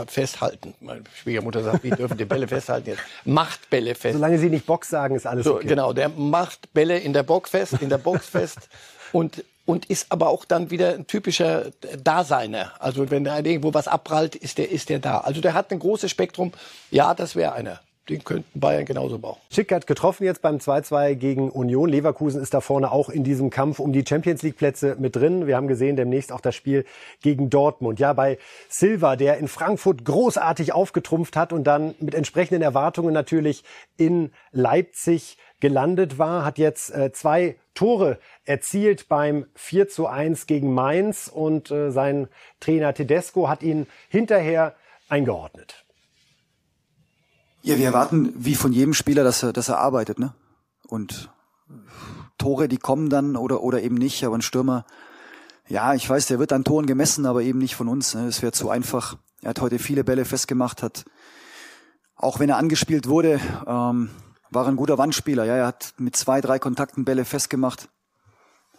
festhalten. 0.08 0.74
Meine 0.80 1.04
Schwiegermutter 1.22 1.64
sagt, 1.64 1.84
wie 1.84 1.90
dürfen 1.90 2.18
die 2.18 2.26
Bälle 2.26 2.48
festhalten 2.48 2.92
jetzt? 2.92 3.02
Macht 3.26 3.70
Bälle 3.70 3.96
fest. 3.96 4.16
Solange 4.16 4.40
sie 4.40 4.50
nicht 4.50 4.66
Box 4.66 4.90
sagen, 4.90 5.16
ist 5.16 5.28
alles 5.28 5.46
so, 5.46 5.56
okay. 5.56 5.68
Genau, 5.68 5.92
der 5.92 6.10
macht 6.10 6.74
Bälle 6.74 6.98
in 6.98 7.12
der 7.12 7.24
Box 7.24 7.50
fest, 7.50 7.74
in 7.82 7.90
der 7.90 7.98
Box 7.98 8.28
fest 8.28 8.70
und 9.12 9.44
und 9.66 9.86
ist 9.88 10.14
aber 10.14 10.30
auch 10.30 10.46
dann 10.46 10.72
wieder 10.72 10.94
ein 10.94 11.08
typischer 11.08 11.72
Daseiner. 12.02 12.72
Also 12.80 13.12
wenn 13.12 13.26
da 13.26 13.38
irgendwo 13.38 13.74
was 13.74 13.90
abprallt, 13.90 14.34
ist 14.34 14.60
der, 14.60 14.72
ist 14.72 14.88
der 14.88 15.00
da. 15.00 15.18
Also 15.18 15.42
der 15.42 15.54
hat 15.54 15.74
ein 15.74 15.80
großes 15.80 16.10
Spektrum. 16.10 16.54
Ja, 16.90 17.14
das 17.14 17.36
wäre 17.36 17.52
einer 17.52 17.82
den 18.10 18.24
könnten 18.24 18.60
Bayern 18.60 18.86
genauso 18.86 19.20
brauchen. 19.20 19.42
Schick 19.52 19.72
hat 19.72 19.88
getroffen 19.88 20.24
jetzt 20.24 20.42
beim 20.42 20.58
2-2 20.58 21.16
gegen 21.16 21.50
Union. 21.50 21.90
Leverkusen 21.90 22.42
ist 22.42 22.54
da 22.54 22.62
vorne 22.62 22.92
auch 22.92 23.10
in 23.10 23.24
diesem 23.24 23.50
Kampf 23.50 23.80
um 23.80 23.94
die 23.94 24.04
Champions 24.08 24.42
League 24.44 24.58
Plätze 24.58 24.96
mit 25.00 25.16
drin. 25.16 25.48
Wir 25.48 25.56
haben 25.56 25.68
gesehen 25.68 25.96
demnächst 25.96 26.32
auch 26.32 26.42
das 26.42 26.56
Spiel 26.56 26.86
gegen 27.22 27.50
Dortmund. 27.50 28.00
Ja, 28.00 28.14
bei 28.14 28.38
Silva, 28.70 29.16
der 29.16 29.38
in 29.38 29.48
Frankfurt 29.48 30.06
großartig 30.06 30.74
aufgetrumpft 30.74 31.36
hat 31.36 31.54
und 31.54 31.66
dann 31.66 31.96
mit 32.00 32.16
entsprechenden 32.16 32.62
Erwartungen 32.62 33.14
natürlich 33.14 33.64
in 33.98 34.32
Leipzig 34.52 35.38
gelandet 35.60 36.20
war, 36.20 36.46
hat 36.46 36.58
jetzt 36.58 36.94
äh, 36.94 37.12
zwei 37.12 37.56
Tore 37.74 38.20
erzielt 38.46 39.08
beim 39.08 39.48
4 39.56 39.90
zu 39.90 40.08
1 40.08 40.48
gegen 40.48 40.74
Mainz 40.74 41.28
und 41.28 41.72
äh, 41.72 41.92
sein 41.92 42.28
Trainer 42.60 42.94
Tedesco 42.94 43.50
hat 43.50 43.64
ihn 43.64 43.88
hinterher 44.10 44.76
eingeordnet. 45.10 45.87
Ja, 47.68 47.78
wir 47.78 47.84
erwarten 47.84 48.32
wie 48.38 48.56
von 48.56 48.72
jedem 48.72 48.94
Spieler, 48.94 49.26
dass 49.26 49.44
er, 49.44 49.52
dass 49.52 49.68
er 49.68 49.80
arbeitet, 49.80 50.20
ne? 50.20 50.34
Und 50.88 51.30
Tore, 52.38 52.70
die 52.70 52.78
kommen 52.78 53.10
dann 53.10 53.36
oder, 53.36 53.62
oder 53.62 53.84
eben 53.84 53.96
nicht, 53.96 54.24
aber 54.24 54.38
ein 54.38 54.42
Stürmer, 54.42 54.86
ja, 55.68 55.94
ich 55.94 56.10
weiß, 56.10 56.28
der 56.28 56.40
wird 56.40 56.54
an 56.54 56.64
Toren 56.64 56.86
gemessen, 56.86 57.26
aber 57.26 57.42
eben 57.44 57.60
nicht 57.60 57.76
von 57.76 57.90
uns. 57.90 58.16
Ne? 58.16 58.26
Es 58.26 58.42
wäre 58.42 58.54
zu 58.54 58.70
einfach. 58.70 59.18
Er 59.42 59.50
hat 59.50 59.60
heute 59.60 59.80
viele 59.80 60.06
Bälle 60.06 60.24
festgemacht, 60.24 60.82
hat, 60.82 61.04
auch 62.16 62.40
wenn 62.40 62.48
er 62.48 62.56
angespielt 62.56 63.10
wurde, 63.10 63.42
ähm, 63.66 64.12
war 64.50 64.66
ein 64.66 64.78
guter 64.78 64.98
Wandspieler. 64.98 65.44
Ja, 65.44 65.58
er 65.58 65.68
hat 65.68 65.94
mit 65.98 66.16
zwei, 66.16 66.40
drei 66.40 66.60
Kontakten 66.60 67.04
Bälle 67.04 67.26
festgemacht, 67.26 67.90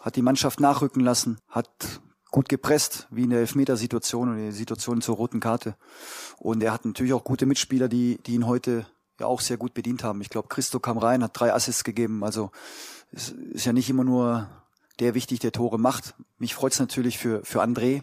hat 0.00 0.16
die 0.16 0.22
Mannschaft 0.22 0.60
nachrücken 0.60 1.04
lassen, 1.04 1.36
hat 1.50 2.00
gut 2.30 2.48
gepresst, 2.48 3.06
wie 3.10 3.24
in 3.24 3.30
der 3.30 3.40
Elfmetersituation 3.40 4.32
oder 4.32 4.38
die 4.38 4.52
Situation 4.52 5.00
zur 5.00 5.16
roten 5.16 5.40
Karte. 5.40 5.76
Und 6.38 6.62
er 6.62 6.72
hat 6.72 6.84
natürlich 6.84 7.12
auch 7.12 7.24
gute 7.24 7.46
Mitspieler, 7.46 7.88
die, 7.88 8.18
die 8.26 8.34
ihn 8.34 8.46
heute 8.46 8.86
ja 9.18 9.26
auch 9.26 9.40
sehr 9.40 9.56
gut 9.56 9.74
bedient 9.74 10.04
haben. 10.04 10.20
Ich 10.20 10.30
glaube, 10.30 10.48
Christo 10.48 10.78
kam 10.78 10.98
rein, 10.98 11.22
hat 11.22 11.32
drei 11.34 11.52
Assists 11.52 11.84
gegeben. 11.84 12.22
Also 12.22 12.50
es 13.12 13.30
ist 13.30 13.66
ja 13.66 13.72
nicht 13.72 13.88
immer 13.90 14.04
nur 14.04 14.48
der 15.00 15.14
wichtig, 15.14 15.40
der 15.40 15.52
Tore 15.52 15.78
macht. 15.78 16.14
Mich 16.38 16.54
freut 16.54 16.72
es 16.72 16.80
natürlich 16.80 17.18
für, 17.18 17.44
für 17.44 17.62
André. 17.62 18.02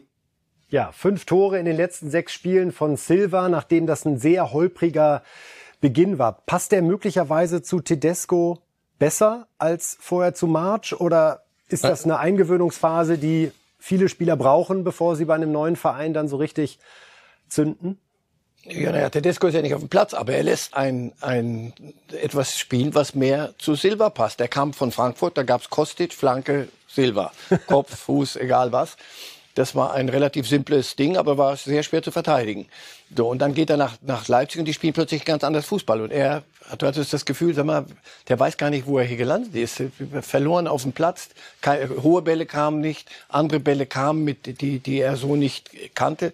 Ja, 0.70 0.92
fünf 0.92 1.26
Tore 1.26 1.60
in 1.60 1.66
den 1.66 1.76
letzten 1.76 2.10
sechs 2.10 2.34
Spielen 2.34 2.72
von 2.72 2.98
Silva, 2.98 3.50
nachdem 3.50 3.86
das 3.86 4.06
ein 4.06 4.18
sehr 4.18 4.52
holpriger 4.52 5.24
Beginn 5.80 6.18
war. 6.18 6.42
Passt 6.46 6.72
der 6.72 6.82
möglicherweise 6.82 7.62
zu 7.62 7.80
Tedesco 7.80 8.64
besser 8.98 9.48
als 9.58 9.98
vorher 10.00 10.34
zu 10.34 10.48
March 10.48 11.00
oder 11.00 11.44
ist 11.68 11.84
das 11.84 12.06
eine 12.06 12.18
Eingewöhnungsphase, 12.18 13.18
die 13.18 13.52
viele 13.86 14.10
Spieler 14.10 14.36
brauchen, 14.36 14.84
bevor 14.84 15.16
sie 15.16 15.26
bei 15.26 15.36
einem 15.36 15.52
neuen 15.52 15.76
Verein 15.76 16.12
dann 16.12 16.28
so 16.28 16.38
richtig 16.38 16.80
zünden? 17.48 18.00
Ja, 18.64 18.92
naja, 18.92 19.12
Tedesco 19.12 19.46
ist 19.46 19.54
ja 19.54 19.62
nicht 19.62 19.76
auf 19.76 19.82
dem 19.82 19.90
Platz, 19.90 20.16
aber 20.16 20.34
er 20.34 20.42
lässt 20.42 20.76
ein, 20.76 21.14
ein 21.22 21.72
etwas 22.12 22.58
spielen, 22.58 22.96
was 22.96 23.14
mehr 23.14 23.54
zu 23.60 23.76
Silva 23.76 24.10
passt. 24.10 24.40
Der 24.40 24.48
kam 24.48 24.74
von 24.74 24.92
Frankfurt, 24.92 25.38
da 25.38 25.44
gab's 25.44 25.70
Kostic, 25.70 26.14
Flanke, 26.14 26.68
Silva. 26.88 27.32
Kopf, 27.68 27.96
Fuß, 27.96 28.38
egal 28.38 28.72
was. 28.72 28.98
Das 29.56 29.74
war 29.74 29.94
ein 29.94 30.10
relativ 30.10 30.48
simples 30.48 30.98
Ding, 30.98 31.16
aber 31.16 31.38
war 31.38 31.56
sehr 31.56 31.82
schwer 31.82 32.04
zu 32.04 32.12
verteidigen. 32.12 32.68
So, 33.16 33.30
und 33.30 33.40
dann 33.40 33.54
geht 33.54 33.70
er 33.70 33.78
nach, 33.78 33.96
nach 34.02 34.28
Leipzig 34.28 34.60
und 34.60 34.66
die 34.66 34.74
spielen 34.74 34.94
plötzlich 34.94 35.24
ganz 35.24 35.46
anders 35.46 35.66
Fußball. 35.66 36.02
Und 36.02 36.12
er 36.12 36.44
hat 36.70 36.84
hattest 36.84 37.14
das 37.14 37.26
Gefühl, 37.26 37.54
sag 37.54 37.66
mal, 37.66 37.86
der 38.28 38.38
weiß 38.38 38.58
gar 38.58 38.70
nicht, 38.70 38.86
wo 38.86 39.00
er 39.00 39.06
hier 39.06 39.18
gelandet 39.18 39.56
ist. 39.56 39.82
Verloren 40.22 40.68
auf 40.68 40.84
dem 40.84 40.92
Platz. 40.92 41.30
Keine, 41.62 41.90
hohe 42.04 42.22
Bälle 42.22 42.46
kamen 42.46 42.82
nicht, 42.82 43.10
andere 43.30 43.62
Bälle 43.62 43.86
kamen, 43.86 44.26
mit, 44.26 44.60
die, 44.62 44.80
die 44.80 45.00
er 45.00 45.16
so 45.16 45.38
nicht 45.38 45.72
kannte. 45.96 46.34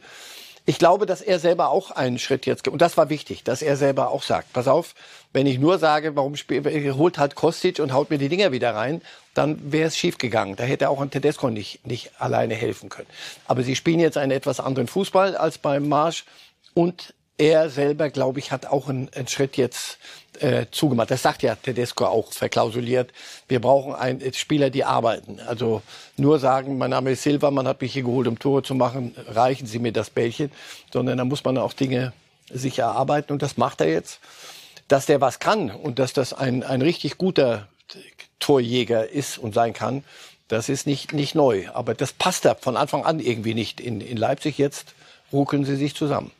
Ich 0.65 0.77
glaube, 0.77 1.05
dass 1.07 1.21
er 1.21 1.39
selber 1.39 1.69
auch 1.69 1.89
einen 1.91 2.19
Schritt 2.19 2.45
jetzt, 2.45 2.67
und 2.67 2.81
das 2.81 2.95
war 2.95 3.09
wichtig, 3.09 3.43
dass 3.43 3.61
er 3.61 3.75
selber 3.77 4.11
auch 4.11 4.21
sagt, 4.21 4.53
pass 4.53 4.67
auf, 4.67 4.93
wenn 5.33 5.47
ich 5.47 5.57
nur 5.57 5.79
sage, 5.79 6.15
warum 6.15 6.35
spielt, 6.35 6.65
holt 6.95 7.17
halt 7.17 7.35
Kostic 7.35 7.79
und 7.79 7.93
haut 7.93 8.11
mir 8.11 8.19
die 8.19 8.29
Dinger 8.29 8.51
wieder 8.51 8.75
rein, 8.75 9.01
dann 9.33 9.71
wäre 9.71 9.87
es 9.87 9.97
schief 9.97 10.17
gegangen. 10.17 10.55
Da 10.55 10.63
hätte 10.63 10.89
auch 10.89 11.01
ein 11.01 11.09
Tedesco 11.09 11.49
nicht, 11.49 11.85
nicht 11.87 12.11
alleine 12.19 12.53
helfen 12.53 12.89
können. 12.89 13.07
Aber 13.47 13.63
sie 13.63 13.75
spielen 13.75 13.99
jetzt 13.99 14.17
einen 14.17 14.31
etwas 14.31 14.59
anderen 14.59 14.87
Fußball 14.87 15.35
als 15.35 15.57
beim 15.57 15.87
Marsch 15.87 16.25
und 16.73 17.13
er 17.37 17.71
selber, 17.71 18.09
glaube 18.11 18.37
ich, 18.37 18.51
hat 18.51 18.67
auch 18.67 18.87
einen, 18.87 19.09
einen 19.15 19.27
Schritt 19.27 19.57
jetzt 19.57 19.97
äh, 20.39 20.65
zugemacht. 20.71 21.11
Das 21.11 21.21
sagt 21.21 21.43
ja 21.43 21.55
Tedesco 21.55 22.05
auch 22.05 22.31
verklausuliert. 22.31 23.11
Wir 23.47 23.59
brauchen 23.59 23.93
ein, 23.93 24.21
äh, 24.21 24.33
Spieler, 24.33 24.69
die 24.69 24.83
arbeiten. 24.83 25.39
Also 25.45 25.81
nur 26.17 26.39
sagen, 26.39 26.77
mein 26.77 26.91
Name 26.91 27.11
ist 27.11 27.23
Silva, 27.23 27.51
man 27.51 27.67
hat 27.67 27.81
mich 27.81 27.93
hier 27.93 28.03
geholt, 28.03 28.27
um 28.27 28.39
Tore 28.39 28.63
zu 28.63 28.75
machen, 28.75 29.15
reichen 29.27 29.67
Sie 29.67 29.79
mir 29.79 29.91
das 29.91 30.09
Bällchen. 30.09 30.51
Sondern 30.91 31.17
da 31.17 31.25
muss 31.25 31.43
man 31.43 31.57
auch 31.57 31.73
Dinge 31.73 32.13
sich 32.49 32.79
erarbeiten 32.79 33.33
und 33.33 33.41
das 33.41 33.57
macht 33.57 33.81
er 33.81 33.89
jetzt. 33.89 34.19
Dass 34.87 35.05
der 35.05 35.21
was 35.21 35.39
kann 35.39 35.69
und 35.69 35.99
dass 35.99 36.13
das 36.13 36.33
ein, 36.33 36.63
ein 36.63 36.81
richtig 36.81 37.17
guter 37.17 37.67
Torjäger 38.39 39.09
ist 39.09 39.37
und 39.37 39.53
sein 39.53 39.73
kann, 39.73 40.03
das 40.47 40.67
ist 40.67 40.85
nicht, 40.85 41.13
nicht 41.13 41.33
neu. 41.33 41.69
Aber 41.73 41.93
das 41.93 42.11
passt 42.11 42.43
da 42.43 42.55
von 42.55 42.75
Anfang 42.75 43.05
an 43.05 43.19
irgendwie 43.19 43.53
nicht. 43.53 43.79
In, 43.79 44.01
in 44.01 44.17
Leipzig 44.17 44.57
jetzt 44.57 44.93
ruckeln 45.31 45.63
sie 45.63 45.77
sich 45.77 45.95
zusammen. 45.95 46.31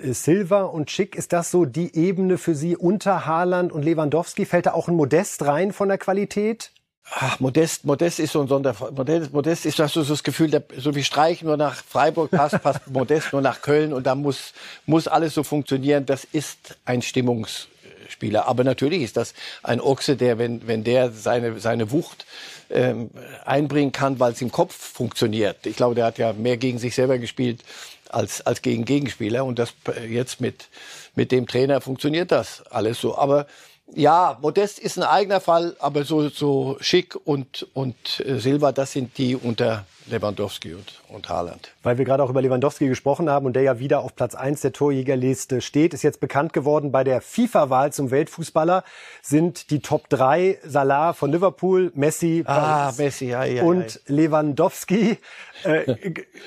Silva 0.00 0.62
und 0.62 0.90
Schick, 0.90 1.16
ist 1.16 1.32
das 1.32 1.50
so 1.50 1.64
die 1.64 1.94
Ebene 1.96 2.38
für 2.38 2.54
Sie 2.54 2.76
unter 2.76 3.26
Haaland 3.26 3.72
und 3.72 3.84
Lewandowski? 3.84 4.46
Fällt 4.46 4.66
da 4.66 4.72
auch 4.72 4.88
ein 4.88 4.94
Modest 4.94 5.44
rein 5.44 5.72
von 5.72 5.88
der 5.88 5.98
Qualität? 5.98 6.70
Ach, 7.10 7.40
Modest, 7.40 7.84
Modest 7.84 8.20
ist 8.20 8.32
so 8.32 8.40
ein 8.40 8.48
Sonderfall. 8.48 8.92
Modest, 8.92 9.32
Modest 9.32 9.66
ist, 9.66 9.78
hast 9.78 9.96
du 9.96 10.02
so 10.02 10.12
das 10.12 10.22
Gefühl, 10.22 10.50
der, 10.50 10.62
so 10.76 10.94
wie 10.94 11.02
Streich 11.02 11.42
nur 11.42 11.56
nach 11.56 11.82
Freiburg 11.82 12.30
passt, 12.30 12.62
passt 12.62 12.86
Modest 12.90 13.32
nur 13.32 13.40
nach 13.40 13.62
Köln 13.62 13.92
und 13.92 14.06
da 14.06 14.14
muss, 14.14 14.52
muss 14.84 15.08
alles 15.08 15.34
so 15.34 15.42
funktionieren. 15.42 16.04
Das 16.04 16.24
ist 16.24 16.76
ein 16.84 17.00
Stimmungsspieler. 17.00 18.46
Aber 18.46 18.62
natürlich 18.62 19.02
ist 19.02 19.16
das 19.16 19.32
ein 19.62 19.80
Ochse, 19.80 20.16
der, 20.16 20.38
wenn, 20.38 20.66
wenn 20.66 20.84
der 20.84 21.10
seine, 21.10 21.58
seine 21.58 21.90
Wucht 21.90 22.26
ähm, 22.70 23.10
einbringen 23.46 23.92
kann, 23.92 24.20
weil 24.20 24.32
es 24.32 24.42
im 24.42 24.52
Kopf 24.52 24.74
funktioniert. 24.74 25.66
Ich 25.66 25.76
glaube, 25.76 25.94
der 25.94 26.04
hat 26.04 26.18
ja 26.18 26.34
mehr 26.34 26.58
gegen 26.58 26.78
sich 26.78 26.94
selber 26.94 27.18
gespielt 27.18 27.64
als, 28.08 28.40
als 28.46 28.62
gegen 28.62 28.84
Gegenspieler 28.84 29.44
und 29.44 29.58
das 29.58 29.74
äh, 29.88 30.06
jetzt 30.06 30.40
mit, 30.40 30.68
mit 31.14 31.32
dem 31.32 31.46
Trainer 31.46 31.80
funktioniert 31.80 32.32
das 32.32 32.62
alles 32.70 33.00
so. 33.00 33.16
Aber 33.16 33.46
ja, 33.94 34.38
Modest 34.42 34.78
ist 34.78 34.98
ein 34.98 35.04
eigener 35.04 35.40
Fall, 35.40 35.76
aber 35.78 36.04
so, 36.04 36.28
so 36.28 36.76
Schick 36.80 37.16
und, 37.24 37.66
und 37.74 37.96
äh, 38.20 38.38
Silva, 38.38 38.72
das 38.72 38.92
sind 38.92 39.16
die 39.18 39.34
unter 39.34 39.86
Lewandowski 40.10 40.74
und, 40.74 41.00
und 41.08 41.28
Haaland. 41.28 41.72
Weil 41.82 41.98
wir 41.98 42.04
gerade 42.04 42.22
auch 42.22 42.30
über 42.30 42.42
Lewandowski 42.42 42.88
gesprochen 42.88 43.28
haben 43.30 43.46
und 43.46 43.54
der 43.54 43.62
ja 43.62 43.78
wieder 43.78 44.00
auf 44.00 44.14
Platz 44.14 44.34
1 44.34 44.60
der 44.60 44.72
Torjägerliste 44.72 45.60
steht, 45.60 45.94
ist 45.94 46.02
jetzt 46.02 46.20
bekannt 46.20 46.52
geworden, 46.52 46.92
bei 46.92 47.04
der 47.04 47.20
FIFA-Wahl 47.20 47.92
zum 47.92 48.10
Weltfußballer 48.10 48.84
sind 49.22 49.70
die 49.70 49.80
Top 49.80 50.08
3 50.08 50.58
Salah 50.64 51.12
von 51.12 51.32
Liverpool, 51.32 51.92
Messi, 51.94 52.44
ah, 52.46 52.92
Messi 52.96 53.26
ja, 53.26 53.44
ja, 53.44 53.62
und 53.62 53.94
ja. 53.94 54.00
Lewandowski. 54.14 55.18
Äh, 55.64 55.94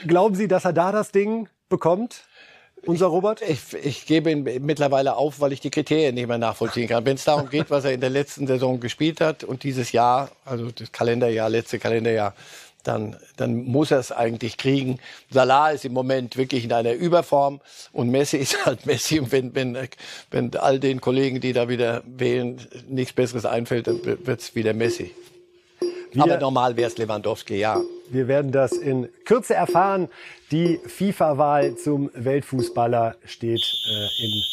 glauben 0.08 0.36
Sie, 0.36 0.48
dass 0.48 0.66
er 0.66 0.74
da 0.74 0.92
das 0.92 1.12
Ding 1.12 1.50
bekommt? 1.70 2.24
Unser 2.86 3.08
Robert? 3.08 3.42
Ich, 3.42 3.74
ich 3.74 4.06
gebe 4.08 4.32
ihn 4.32 4.44
mittlerweile 4.44 5.16
auf, 5.16 5.40
weil 5.40 5.54
ich 5.54 5.60
die 5.60 5.70
Kriterien 5.70 6.16
nicht 6.16 6.28
mehr 6.28 6.40
nachvollziehen 6.40 6.88
kann. 6.88 7.06
Wenn 7.06 7.16
es 7.16 7.24
darum 7.24 7.50
geht, 7.50 7.70
was 7.70 7.86
er 7.86 7.94
in 7.94 8.02
der 8.02 8.10
letzten 8.10 8.48
Saison 8.48 8.80
gespielt 8.80 9.22
hat 9.22 9.44
und 9.44 9.64
dieses 9.64 9.92
Jahr, 9.92 10.32
also 10.46 10.72
das 10.72 10.92
Kalenderjahr, 10.92 11.50
letzte 11.50 11.78
Kalenderjahr, 11.78 12.34
dann, 12.84 13.16
dann 13.38 13.64
muss 13.66 13.92
er 13.92 14.00
es 14.00 14.12
eigentlich 14.12 14.58
kriegen. 14.58 15.00
Salah 15.30 15.72
ist 15.72 15.86
im 15.86 15.94
Moment 15.94 16.38
wirklich 16.38 16.64
in 16.64 16.74
einer 16.74 16.94
Überform 16.94 17.62
und 17.92 18.10
Messi 18.10 18.38
ist 18.46 18.66
halt 18.66 18.86
Messi. 18.86 19.20
Und 19.20 19.32
wenn, 19.32 19.56
wenn, 19.56 19.78
wenn 20.32 20.56
all 20.56 20.80
den 20.80 21.02
Kollegen, 21.02 21.42
die 21.42 21.54
da 21.54 21.70
wieder 21.70 22.04
wählen, 22.06 22.60
nichts 22.88 23.14
Besseres 23.14 23.46
einfällt, 23.46 23.88
dann 23.88 24.04
wird 24.04 24.40
es 24.42 24.56
wieder 24.56 24.74
Messi. 24.74 25.12
Wir, 26.14 26.24
Aber 26.24 26.38
normal 26.38 26.76
wäre 26.76 26.90
es 26.90 26.98
Lewandowski, 26.98 27.56
ja. 27.56 27.80
Wir 28.10 28.28
werden 28.28 28.52
das 28.52 28.74
in 28.74 29.08
Kürze 29.24 29.54
erfahren. 29.54 30.10
Die 30.52 30.80
FIFA-Wahl 30.86 31.76
zum 31.78 32.12
Weltfußballer 32.14 33.16
steht 33.24 33.62
äh, 33.62 34.26
in 34.26 34.44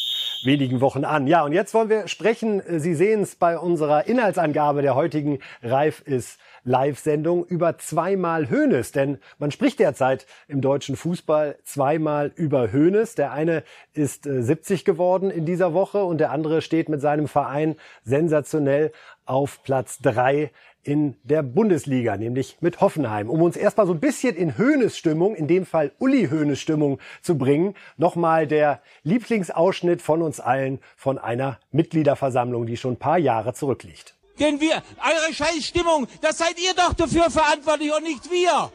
wenigen 0.43 0.79
Wochen 0.79 1.03
an. 1.03 1.27
Ja, 1.27 1.43
und 1.43 1.51
jetzt 1.51 1.73
wollen 1.73 1.89
wir 1.89 2.07
sprechen. 2.07 2.61
Sie 2.79 2.95
sehen 2.95 3.23
es 3.23 3.35
bei 3.35 3.57
unserer 3.57 4.07
Inhaltsangabe 4.07 4.81
der 4.81 4.95
heutigen 4.95 5.39
Reif 5.61 6.01
ist 6.05 6.39
Live-Sendung 6.63 7.45
über 7.45 7.77
zweimal 7.77 8.49
Hönes. 8.49 8.91
Denn 8.91 9.19
man 9.37 9.51
spricht 9.51 9.79
derzeit 9.79 10.25
im 10.47 10.61
deutschen 10.61 10.95
Fußball 10.95 11.57
zweimal 11.63 12.31
über 12.35 12.71
Hönes. 12.71 13.15
Der 13.15 13.31
eine 13.31 13.63
ist 13.93 14.23
70 14.23 14.81
äh, 14.81 14.83
geworden 14.83 15.29
in 15.29 15.45
dieser 15.45 15.73
Woche 15.73 16.03
und 16.03 16.19
der 16.19 16.31
andere 16.31 16.61
steht 16.61 16.89
mit 16.89 17.01
seinem 17.01 17.27
Verein 17.27 17.75
sensationell 18.03 18.91
auf 19.25 19.63
Platz 19.63 19.99
drei 19.99 20.51
in 20.83 21.17
der 21.23 21.43
Bundesliga, 21.43 22.17
nämlich 22.17 22.57
mit 22.61 22.81
Hoffenheim. 22.81 23.29
Um 23.29 23.41
uns 23.41 23.57
erstmal 23.57 23.85
so 23.85 23.93
ein 23.93 23.99
bisschen 23.99 24.35
in 24.35 24.57
Höhnes 24.57 24.97
Stimmung, 24.97 25.35
in 25.35 25.47
dem 25.47 25.65
Fall 25.65 25.91
Uli 25.99 26.29
Höhnes 26.29 26.59
Stimmung 26.59 26.99
zu 27.21 27.37
bringen, 27.37 27.75
nochmal 27.97 28.47
der 28.47 28.81
Lieblingsausschnitt 29.03 30.01
von 30.01 30.21
uns 30.21 30.39
allen 30.39 30.79
von 30.95 31.17
einer 31.17 31.59
Mitgliederversammlung, 31.71 32.65
die 32.65 32.77
schon 32.77 32.93
ein 32.93 32.99
paar 32.99 33.17
Jahre 33.17 33.53
zurückliegt. 33.53 34.18
Denn 34.39 34.59
wir, 34.59 34.81
eure 35.03 35.33
Scheißstimmung, 35.33 36.07
das 36.21 36.37
seid 36.37 36.57
ihr 36.59 36.73
doch 36.73 36.93
dafür 36.93 37.29
verantwortlich 37.29 37.93
und 37.93 38.03
nicht 38.03 38.29
wir. 38.31 38.71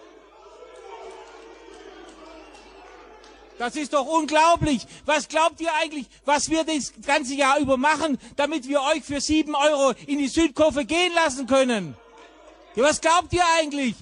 Das 3.59 3.77
ist 3.77 3.93
doch 3.93 4.07
unglaublich. 4.07 4.87
Was 5.07 5.29
glaubt 5.29 5.61
ihr 5.61 5.73
eigentlich, 5.75 6.07
was 6.25 6.51
wir 6.51 6.65
das 6.65 6.93
ganze 7.07 7.35
Jahr 7.35 7.59
über 7.59 7.77
machen, 7.77 8.19
damit 8.37 8.69
wir 8.69 8.83
euch 8.83 9.05
für 9.05 9.21
sieben 9.21 9.55
Euro 9.55 9.95
in 10.07 10.19
die 10.19 10.29
Südkurve 10.29 10.85
gehen 10.85 11.13
lassen 11.15 11.47
können? 11.47 11.97
Was 12.75 13.01
glaubt 13.01 13.33
ihr 13.33 13.45
eigentlich? 13.59 13.95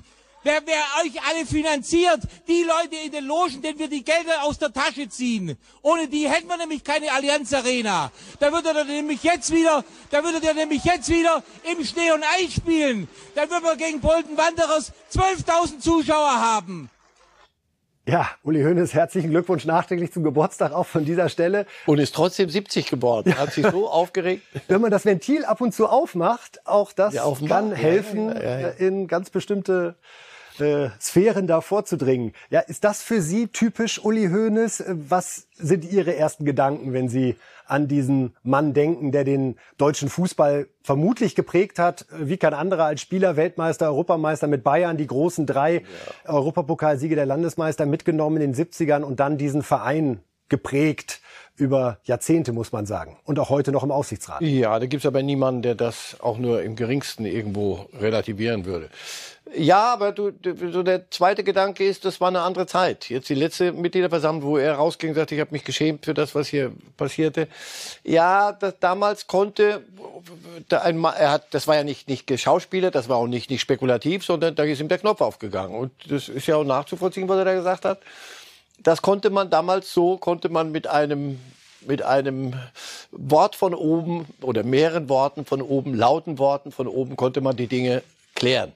Wer, 0.44 0.60
wer 0.64 0.82
euch 1.04 1.22
alle 1.28 1.46
finanziert, 1.46 2.20
die 2.48 2.64
Leute 2.64 2.96
in 3.04 3.12
den 3.12 3.26
Logen, 3.26 3.62
denen 3.62 3.78
wir 3.78 3.88
die 3.88 4.02
Gelder 4.02 4.42
aus 4.42 4.58
der 4.58 4.72
Tasche 4.72 5.08
ziehen. 5.08 5.56
Ohne 5.82 6.08
die 6.08 6.28
hätten 6.28 6.48
wir 6.48 6.56
nämlich 6.56 6.82
keine 6.82 7.12
Allianz 7.12 7.52
Arena. 7.52 8.10
Da 8.40 8.52
würdet 8.52 8.74
ihr 8.76 8.84
nämlich 8.84 9.22
jetzt 9.22 9.52
wieder, 9.52 9.84
da 10.10 10.24
würdet 10.24 10.42
ihr 10.42 10.54
nämlich 10.54 10.82
jetzt 10.84 11.08
wieder 11.08 11.44
im 11.70 11.84
Schnee 11.84 12.10
und 12.10 12.24
Eis 12.24 12.54
spielen. 12.54 13.08
Dann 13.36 13.48
würden 13.50 13.64
wir 13.64 13.76
gegen 13.76 14.00
Bolton 14.00 14.36
Wanderers 14.36 14.92
12.000 15.12 15.78
Zuschauer 15.78 16.40
haben. 16.40 16.90
Ja, 18.04 18.28
Uli 18.42 18.64
Hoeneß, 18.64 18.94
herzlichen 18.94 19.30
Glückwunsch 19.30 19.64
nachträglich 19.64 20.12
zum 20.12 20.24
Geburtstag 20.24 20.72
auch 20.72 20.86
von 20.86 21.04
dieser 21.04 21.28
Stelle. 21.28 21.66
Und 21.86 22.00
ist 22.00 22.16
trotzdem 22.16 22.48
70 22.48 22.90
geworden. 22.90 23.38
Hat 23.38 23.52
sich 23.52 23.64
so 23.64 23.88
aufgeregt. 23.90 24.42
Wenn 24.66 24.80
man 24.80 24.90
das 24.90 25.04
Ventil 25.04 25.44
ab 25.44 25.60
und 25.60 25.72
zu 25.72 25.86
aufmacht, 25.86 26.66
auch 26.66 26.92
das 26.92 27.14
ja, 27.14 27.32
kann 27.46 27.70
helfen, 27.70 28.28
ja, 28.30 28.58
ja, 28.58 28.68
in 28.70 29.06
ganz 29.06 29.30
bestimmte 29.30 29.94
äh, 30.60 30.90
Sphären 31.00 31.46
da 31.46 31.60
vorzudringen. 31.60 32.32
Ja, 32.50 32.60
ist 32.60 32.84
das 32.84 33.02
für 33.02 33.22
Sie 33.22 33.48
typisch 33.48 34.04
Uli 34.04 34.28
Hoeneß? 34.28 34.84
Was 34.88 35.46
sind 35.54 35.84
Ihre 35.84 36.16
ersten 36.16 36.44
Gedanken, 36.44 36.92
wenn 36.92 37.08
Sie 37.08 37.36
an 37.66 37.88
diesen 37.88 38.34
Mann 38.42 38.74
denken, 38.74 39.12
der 39.12 39.24
den 39.24 39.56
deutschen 39.78 40.08
Fußball 40.08 40.68
vermutlich 40.82 41.34
geprägt 41.34 41.78
hat, 41.78 42.06
wie 42.10 42.36
kein 42.36 42.54
anderer 42.54 42.84
als 42.84 43.00
Spieler, 43.00 43.36
Weltmeister, 43.36 43.86
Europameister 43.86 44.46
mit 44.46 44.62
Bayern, 44.62 44.96
die 44.96 45.06
großen 45.06 45.46
drei 45.46 45.76
ja. 46.26 46.34
Europapokalsiege 46.34 47.14
der 47.14 47.26
Landesmeister 47.26 47.86
mitgenommen 47.86 48.40
in 48.40 48.52
den 48.52 48.66
70ern 48.66 49.02
und 49.02 49.20
dann 49.20 49.38
diesen 49.38 49.62
Verein 49.62 50.20
geprägt 50.48 51.22
über 51.56 51.98
Jahrzehnte, 52.04 52.52
muss 52.52 52.72
man 52.72 52.86
sagen. 52.86 53.16
Und 53.24 53.38
auch 53.38 53.48
heute 53.48 53.72
noch 53.72 53.82
im 53.82 53.90
Aufsichtsrat. 53.90 54.42
Ja, 54.42 54.78
da 54.78 54.86
gibt 54.86 55.02
es 55.02 55.06
aber 55.06 55.22
niemanden, 55.22 55.62
der 55.62 55.74
das 55.74 56.16
auch 56.20 56.38
nur 56.38 56.62
im 56.62 56.76
geringsten 56.76 57.24
irgendwo 57.24 57.86
relativieren 57.98 58.64
würde. 58.64 58.90
Ja, 59.54 59.92
aber 59.92 60.12
du, 60.12 60.32
so 60.70 60.82
der 60.82 61.10
zweite 61.10 61.44
Gedanke 61.44 61.84
ist, 61.84 62.04
das 62.04 62.20
war 62.20 62.28
eine 62.28 62.40
andere 62.40 62.66
Zeit. 62.66 63.10
Jetzt 63.10 63.28
die 63.28 63.34
letzte 63.34 63.72
Mitgliederversammlung, 63.72 64.48
wo 64.48 64.56
er 64.56 64.74
rausging 64.74 65.10
und 65.10 65.16
sagte, 65.16 65.34
ich 65.34 65.40
habe 65.40 65.52
mich 65.52 65.64
geschämt 65.64 66.04
für 66.04 66.14
das, 66.14 66.34
was 66.34 66.48
hier 66.48 66.72
passierte. 66.96 67.48
Ja, 68.02 68.52
das, 68.52 68.74
damals 68.80 69.26
konnte 69.26 69.82
ein, 70.70 71.04
er 71.04 71.30
hat, 71.30 71.52
das 71.52 71.66
war 71.66 71.76
ja 71.76 71.84
nicht 71.84 72.08
nicht 72.08 72.40
Schauspieler, 72.40 72.90
das 72.90 73.08
war 73.08 73.18
auch 73.18 73.26
nicht 73.26 73.50
nicht 73.50 73.60
spekulativ, 73.60 74.24
sondern 74.24 74.54
da 74.54 74.64
ist 74.64 74.80
ihm 74.80 74.88
der 74.88 74.98
Knopf 74.98 75.20
aufgegangen 75.20 75.74
und 75.74 75.92
das 76.08 76.28
ist 76.28 76.46
ja 76.46 76.56
auch 76.56 76.64
nachzuvollziehen, 76.64 77.28
was 77.28 77.38
er 77.38 77.44
da 77.44 77.54
gesagt 77.54 77.84
hat. 77.84 78.00
Das 78.78 79.02
konnte 79.02 79.30
man 79.30 79.50
damals 79.50 79.92
so, 79.92 80.16
konnte 80.16 80.48
man 80.48 80.72
mit 80.72 80.86
einem 80.86 81.38
mit 81.86 82.02
einem 82.02 82.54
Wort 83.10 83.56
von 83.56 83.74
oben 83.74 84.26
oder 84.40 84.62
mehreren 84.62 85.08
Worten 85.08 85.44
von 85.44 85.60
oben, 85.60 85.94
lauten 85.94 86.38
Worten 86.38 86.70
von 86.70 86.86
oben, 86.86 87.16
konnte 87.16 87.40
man 87.40 87.56
die 87.56 87.66
Dinge 87.66 88.02
klären. 88.34 88.72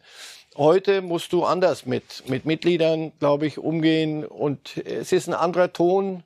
Heute 0.57 1.03
musst 1.03 1.35
du 1.35 1.45
anders 1.45 1.85
mit, 1.85 2.27
mit 2.29 2.47
Mitgliedern, 2.47 3.13
glaube 3.19 3.47
ich, 3.47 3.59
umgehen 3.59 4.25
und 4.25 4.79
es 4.79 5.13
ist 5.13 5.29
ein 5.29 5.35
anderer 5.35 5.75
Ton. 5.75 6.23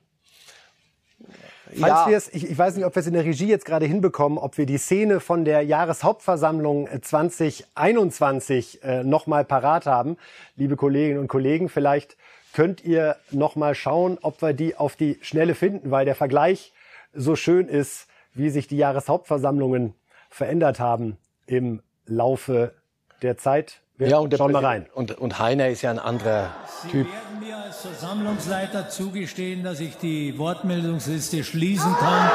Falls 1.77 1.81
ja. 1.81 2.07
wir 2.07 2.15
es, 2.15 2.33
ich, 2.33 2.49
ich 2.49 2.57
weiß 2.57 2.77
nicht, 2.77 2.85
ob 2.85 2.95
wir 2.95 3.01
es 3.01 3.07
in 3.07 3.13
der 3.13 3.25
Regie 3.25 3.47
jetzt 3.47 3.65
gerade 3.65 3.85
hinbekommen, 3.85 4.37
ob 4.37 4.57
wir 4.57 4.65
die 4.65 4.77
Szene 4.77 5.19
von 5.19 5.43
der 5.43 5.63
Jahreshauptversammlung 5.63 6.87
2021 7.01 8.81
äh, 8.83 9.03
nochmal 9.03 9.43
parat 9.43 9.85
haben. 9.85 10.15
Liebe 10.55 10.77
Kolleginnen 10.77 11.19
und 11.19 11.27
Kollegen, 11.27 11.67
vielleicht 11.67 12.15
könnt 12.53 12.85
ihr 12.85 13.17
nochmal 13.31 13.75
schauen, 13.75 14.17
ob 14.21 14.41
wir 14.41 14.53
die 14.53 14.77
auf 14.77 14.95
die 14.95 15.17
Schnelle 15.21 15.55
finden, 15.55 15.91
weil 15.91 16.05
der 16.05 16.15
Vergleich 16.15 16.71
so 17.13 17.35
schön 17.35 17.67
ist, 17.67 18.07
wie 18.33 18.49
sich 18.49 18.69
die 18.69 18.77
Jahreshauptversammlungen 18.77 19.93
verändert 20.29 20.79
haben 20.79 21.17
im 21.47 21.81
Laufe 22.05 22.73
der 23.21 23.37
Zeit. 23.37 23.81
Wir 24.01 24.09
ja, 24.09 24.17
und 24.17 24.35
schauen 24.35 24.51
mal 24.51 24.65
rein. 24.65 24.87
Und, 24.95 25.19
und 25.19 25.37
Heiner 25.37 25.67
ist 25.67 25.83
ja 25.83 25.91
ein 25.91 25.99
anderer 25.99 26.49
Typ. 26.89 27.05
Sie 27.05 27.13
werden 27.13 27.39
mir 27.39 27.55
als 27.55 27.81
Versammlungsleiter 27.81 28.89
zugestehen, 28.89 29.63
dass 29.63 29.79
ich 29.79 29.95
die 29.95 30.39
Wortmeldungsliste 30.39 31.43
schließen 31.43 31.95
kann. 31.97 32.31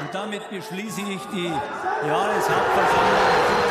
Und 0.00 0.14
damit 0.14 0.48
beschließe 0.48 1.02
ich 1.02 1.20
die 1.34 1.52
Jahreshauptversammlung. 2.08 3.63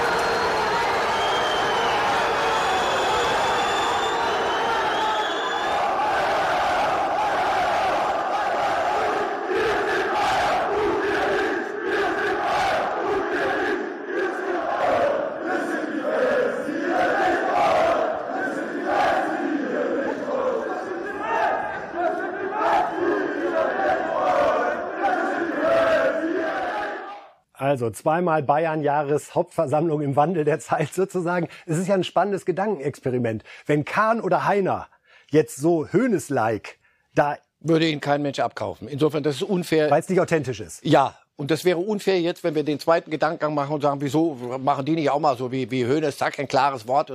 Also 27.84 27.96
zweimal 27.96 28.44
Bayern 28.44 28.82
Jahreshauptversammlung 28.82 30.02
im 30.02 30.16
Wandel 30.16 30.46
der 30.46 30.60
Zeit 30.60 30.94
sozusagen. 30.94 31.50
Es 31.66 31.78
ist 31.78 31.88
ja 31.90 31.96
ein 31.96 32.06
spannendes 32.06 32.46
Gedankenexperiment. 32.46 33.44
Wenn 33.66 33.84
Kahn 33.84 34.22
oder 34.22 34.46
Heiner 34.46 34.88
jetzt 35.32 35.58
so 35.58 35.88
Hönes-like 35.92 36.80
da 37.14 37.38
würde 37.60 37.88
ihn 37.88 38.00
kein 38.00 38.22
Mensch 38.22 38.40
abkaufen. 38.40 38.88
Insofern, 38.88 39.22
das 39.22 39.36
ist 39.36 39.44
unfair. 39.44 39.92
Weil 39.92 40.00
es 40.00 40.10
nicht 40.10 40.20
authentisch 40.20 40.60
ist. 40.62 40.84
Ja, 40.84 41.16
und 41.36 41.52
das 41.52 41.66
wäre 41.66 41.78
unfair 41.78 42.20
jetzt, 42.20 42.44
wenn 42.44 42.56
wir 42.56 42.64
den 42.64 42.80
zweiten 42.80 43.12
Gedankengang 43.12 43.54
machen 43.54 43.76
und 43.76 43.82
sagen, 43.82 44.02
wieso 44.02 44.36
machen 44.60 44.86
die 44.86 44.94
nicht 44.94 45.10
auch 45.10 45.20
mal 45.20 45.38
so 45.38 45.52
wie, 45.52 45.70
wie 45.70 45.86
Hönes, 45.86 46.18
zack, 46.18 46.40
ein 46.40 46.48
klares 46.48 46.88
Wort. 46.88 47.12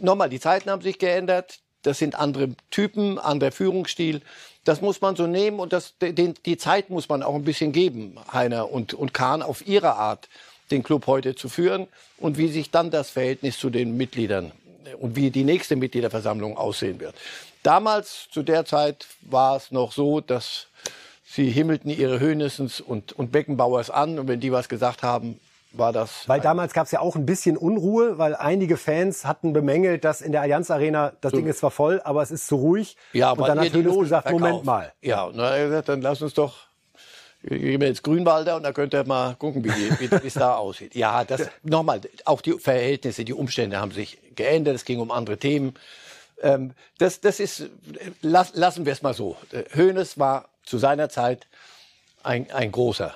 Nochmal, 0.00 0.30
die 0.30 0.40
Zeiten 0.40 0.70
haben 0.70 0.80
sich 0.80 0.98
geändert. 0.98 1.58
Das 1.82 1.98
sind 1.98 2.14
andere 2.14 2.50
Typen, 2.70 3.18
anderer 3.18 3.52
Führungsstil. 3.52 4.22
Das 4.68 4.82
muss 4.82 5.00
man 5.00 5.16
so 5.16 5.26
nehmen 5.26 5.60
und 5.60 5.72
das, 5.72 5.94
den, 5.98 6.34
die 6.44 6.58
Zeit 6.58 6.90
muss 6.90 7.08
man 7.08 7.22
auch 7.22 7.34
ein 7.34 7.42
bisschen 7.42 7.72
geben, 7.72 8.18
Heiner 8.30 8.70
und, 8.70 8.92
und 8.92 9.14
Kahn, 9.14 9.40
auf 9.40 9.66
ihre 9.66 9.94
Art 9.94 10.28
den 10.70 10.82
Club 10.82 11.06
heute 11.06 11.34
zu 11.34 11.48
führen 11.48 11.88
und 12.18 12.36
wie 12.36 12.48
sich 12.48 12.70
dann 12.70 12.90
das 12.90 13.08
Verhältnis 13.08 13.58
zu 13.58 13.70
den 13.70 13.96
Mitgliedern 13.96 14.52
und 15.00 15.16
wie 15.16 15.30
die 15.30 15.44
nächste 15.44 15.74
Mitgliederversammlung 15.74 16.58
aussehen 16.58 17.00
wird. 17.00 17.14
Damals, 17.62 18.28
zu 18.30 18.42
der 18.42 18.66
Zeit, 18.66 19.06
war 19.22 19.56
es 19.56 19.70
noch 19.70 19.92
so, 19.92 20.20
dass 20.20 20.66
sie 21.24 21.48
himmelten 21.48 21.90
ihre 21.90 22.20
Höhnessens 22.20 22.82
und, 22.82 23.14
und 23.14 23.32
Beckenbauers 23.32 23.88
an 23.88 24.18
und 24.18 24.28
wenn 24.28 24.40
die 24.40 24.52
was 24.52 24.68
gesagt 24.68 25.02
haben, 25.02 25.40
war 25.72 25.92
das. 25.92 26.28
Weil 26.28 26.40
damals 26.40 26.72
gab 26.72 26.86
es 26.86 26.92
ja 26.92 27.00
auch 27.00 27.16
ein 27.16 27.26
bisschen 27.26 27.56
Unruhe, 27.56 28.18
weil 28.18 28.34
einige 28.34 28.76
Fans 28.76 29.24
hatten 29.24 29.52
bemängelt, 29.52 30.04
dass 30.04 30.20
in 30.20 30.32
der 30.32 30.40
Allianz 30.40 30.70
Arena 30.70 31.12
das. 31.20 31.32
Ding 31.32 31.46
ist 31.46 31.58
zwar 31.58 31.70
voll, 31.70 32.00
aber 32.04 32.22
es 32.22 32.30
ist 32.30 32.46
zu 32.46 32.56
ruhig. 32.56 32.96
Ja, 33.12 33.32
und 33.32 33.46
dann 33.46 33.60
hat 33.60 33.72
Hönes 33.72 33.98
gesagt. 33.98 34.30
Moment 34.30 34.64
mal. 34.64 34.92
Ja, 35.02 35.24
und 35.24 35.36
dann 35.36 35.46
hat 35.46 35.54
er 35.54 35.66
gesagt, 35.66 35.88
dann 35.88 36.02
lass 36.02 36.22
uns 36.22 36.34
doch 36.34 36.68
gehen 37.42 37.80
wir 37.80 37.88
jetzt 37.88 38.02
Grünwalder 38.02 38.56
und 38.56 38.64
dann 38.64 38.74
könnt 38.74 38.94
ihr 38.94 39.04
mal 39.04 39.34
gucken, 39.36 39.64
wie, 39.64 39.70
wie, 39.70 40.10
wie 40.10 40.26
es 40.26 40.34
da 40.34 40.54
aussieht. 40.56 40.94
Ja, 40.94 41.24
das 41.24 41.48
nochmal, 41.62 42.00
auch 42.24 42.40
die 42.40 42.58
Verhältnisse, 42.58 43.24
die 43.24 43.32
Umstände 43.32 43.78
haben 43.78 43.92
sich 43.92 44.18
geändert. 44.34 44.74
Es 44.74 44.84
ging 44.84 44.98
um 44.98 45.10
andere 45.10 45.38
Themen. 45.38 45.74
Ähm, 46.42 46.72
das, 46.98 47.20
das 47.20 47.40
ist, 47.40 47.70
las, 48.22 48.52
lassen 48.54 48.86
wir 48.86 48.92
es 48.92 49.02
mal 49.02 49.14
so. 49.14 49.36
Hoeneß 49.76 50.18
war 50.18 50.48
zu 50.64 50.78
seiner 50.78 51.08
Zeit 51.08 51.46
ein, 52.22 52.50
ein 52.50 52.72
großer. 52.72 53.14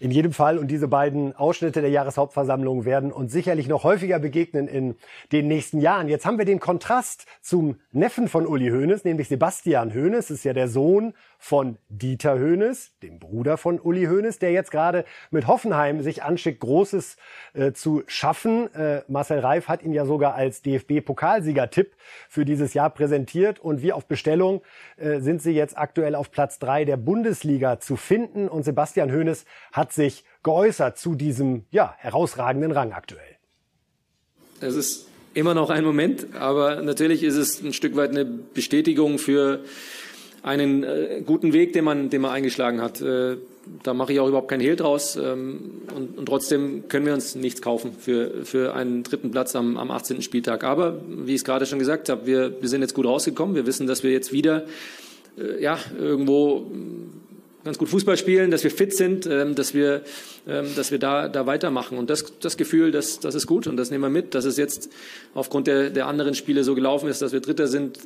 In 0.00 0.12
jedem 0.12 0.32
Fall 0.32 0.58
und 0.58 0.68
diese 0.68 0.86
beiden 0.86 1.34
Ausschnitte 1.34 1.80
der 1.80 1.90
Jahreshauptversammlung 1.90 2.84
werden 2.84 3.10
uns 3.10 3.32
sicherlich 3.32 3.66
noch 3.66 3.82
häufiger 3.82 4.20
begegnen 4.20 4.68
in 4.68 4.94
den 5.32 5.48
nächsten 5.48 5.80
Jahren. 5.80 6.08
Jetzt 6.08 6.24
haben 6.24 6.38
wir 6.38 6.44
den 6.44 6.60
Kontrast 6.60 7.26
zum 7.42 7.80
Neffen 7.90 8.28
von 8.28 8.46
Uli 8.46 8.68
Hoeneß, 8.68 9.02
nämlich 9.02 9.26
Sebastian 9.26 9.92
Hoeneß, 9.92 10.30
ist 10.30 10.44
ja 10.44 10.52
der 10.52 10.68
Sohn 10.68 11.14
von 11.40 11.78
Dieter 11.88 12.36
Höhnes, 12.36 12.92
dem 13.02 13.20
Bruder 13.20 13.56
von 13.56 13.80
Uli 13.80 14.06
Höhnes, 14.06 14.40
der 14.40 14.50
jetzt 14.50 14.72
gerade 14.72 15.04
mit 15.30 15.46
Hoffenheim 15.46 16.02
sich 16.02 16.24
anschickt, 16.24 16.60
Großes 16.60 17.16
äh, 17.54 17.72
zu 17.72 18.02
schaffen. 18.06 18.72
Äh, 18.74 19.02
Marcel 19.06 19.38
Reif 19.38 19.68
hat 19.68 19.82
ihn 19.82 19.92
ja 19.92 20.04
sogar 20.04 20.34
als 20.34 20.62
DFB-Pokalsieger-Tipp 20.62 21.94
für 22.28 22.44
dieses 22.44 22.74
Jahr 22.74 22.90
präsentiert. 22.90 23.60
Und 23.60 23.82
wie 23.82 23.92
auf 23.92 24.06
Bestellung 24.06 24.62
äh, 24.96 25.20
sind 25.20 25.40
sie 25.40 25.52
jetzt 25.52 25.78
aktuell 25.78 26.16
auf 26.16 26.32
Platz 26.32 26.58
drei 26.58 26.84
der 26.84 26.96
Bundesliga 26.96 27.78
zu 27.78 27.96
finden. 27.96 28.48
Und 28.48 28.64
Sebastian 28.64 29.10
Höhnes 29.10 29.44
hat 29.72 29.87
sich 29.92 30.24
geäußert 30.42 30.98
zu 30.98 31.14
diesem 31.14 31.64
ja, 31.70 31.94
herausragenden 31.98 32.72
Rang 32.72 32.92
aktuell. 32.92 33.36
Es 34.60 34.74
ist 34.74 35.06
immer 35.34 35.54
noch 35.54 35.70
ein 35.70 35.84
Moment, 35.84 36.34
aber 36.34 36.82
natürlich 36.82 37.22
ist 37.22 37.36
es 37.36 37.62
ein 37.62 37.72
Stück 37.72 37.96
weit 37.96 38.10
eine 38.10 38.24
Bestätigung 38.24 39.18
für 39.18 39.60
einen 40.42 40.84
äh, 40.84 41.22
guten 41.24 41.52
Weg, 41.52 41.72
den 41.72 41.84
man, 41.84 42.10
den 42.10 42.22
man 42.22 42.30
eingeschlagen 42.30 42.80
hat. 42.80 43.00
Äh, 43.00 43.36
da 43.82 43.92
mache 43.92 44.12
ich 44.12 44.20
auch 44.20 44.28
überhaupt 44.28 44.48
keinen 44.48 44.60
Hehl 44.60 44.76
draus. 44.76 45.16
Ähm, 45.16 45.82
und, 45.94 46.18
und, 46.18 46.26
trotzdem 46.26 46.88
können 46.88 47.06
wir 47.06 47.14
uns 47.14 47.34
nichts 47.34 47.60
kaufen 47.60 47.92
für, 47.92 48.44
für 48.44 48.74
einen 48.74 49.02
dritten 49.02 49.30
Platz 49.30 49.54
am, 49.56 49.76
am 49.76 49.90
18. 49.90 50.22
Spieltag. 50.22 50.64
Aber 50.64 51.00
wie 51.06 51.32
ich 51.32 51.40
es 51.40 51.44
gerade 51.44 51.66
schon 51.66 51.78
gesagt 51.78 52.08
habe, 52.08 52.26
wir, 52.26 52.60
wir 52.60 52.68
sind 52.68 52.80
jetzt 52.80 52.94
gut 52.94 53.06
rausgekommen. 53.06 53.54
Wir 53.54 53.66
wissen, 53.66 53.86
dass 53.86 54.02
wir 54.02 54.10
jetzt 54.10 54.32
wieder 54.32 54.64
äh, 55.36 55.62
ja, 55.62 55.78
irgendwo 55.98 56.66
ganz 57.64 57.78
gut 57.78 57.88
Fußball 57.88 58.16
spielen, 58.16 58.50
dass 58.50 58.64
wir 58.64 58.70
fit 58.70 58.94
sind, 58.94 59.26
ähm, 59.26 59.54
dass 59.54 59.74
wir, 59.74 60.02
ähm, 60.46 60.66
dass 60.76 60.90
wir 60.90 60.98
da, 60.98 61.28
da 61.28 61.46
weitermachen. 61.46 61.98
Und 61.98 62.10
das, 62.10 62.38
das 62.40 62.56
Gefühl, 62.56 62.92
das, 62.92 63.20
das 63.20 63.34
ist 63.34 63.46
gut 63.46 63.66
und 63.66 63.76
das 63.76 63.90
nehmen 63.90 64.04
wir 64.04 64.10
mit. 64.10 64.34
Dass 64.34 64.44
es 64.44 64.56
jetzt 64.56 64.90
aufgrund 65.34 65.66
der, 65.66 65.90
der 65.90 66.06
anderen 66.06 66.34
Spiele 66.34 66.64
so 66.64 66.74
gelaufen 66.74 67.08
ist, 67.08 67.22
dass 67.22 67.32
wir 67.32 67.40
Dritter 67.40 67.66
sind, 67.66 67.98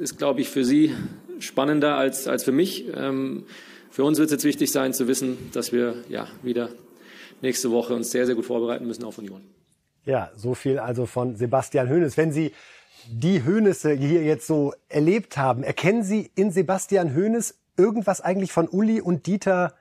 ist, 0.00 0.18
glaube 0.18 0.40
ich, 0.40 0.48
für 0.48 0.64
Sie 0.64 0.94
spannender 1.40 1.96
als, 1.96 2.28
als 2.28 2.44
für 2.44 2.52
mich. 2.52 2.86
Ähm, 2.94 3.44
für 3.90 4.04
uns 4.04 4.18
wird 4.18 4.26
es 4.26 4.32
jetzt 4.32 4.44
wichtig 4.44 4.70
sein 4.70 4.92
zu 4.92 5.08
wissen, 5.08 5.50
dass 5.52 5.72
wir 5.72 5.94
ja 6.08 6.28
wieder 6.42 6.70
nächste 7.42 7.70
Woche 7.70 7.94
uns 7.94 8.10
sehr, 8.10 8.26
sehr 8.26 8.34
gut 8.34 8.46
vorbereiten 8.46 8.86
müssen 8.86 9.04
auf 9.04 9.18
Union. 9.18 9.42
Ja, 10.04 10.30
so 10.36 10.54
viel 10.54 10.78
also 10.78 11.06
von 11.06 11.36
Sebastian 11.36 11.90
Hoeneß. 11.90 12.16
Wenn 12.16 12.32
Sie 12.32 12.52
die 13.10 13.44
Höhnisse 13.44 13.92
hier 13.92 14.22
jetzt 14.22 14.46
so 14.46 14.72
erlebt 14.88 15.36
haben, 15.36 15.62
erkennen 15.62 16.02
Sie 16.02 16.30
in 16.34 16.50
Sebastian 16.50 17.14
Hoeneß 17.14 17.54
irgendwas 17.78 18.20
eigentlich 18.20 18.52
von 18.52 18.68
Uli 18.68 19.00
und 19.00 19.26
Dieter 19.26 19.74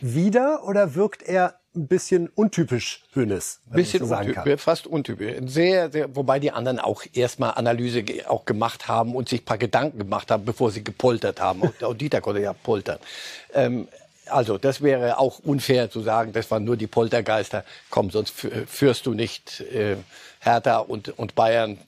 wieder 0.00 0.64
oder 0.64 0.94
wirkt 0.94 1.22
er 1.22 1.60
ein 1.74 1.88
bisschen 1.88 2.28
untypisch 2.28 3.02
Hönes. 3.14 3.60
Bisschen 3.66 4.06
so 4.06 4.14
untypisch, 4.14 4.60
fast 4.60 4.86
untypisch. 4.86 5.34
Sehr, 5.46 5.90
sehr, 5.90 6.14
wobei 6.14 6.38
die 6.38 6.52
anderen 6.52 6.78
auch 6.78 7.02
erstmal 7.12 7.54
Analyse 7.54 8.04
auch 8.28 8.44
gemacht 8.44 8.86
haben 8.86 9.14
und 9.14 9.28
sich 9.28 9.42
ein 9.42 9.44
paar 9.44 9.58
Gedanken 9.58 9.98
gemacht 9.98 10.30
haben, 10.30 10.44
bevor 10.44 10.70
sie 10.70 10.84
gepoltert 10.84 11.40
haben. 11.40 11.62
Und 11.62 11.82
auch 11.82 11.94
Dieter 11.94 12.20
konnte 12.20 12.40
ja 12.40 12.52
poltern. 12.52 12.98
Ähm, 13.52 13.88
also 14.26 14.56
das 14.56 14.82
wäre 14.82 15.18
auch 15.18 15.40
unfair 15.40 15.90
zu 15.90 16.00
sagen, 16.00 16.32
das 16.32 16.50
waren 16.50 16.64
nur 16.64 16.76
die 16.76 16.86
Poltergeister. 16.86 17.64
Komm, 17.90 18.10
sonst 18.10 18.32
führst 18.66 19.06
du 19.06 19.14
nicht 19.14 19.60
äh, 19.60 19.96
Hertha 20.44 20.78
und, 20.78 21.18
und 21.18 21.34
Bayern 21.34 21.78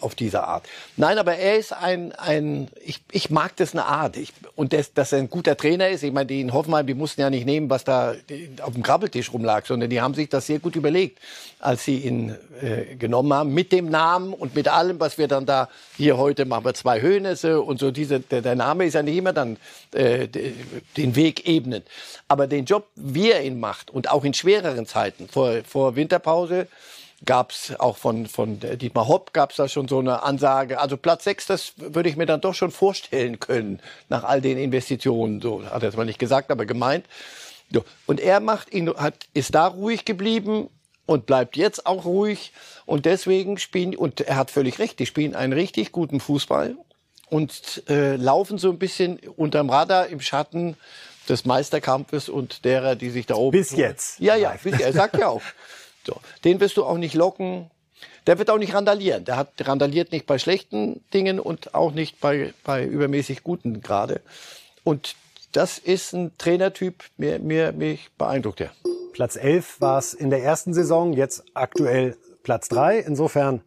auf 0.00 0.14
diese 0.14 0.44
Art. 0.44 0.64
Nein, 0.96 1.18
aber 1.18 1.36
er 1.36 1.56
ist 1.56 1.72
ein, 1.72 2.12
ein 2.12 2.68
ich, 2.84 3.02
ich 3.12 3.30
mag 3.30 3.56
das 3.56 3.72
eine 3.72 3.84
Art. 3.84 4.16
Ich, 4.16 4.32
und 4.54 4.72
das, 4.72 4.94
dass 4.94 5.12
er 5.12 5.18
ein 5.18 5.28
guter 5.28 5.56
Trainer 5.56 5.88
ist. 5.88 6.02
Ich 6.02 6.12
meine, 6.12 6.26
die 6.26 6.40
in 6.40 6.52
Hoffenheim, 6.52 6.86
die 6.86 6.94
mussten 6.94 7.20
ja 7.20 7.30
nicht 7.30 7.44
nehmen, 7.44 7.68
was 7.68 7.84
da 7.84 8.14
auf 8.62 8.72
dem 8.72 8.82
Krabbeltisch 8.82 9.32
rumlag, 9.32 9.66
sondern 9.66 9.90
die 9.90 10.00
haben 10.00 10.14
sich 10.14 10.28
das 10.28 10.46
sehr 10.46 10.58
gut 10.58 10.76
überlegt, 10.76 11.18
als 11.60 11.84
sie 11.84 11.98
ihn 11.98 12.34
äh, 12.60 12.96
genommen 12.96 13.32
haben. 13.32 13.52
Mit 13.52 13.72
dem 13.72 13.90
Namen 13.90 14.32
und 14.32 14.54
mit 14.54 14.68
allem, 14.68 14.98
was 14.98 15.18
wir 15.18 15.28
dann 15.28 15.44
da, 15.44 15.68
hier 15.96 16.16
heute 16.16 16.46
machen 16.46 16.64
wir 16.64 16.74
zwei 16.74 17.00
Höhnisse 17.00 17.60
und 17.60 17.78
so. 17.78 17.90
Diese, 17.90 18.20
der, 18.20 18.40
der 18.40 18.54
Name 18.54 18.86
ist 18.86 18.94
ja 18.94 19.02
nicht 19.02 19.16
immer 19.16 19.32
dann 19.32 19.58
äh, 19.92 20.28
den 20.96 21.16
Weg 21.16 21.46
ebnen. 21.46 21.82
Aber 22.28 22.46
den 22.46 22.64
Job, 22.64 22.86
wie 22.96 23.30
er 23.30 23.44
ihn 23.44 23.60
macht 23.60 23.90
und 23.90 24.10
auch 24.10 24.24
in 24.24 24.34
schwereren 24.34 24.86
Zeiten, 24.86 25.28
vor, 25.28 25.52
vor 25.66 25.96
Winterpause, 25.96 26.66
gab 27.24 27.50
es 27.50 27.78
auch 27.80 27.96
von, 27.96 28.26
von 28.26 28.60
Dietmar 28.60 29.08
Hopp 29.08 29.32
gab 29.32 29.50
es 29.50 29.56
da 29.56 29.68
schon 29.68 29.88
so 29.88 29.98
eine 29.98 30.22
Ansage. 30.22 30.78
Also 30.80 30.96
Platz 30.96 31.24
6, 31.24 31.46
das 31.46 31.72
würde 31.76 32.08
ich 32.08 32.16
mir 32.16 32.26
dann 32.26 32.40
doch 32.40 32.54
schon 32.54 32.70
vorstellen 32.70 33.40
können, 33.40 33.80
nach 34.08 34.24
all 34.24 34.40
den 34.40 34.58
Investitionen. 34.58 35.40
So 35.40 35.64
hat 35.64 35.82
er 35.82 35.92
zwar 35.92 36.04
nicht 36.04 36.18
gesagt, 36.18 36.50
aber 36.50 36.66
gemeint. 36.66 37.06
So. 37.72 37.84
Und 38.06 38.20
er 38.20 38.40
macht 38.40 38.72
ihn, 38.72 38.90
hat, 38.94 39.14
ist 39.34 39.54
da 39.54 39.66
ruhig 39.66 40.04
geblieben 40.04 40.68
und 41.06 41.26
bleibt 41.26 41.56
jetzt 41.56 41.86
auch 41.86 42.04
ruhig. 42.04 42.52
Und 42.84 43.06
deswegen 43.06 43.58
spielen, 43.58 43.96
und 43.96 44.20
er 44.20 44.36
hat 44.36 44.50
völlig 44.50 44.78
recht, 44.78 44.98
die 44.98 45.06
spielen 45.06 45.34
einen 45.34 45.52
richtig 45.52 45.92
guten 45.92 46.20
Fußball 46.20 46.76
und 47.30 47.82
äh, 47.88 48.16
laufen 48.16 48.58
so 48.58 48.70
ein 48.70 48.78
bisschen 48.78 49.18
unterm 49.36 49.70
Radar 49.70 50.08
im 50.08 50.20
Schatten 50.20 50.76
des 51.28 51.44
Meisterkampfes 51.44 52.28
und 52.28 52.64
derer, 52.64 52.94
die 52.94 53.10
sich 53.10 53.26
da 53.26 53.34
oben. 53.34 53.58
Bis 53.58 53.72
jetzt. 53.72 54.20
Ja, 54.20 54.36
ja, 54.36 54.54
bis, 54.62 54.78
er 54.78 54.92
sagt 54.92 55.16
ja 55.18 55.28
auch. 55.28 55.42
So, 56.06 56.20
den 56.44 56.60
wirst 56.60 56.76
du 56.76 56.84
auch 56.84 56.98
nicht 56.98 57.14
locken. 57.14 57.70
Der 58.26 58.38
wird 58.38 58.50
auch 58.50 58.58
nicht 58.58 58.74
randalieren. 58.74 59.24
Der 59.24 59.36
hat 59.36 59.48
randaliert 59.60 60.12
nicht 60.12 60.26
bei 60.26 60.38
schlechten 60.38 61.02
Dingen 61.14 61.40
und 61.40 61.74
auch 61.74 61.92
nicht 61.92 62.20
bei, 62.20 62.52
bei 62.64 62.84
übermäßig 62.84 63.42
guten 63.42 63.80
gerade. 63.80 64.20
Und 64.84 65.16
das 65.52 65.78
ist 65.78 66.12
ein 66.12 66.32
Trainertyp, 66.36 67.04
mir, 67.16 67.38
mir, 67.38 67.72
mich 67.72 68.10
beeindruckt 68.18 68.60
er. 68.60 68.72
Platz 69.12 69.36
11 69.36 69.80
war 69.80 69.98
es 69.98 70.12
in 70.12 70.28
der 70.28 70.42
ersten 70.42 70.74
Saison, 70.74 71.14
jetzt 71.14 71.44
aktuell 71.54 72.16
Platz 72.42 72.68
3. 72.68 72.98
Insofern, 72.98 73.62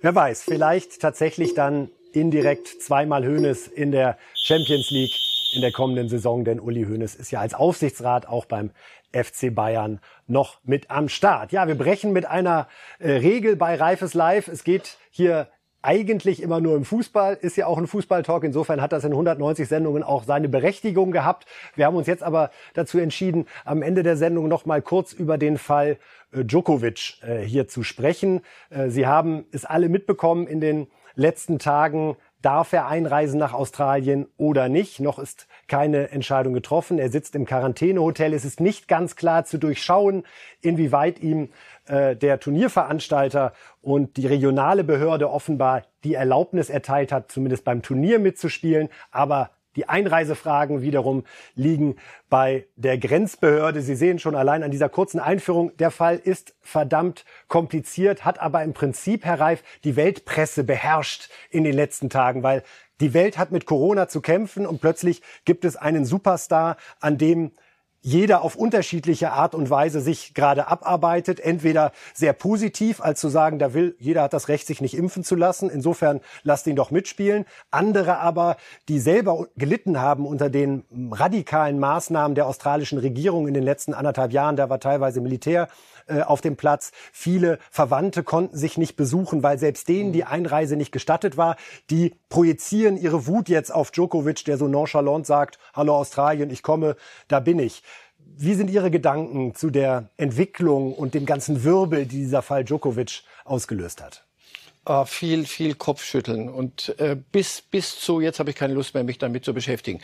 wer 0.00 0.14
weiß, 0.14 0.42
vielleicht 0.42 1.00
tatsächlich 1.00 1.54
dann 1.54 1.90
indirekt 2.12 2.82
zweimal 2.82 3.24
Hönes 3.24 3.68
in 3.68 3.92
der 3.92 4.18
Champions 4.34 4.90
League 4.90 5.14
in 5.54 5.62
der 5.62 5.72
kommenden 5.72 6.08
Saison, 6.08 6.44
denn 6.44 6.60
Uli 6.60 6.84
Hoeneß 6.84 7.14
ist 7.14 7.30
ja 7.30 7.40
als 7.40 7.54
Aufsichtsrat 7.54 8.26
auch 8.26 8.44
beim 8.44 8.70
FC 9.12 9.54
Bayern 9.54 10.00
noch 10.26 10.60
mit 10.64 10.90
am 10.90 11.08
Start. 11.08 11.52
Ja, 11.52 11.66
wir 11.66 11.76
brechen 11.76 12.12
mit 12.12 12.26
einer 12.26 12.68
äh, 12.98 13.12
Regel 13.12 13.56
bei 13.56 13.74
Reifes 13.74 14.14
Live. 14.14 14.48
Es 14.48 14.64
geht 14.64 14.98
hier 15.10 15.48
eigentlich 15.80 16.42
immer 16.42 16.60
nur 16.60 16.76
im 16.76 16.84
Fußball, 16.84 17.38
ist 17.40 17.56
ja 17.56 17.66
auch 17.66 17.78
ein 17.78 17.86
Fußballtalk. 17.86 18.44
Insofern 18.44 18.80
hat 18.82 18.92
das 18.92 19.04
in 19.04 19.12
190 19.12 19.68
Sendungen 19.68 20.02
auch 20.02 20.24
seine 20.24 20.48
Berechtigung 20.48 21.12
gehabt. 21.12 21.46
Wir 21.76 21.86
haben 21.86 21.96
uns 21.96 22.06
jetzt 22.06 22.22
aber 22.22 22.50
dazu 22.74 22.98
entschieden, 22.98 23.46
am 23.64 23.82
Ende 23.82 24.02
der 24.02 24.16
Sendung 24.16 24.48
noch 24.48 24.66
mal 24.66 24.82
kurz 24.82 25.12
über 25.12 25.38
den 25.38 25.56
Fall 25.56 25.98
äh, 26.32 26.44
Djokovic 26.44 27.22
äh, 27.22 27.38
hier 27.38 27.68
zu 27.68 27.82
sprechen. 27.82 28.40
Sie 28.88 29.06
haben 29.06 29.46
es 29.52 29.64
alle 29.64 29.88
mitbekommen 29.88 30.46
in 30.46 30.60
den 30.60 30.88
letzten 31.14 31.58
Tagen 31.58 32.16
Darf 32.40 32.72
er 32.72 32.86
einreisen 32.86 33.40
nach 33.40 33.52
Australien 33.52 34.28
oder 34.36 34.68
nicht? 34.68 35.00
Noch 35.00 35.18
ist 35.18 35.48
keine 35.66 36.10
Entscheidung 36.10 36.52
getroffen. 36.54 37.00
Er 37.00 37.10
sitzt 37.10 37.34
im 37.34 37.44
Quarantänehotel. 37.44 38.32
Es 38.32 38.44
ist 38.44 38.60
nicht 38.60 38.86
ganz 38.86 39.16
klar 39.16 39.44
zu 39.44 39.58
durchschauen, 39.58 40.22
inwieweit 40.60 41.18
ihm 41.18 41.48
äh, 41.86 42.14
der 42.14 42.38
Turnierveranstalter 42.38 43.52
und 43.82 44.16
die 44.16 44.28
regionale 44.28 44.84
Behörde 44.84 45.28
offenbar 45.30 45.82
die 46.04 46.14
Erlaubnis 46.14 46.70
erteilt 46.70 47.10
hat, 47.10 47.32
zumindest 47.32 47.64
beim 47.64 47.82
Turnier 47.82 48.20
mitzuspielen. 48.20 48.88
Aber 49.10 49.50
die 49.78 49.88
Einreisefragen 49.88 50.82
wiederum 50.82 51.22
liegen 51.54 51.98
bei 52.28 52.66
der 52.74 52.98
Grenzbehörde. 52.98 53.80
Sie 53.80 53.94
sehen 53.94 54.18
schon 54.18 54.34
allein 54.34 54.64
an 54.64 54.72
dieser 54.72 54.88
kurzen 54.88 55.20
Einführung, 55.20 55.76
der 55.76 55.92
Fall 55.92 56.16
ist 56.16 56.56
verdammt 56.62 57.24
kompliziert, 57.46 58.24
hat 58.24 58.40
aber 58.40 58.64
im 58.64 58.72
Prinzip, 58.72 59.24
Herr 59.24 59.38
Reif, 59.38 59.62
die 59.84 59.94
Weltpresse 59.94 60.64
beherrscht 60.64 61.30
in 61.50 61.62
den 61.62 61.74
letzten 61.74 62.10
Tagen, 62.10 62.42
weil 62.42 62.64
die 63.00 63.14
Welt 63.14 63.38
hat 63.38 63.52
mit 63.52 63.66
Corona 63.66 64.08
zu 64.08 64.20
kämpfen 64.20 64.66
und 64.66 64.80
plötzlich 64.80 65.22
gibt 65.44 65.64
es 65.64 65.76
einen 65.76 66.04
Superstar, 66.04 66.76
an 66.98 67.16
dem 67.16 67.52
jeder 68.00 68.42
auf 68.42 68.56
unterschiedliche 68.56 69.32
Art 69.32 69.54
und 69.54 69.70
Weise 69.70 70.00
sich 70.00 70.34
gerade 70.34 70.68
abarbeitet. 70.68 71.40
Entweder 71.40 71.92
sehr 72.14 72.32
positiv, 72.32 73.00
als 73.00 73.20
zu 73.20 73.28
sagen, 73.28 73.58
da 73.58 73.74
will, 73.74 73.96
jeder 73.98 74.22
hat 74.22 74.32
das 74.32 74.48
Recht, 74.48 74.66
sich 74.66 74.80
nicht 74.80 74.96
impfen 74.96 75.24
zu 75.24 75.34
lassen. 75.34 75.68
Insofern 75.70 76.20
lasst 76.42 76.66
ihn 76.66 76.76
doch 76.76 76.90
mitspielen. 76.90 77.44
Andere 77.70 78.18
aber, 78.18 78.56
die 78.88 79.00
selber 79.00 79.48
gelitten 79.56 80.00
haben 80.00 80.26
unter 80.26 80.48
den 80.50 80.84
radikalen 81.12 81.78
Maßnahmen 81.78 82.34
der 82.34 82.46
australischen 82.46 82.98
Regierung 82.98 83.48
in 83.48 83.54
den 83.54 83.64
letzten 83.64 83.94
anderthalb 83.94 84.32
Jahren, 84.32 84.56
da 84.56 84.70
war 84.70 84.80
teilweise 84.80 85.20
Militär 85.20 85.68
äh, 86.08 86.22
auf 86.22 86.40
dem 86.40 86.56
Platz. 86.56 86.92
Viele 87.12 87.58
Verwandte 87.70 88.22
konnten 88.22 88.56
sich 88.56 88.78
nicht 88.78 88.96
besuchen, 88.96 89.42
weil 89.42 89.58
selbst 89.58 89.88
denen 89.88 90.12
die 90.12 90.24
Einreise 90.24 90.76
nicht 90.76 90.92
gestattet 90.92 91.36
war. 91.36 91.56
Die 91.90 92.14
projizieren 92.28 92.96
ihre 92.96 93.26
Wut 93.26 93.48
jetzt 93.48 93.72
auf 93.72 93.90
Djokovic, 93.90 94.44
der 94.44 94.58
so 94.58 94.68
nonchalant 94.68 95.26
sagt, 95.26 95.58
hallo 95.74 95.94
Australien, 95.94 96.50
ich 96.50 96.62
komme, 96.62 96.96
da 97.28 97.40
bin 97.40 97.58
ich. 97.58 97.82
Wie 98.40 98.54
sind 98.54 98.70
Ihre 98.70 98.90
Gedanken 98.90 99.54
zu 99.54 99.70
der 99.70 100.10
Entwicklung 100.16 100.94
und 100.94 101.14
dem 101.14 101.26
ganzen 101.26 101.64
Wirbel, 101.64 102.06
die 102.06 102.18
dieser 102.18 102.42
Fall 102.42 102.64
Djokovic 102.64 103.22
ausgelöst 103.44 104.02
hat? 104.02 104.24
Uh, 104.88 105.04
viel, 105.04 105.44
viel 105.44 105.74
Kopfschütteln 105.74 106.48
und 106.48 106.94
äh, 106.98 107.16
bis, 107.32 107.60
bis 107.60 108.00
zu, 108.00 108.20
jetzt 108.20 108.38
habe 108.38 108.50
ich 108.50 108.56
keine 108.56 108.74
Lust 108.74 108.94
mehr, 108.94 109.04
mich 109.04 109.18
damit 109.18 109.44
zu 109.44 109.52
beschäftigen. 109.52 110.00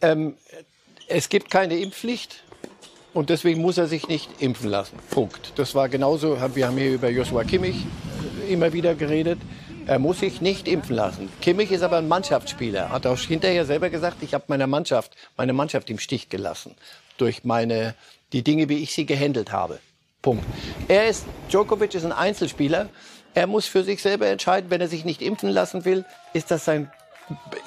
Ähm, 0.00 0.36
es 1.08 1.28
gibt 1.28 1.50
keine 1.50 1.76
Impfpflicht. 1.76 2.42
Und 3.14 3.28
deswegen 3.28 3.60
muss 3.60 3.76
er 3.76 3.86
sich 3.86 4.08
nicht 4.08 4.40
impfen 4.40 4.70
lassen. 4.70 4.98
Punkt. 5.10 5.52
Das 5.56 5.74
war 5.74 5.88
genauso, 5.88 6.38
wir 6.54 6.66
haben 6.66 6.76
hier 6.76 6.92
über 6.92 7.10
Joshua 7.10 7.44
Kimmich 7.44 7.84
immer 8.48 8.72
wieder 8.72 8.94
geredet. 8.94 9.38
Er 9.86 9.98
muss 9.98 10.20
sich 10.20 10.40
nicht 10.40 10.68
impfen 10.68 10.96
lassen. 10.96 11.28
Kimmich 11.40 11.72
ist 11.72 11.82
aber 11.82 11.98
ein 11.98 12.08
Mannschaftsspieler. 12.08 12.90
Hat 12.90 13.06
auch 13.06 13.18
hinterher 13.18 13.66
selber 13.66 13.90
gesagt, 13.90 14.22
ich 14.22 14.32
habe 14.32 14.44
meine 14.46 14.66
Mannschaft, 14.66 15.14
meine 15.36 15.52
Mannschaft 15.52 15.90
im 15.90 15.98
Stich 15.98 16.28
gelassen. 16.28 16.74
Durch 17.18 17.44
meine, 17.44 17.94
die 18.32 18.42
Dinge, 18.42 18.68
wie 18.68 18.78
ich 18.78 18.94
sie 18.94 19.04
gehandelt 19.04 19.52
habe. 19.52 19.80
Punkt. 20.22 20.44
Er 20.88 21.08
ist, 21.08 21.26
Djokovic 21.50 21.94
ist 21.94 22.04
ein 22.04 22.12
Einzelspieler. 22.12 22.88
Er 23.34 23.46
muss 23.46 23.66
für 23.66 23.82
sich 23.82 24.00
selber 24.00 24.28
entscheiden, 24.28 24.70
wenn 24.70 24.80
er 24.80 24.88
sich 24.88 25.04
nicht 25.04 25.20
impfen 25.20 25.50
lassen 25.50 25.84
will, 25.84 26.04
ist 26.32 26.50
das 26.50 26.64
sein 26.64 26.90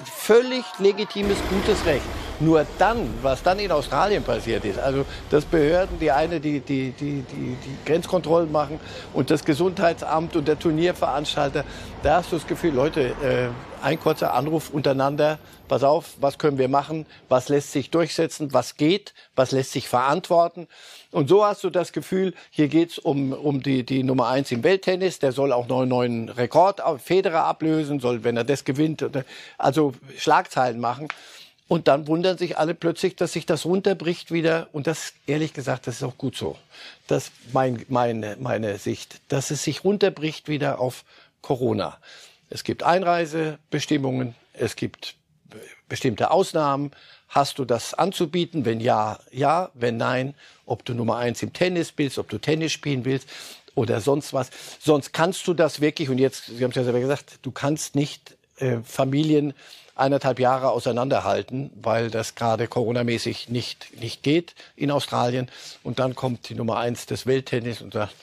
völlig 0.05 0.63
legitimes, 0.79 1.37
gutes 1.49 1.85
Recht. 1.85 2.05
Nur 2.39 2.65
dann, 2.77 3.13
was 3.21 3.43
dann 3.43 3.59
in 3.59 3.71
Australien 3.71 4.23
passiert 4.23 4.65
ist, 4.65 4.77
also 4.79 5.05
dass 5.29 5.45
Behörden, 5.45 5.99
die 5.99 6.11
eine 6.11 6.39
die, 6.39 6.59
die, 6.59 6.91
die, 6.91 7.21
die, 7.21 7.55
die 7.55 7.77
Grenzkontrollen 7.85 8.51
machen 8.51 8.79
und 9.13 9.31
das 9.31 9.45
Gesundheitsamt 9.45 10.35
und 10.35 10.47
der 10.47 10.59
Turnierveranstalter, 10.59 11.63
da 12.03 12.17
hast 12.17 12.31
du 12.31 12.35
das 12.35 12.45
Gefühl, 12.45 12.73
Leute, 12.73 13.13
äh, 13.23 13.49
ein 13.81 13.99
kurzer 13.99 14.33
Anruf 14.33 14.71
untereinander, 14.71 15.37
pass 15.67 15.83
auf, 15.83 16.15
was 16.19 16.37
können 16.37 16.57
wir 16.57 16.67
machen, 16.67 17.05
was 17.29 17.49
lässt 17.49 17.71
sich 17.71 17.91
durchsetzen, 17.91 18.51
was 18.51 18.77
geht, 18.77 19.13
was 19.35 19.51
lässt 19.51 19.71
sich 19.71 19.87
verantworten. 19.87 20.67
Und 21.11 21.29
so 21.29 21.45
hast 21.45 21.63
du 21.63 21.69
das 21.69 21.93
Gefühl, 21.93 22.33
hier 22.49 22.67
geht's 22.67 22.97
um, 22.97 23.31
um 23.31 23.61
die, 23.61 23.85
die 23.85 24.03
Nummer 24.03 24.27
eins 24.27 24.51
im 24.51 24.63
Welttennis, 24.63 25.19
der 25.19 25.31
soll 25.31 25.53
auch 25.53 25.69
einen 25.69 25.89
neuen 25.89 26.29
Rekord, 26.29 26.81
Federer 27.01 27.45
ablösen, 27.45 27.99
soll, 27.99 28.23
wenn 28.23 28.37
er 28.37 28.43
das 28.43 28.65
gewinnt, 28.65 29.05
also 29.57 29.93
Schlagzeilen 30.17 30.79
machen. 30.79 31.07
Und 31.67 31.87
dann 31.87 32.07
wundern 32.07 32.37
sich 32.37 32.57
alle 32.57 32.75
plötzlich, 32.75 33.15
dass 33.15 33.33
sich 33.33 33.45
das 33.45 33.65
runterbricht 33.65 34.31
wieder. 34.31 34.67
Und 34.71 34.85
das, 34.85 35.13
ehrlich 35.25 35.53
gesagt, 35.53 35.87
das 35.87 35.95
ist 35.95 36.03
auch 36.03 36.17
gut 36.17 36.35
so. 36.35 36.57
Das 37.07 37.31
mein, 37.53 37.85
meine, 37.89 38.37
meine 38.39 38.77
Sicht, 38.77 39.19
dass 39.29 39.49
es 39.49 39.63
sich 39.63 39.83
runterbricht 39.83 40.47
wieder 40.47 40.79
auf 40.79 41.03
Corona. 41.41 41.97
Es 42.49 42.63
gibt 42.63 42.83
Einreisebestimmungen, 42.83 44.35
es 44.53 44.75
gibt 44.75 45.15
bestimmte 45.89 46.29
Ausnahmen. 46.29 46.91
Hast 47.29 47.57
du 47.57 47.65
das 47.65 47.95
anzubieten? 47.95 48.65
Wenn 48.65 48.79
ja, 48.79 49.19
ja. 49.31 49.71
Wenn 49.73 49.97
nein, 49.97 50.35
ob 50.65 50.85
du 50.85 50.93
Nummer 50.93 51.17
eins 51.17 51.41
im 51.41 51.51
Tennis 51.51 51.91
bist, 51.91 52.19
ob 52.19 52.29
du 52.29 52.37
Tennis 52.37 52.73
spielen 52.73 53.05
willst 53.05 53.27
oder 53.73 54.01
sonst 54.01 54.33
was. 54.33 54.51
Sonst 54.79 55.13
kannst 55.13 55.47
du 55.47 55.53
das 55.53 55.81
wirklich, 55.81 56.09
und 56.09 56.19
jetzt, 56.19 56.45
Sie 56.45 56.63
haben 56.63 56.69
es 56.69 56.75
ja 56.77 56.83
selber 56.83 56.99
gesagt, 56.99 57.39
du 57.41 57.51
kannst 57.51 57.95
nicht 57.95 58.37
äh, 58.57 58.77
Familien 58.83 59.53
eineinhalb 59.95 60.39
Jahre 60.39 60.71
auseinanderhalten, 60.71 61.71
weil 61.81 62.11
das 62.11 62.35
gerade 62.35 62.67
coronamäßig 62.67 63.49
nicht, 63.49 63.99
nicht 63.99 64.23
geht 64.23 64.53
in 64.75 64.91
Australien. 64.91 65.49
Und 65.83 65.99
dann 65.99 66.15
kommt 66.15 66.49
die 66.49 66.55
Nummer 66.55 66.77
eins 66.77 67.05
des 67.05 67.25
Welttennis 67.25 67.81
und 67.81 67.93
sagt, 67.93 68.13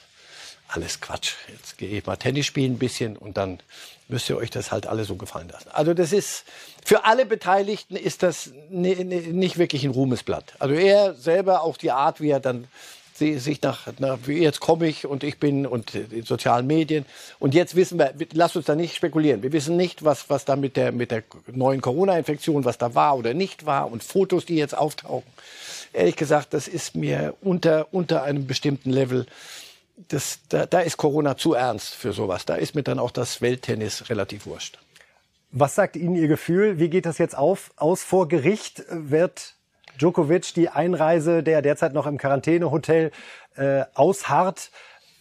alles 0.67 1.01
Quatsch. 1.01 1.33
Jetzt 1.49 1.77
gehe 1.77 1.89
ich 1.89 2.05
mal 2.05 2.15
Tennis 2.15 2.45
spielen 2.45 2.73
ein 2.73 2.79
bisschen 2.79 3.17
und 3.17 3.37
dann 3.37 3.59
müsst 4.07 4.29
ihr 4.29 4.37
euch 4.37 4.49
das 4.49 4.71
halt 4.71 4.87
alle 4.87 5.05
so 5.05 5.15
gefallen 5.15 5.49
lassen. 5.49 5.69
Also 5.71 5.93
das 5.93 6.13
ist, 6.13 6.45
für 6.83 7.05
alle 7.05 7.25
Beteiligten 7.25 7.95
ist 7.95 8.23
das 8.23 8.51
nicht 8.69 9.57
wirklich 9.57 9.83
ein 9.83 9.91
Ruhmesblatt. 9.91 10.53
Also 10.59 10.75
er 10.75 11.13
selber, 11.13 11.61
auch 11.61 11.77
die 11.77 11.91
Art, 11.91 12.21
wie 12.21 12.29
er 12.29 12.39
dann 12.39 12.67
sich 13.15 13.61
nach, 13.61 13.87
nach 13.99 14.17
jetzt 14.27 14.59
komme 14.59 14.87
ich 14.87 15.05
und 15.05 15.23
ich 15.23 15.39
bin 15.39 15.65
und 15.65 15.93
die 15.93 16.21
sozialen 16.21 16.67
Medien. 16.67 17.05
Und 17.39 17.53
jetzt 17.53 17.75
wissen 17.75 17.99
wir, 17.99 18.13
lass 18.33 18.55
uns 18.55 18.65
da 18.65 18.75
nicht 18.75 18.95
spekulieren. 18.95 19.43
Wir 19.43 19.51
wissen 19.53 19.77
nicht, 19.77 20.03
was, 20.03 20.29
was 20.29 20.45
da 20.45 20.55
mit 20.55 20.77
der, 20.77 20.91
mit 20.91 21.11
der 21.11 21.23
neuen 21.47 21.81
Corona-Infektion, 21.81 22.65
was 22.65 22.77
da 22.77 22.95
war 22.95 23.17
oder 23.17 23.33
nicht 23.33 23.65
war 23.65 23.91
und 23.91 24.03
Fotos, 24.03 24.45
die 24.45 24.55
jetzt 24.55 24.75
auftauchen. 24.75 25.31
Ehrlich 25.93 26.15
gesagt, 26.15 26.53
das 26.53 26.67
ist 26.67 26.95
mir 26.95 27.35
unter, 27.41 27.87
unter 27.93 28.23
einem 28.23 28.47
bestimmten 28.47 28.89
Level, 28.89 29.27
das, 30.07 30.39
da, 30.49 30.65
da 30.65 30.79
ist 30.79 30.97
Corona 30.97 31.37
zu 31.37 31.53
ernst 31.53 31.93
für 31.93 32.13
sowas. 32.13 32.45
Da 32.45 32.55
ist 32.55 32.73
mir 32.73 32.83
dann 32.83 32.99
auch 32.99 33.11
das 33.11 33.41
Welttennis 33.41 34.09
relativ 34.09 34.45
wurscht. 34.45 34.79
Was 35.51 35.75
sagt 35.75 35.95
Ihnen 35.95 36.15
Ihr 36.15 36.27
Gefühl? 36.27 36.79
Wie 36.79 36.89
geht 36.89 37.05
das 37.05 37.19
jetzt 37.19 37.37
auf, 37.37 37.71
aus 37.75 38.01
vor 38.01 38.27
Gericht? 38.27 38.83
Wird 38.89 39.53
Djokovic 39.99 40.53
die 40.53 40.69
Einreise, 40.69 41.43
der 41.43 41.61
derzeit 41.61 41.93
noch 41.93 42.07
im 42.07 42.17
Quarantänehotel 42.17 43.11
äh, 43.55 43.83
ausharrt, 43.93 44.69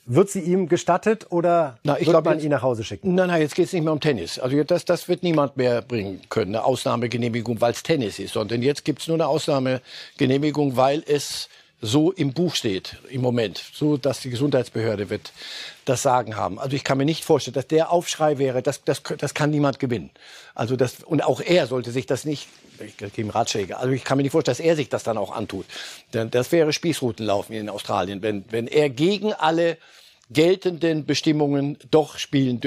wird 0.04 0.30
sie 0.30 0.40
ihm 0.40 0.68
gestattet 0.68 1.26
oder 1.30 1.78
Na, 1.84 1.94
wird 1.94 2.08
glaub, 2.08 2.24
man 2.24 2.34
jetzt, 2.34 2.44
ihn 2.44 2.50
nach 2.50 2.62
Hause 2.62 2.82
schicken? 2.82 3.14
Nein, 3.14 3.28
nein, 3.28 3.40
jetzt 3.40 3.54
geht 3.54 3.66
es 3.66 3.72
nicht 3.72 3.84
mehr 3.84 3.92
um 3.92 4.00
Tennis. 4.00 4.38
Also 4.38 4.62
das, 4.64 4.84
das 4.84 5.08
wird 5.08 5.22
niemand 5.22 5.56
mehr 5.56 5.80
bringen 5.82 6.20
können, 6.28 6.56
eine 6.56 6.64
Ausnahmegenehmigung, 6.64 7.60
weil 7.60 7.72
es 7.72 7.82
Tennis 7.82 8.18
ist. 8.18 8.32
Sondern 8.32 8.62
jetzt 8.62 8.84
gibt 8.84 9.00
es 9.00 9.08
nur 9.08 9.16
eine 9.16 9.28
Ausnahmegenehmigung, 9.28 10.76
weil 10.76 11.04
es 11.06 11.48
so 11.82 12.12
im 12.12 12.32
Buch 12.32 12.54
steht 12.54 12.96
im 13.10 13.20
Moment, 13.20 13.62
so 13.74 13.96
dass 13.96 14.20
die 14.20 14.30
Gesundheitsbehörde 14.30 15.10
wird 15.10 15.32
das 15.84 16.02
Sagen 16.02 16.36
haben. 16.36 16.58
Also 16.58 16.76
ich 16.76 16.84
kann 16.84 16.96
mir 16.96 17.04
nicht 17.04 17.24
vorstellen, 17.24 17.54
dass 17.54 17.66
der 17.66 17.90
Aufschrei 17.90 18.38
wäre, 18.38 18.62
das, 18.62 18.84
das, 18.84 19.02
das 19.18 19.34
kann 19.34 19.50
niemand 19.50 19.80
gewinnen. 19.80 20.10
Also 20.54 20.76
das, 20.76 21.02
und 21.02 21.24
auch 21.24 21.40
er 21.40 21.66
sollte 21.66 21.90
sich 21.90 22.06
das 22.06 22.24
nicht 22.24 22.48
ich 22.80 22.96
gebe 22.96 23.20
ihm 23.20 23.30
Ratschläge. 23.30 23.76
Also 23.76 23.92
ich 23.92 24.04
kann 24.04 24.16
mir 24.16 24.22
nicht 24.22 24.32
vorstellen, 24.32 24.56
dass 24.56 24.64
er 24.64 24.76
sich 24.76 24.88
das 24.88 25.04
dann 25.04 25.18
auch 25.18 25.30
antut. 25.30 25.66
Denn 26.14 26.30
das 26.30 26.52
wäre 26.52 26.72
Spießrutenlaufen 26.72 27.54
in 27.54 27.68
Australien, 27.68 28.22
wenn, 28.22 28.44
wenn 28.50 28.66
er 28.66 28.90
gegen 28.90 29.32
alle 29.32 29.76
geltenden 30.32 31.04
Bestimmungen 31.04 31.78
doch 31.90 32.18
spielen, 32.18 32.60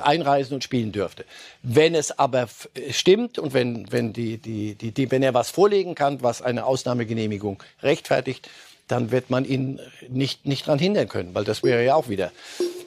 einreisen 0.00 0.54
und 0.54 0.64
spielen 0.64 0.92
dürfte. 0.92 1.24
Wenn 1.62 1.94
es 1.94 2.18
aber 2.18 2.48
stimmt 2.90 3.38
und 3.38 3.54
wenn, 3.54 3.90
wenn, 3.92 4.12
die, 4.12 4.38
die, 4.38 4.74
die, 4.74 4.92
die, 4.92 5.10
wenn 5.10 5.22
er 5.22 5.34
was 5.34 5.50
vorlegen 5.50 5.94
kann, 5.94 6.22
was 6.22 6.42
eine 6.42 6.64
Ausnahmegenehmigung 6.64 7.62
rechtfertigt, 7.82 8.48
dann 8.88 9.10
wird 9.10 9.30
man 9.30 9.44
ihn 9.44 9.80
nicht, 10.08 10.46
nicht 10.46 10.66
dran 10.66 10.78
hindern 10.78 11.08
können, 11.08 11.34
weil 11.34 11.44
das 11.44 11.62
wäre 11.62 11.84
ja 11.84 11.94
auch 11.94 12.08
wieder. 12.08 12.32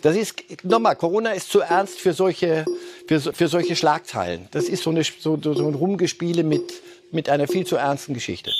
Das 0.03 0.15
ist, 0.15 0.63
nochmal, 0.63 0.95
Corona 0.95 1.31
ist 1.31 1.49
zu 1.49 1.61
ernst 1.61 1.99
für 1.99 2.13
solche, 2.13 2.65
für, 3.07 3.19
für 3.19 3.47
solche 3.47 3.75
Schlagzeilen. 3.75 4.47
Das 4.51 4.65
ist 4.65 4.83
so, 4.83 4.91
eine, 4.91 5.03
so, 5.03 5.39
so 5.41 5.67
ein 5.67 5.73
Rumgespiele 5.73 6.43
mit, 6.43 6.73
mit 7.11 7.29
einer 7.29 7.47
viel 7.47 7.65
zu 7.65 7.77
ernsten 7.77 8.13
Geschichte. 8.13 8.51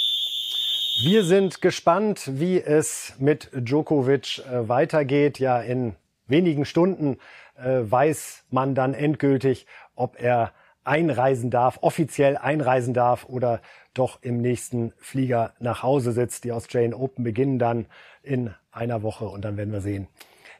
Wir 0.99 1.23
sind 1.23 1.61
gespannt, 1.61 2.23
wie 2.39 2.59
es 2.59 3.13
mit 3.19 3.51
Djokovic 3.53 4.39
äh, 4.39 4.67
weitergeht. 4.67 5.37
Ja, 5.37 5.61
in 5.61 5.95
wenigen 6.25 6.65
Stunden 6.65 7.19
äh, 7.55 7.81
weiß 7.83 8.45
man 8.49 8.73
dann 8.73 8.95
endgültig, 8.95 9.67
ob 9.93 10.19
er 10.19 10.53
einreisen 10.83 11.51
darf, 11.51 11.77
offiziell 11.81 12.35
einreisen 12.35 12.95
darf 12.95 13.25
oder 13.29 13.61
doch 13.93 14.23
im 14.23 14.41
nächsten 14.41 14.91
Flieger 14.97 15.53
nach 15.59 15.83
Hause 15.83 16.13
sitzt. 16.13 16.45
Die 16.45 16.51
Australian 16.51 16.95
Open 16.95 17.23
beginnen 17.23 17.59
dann 17.59 17.85
in 18.23 18.55
einer 18.71 19.03
Woche 19.03 19.25
und 19.25 19.45
dann 19.45 19.55
werden 19.55 19.73
wir 19.73 19.81
sehen, 19.81 20.07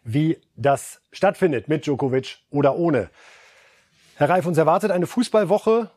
wie 0.03 0.37
das 0.55 1.01
stattfindet 1.11 1.67
mit 1.67 1.87
Djokovic 1.87 2.37
oder 2.51 2.75
ohne. 2.75 3.09
Herr 4.17 4.29
Reif, 4.29 4.45
uns 4.45 4.59
erwartet 4.59 4.91
eine 4.91 5.07
Fußballwoche 5.07 5.89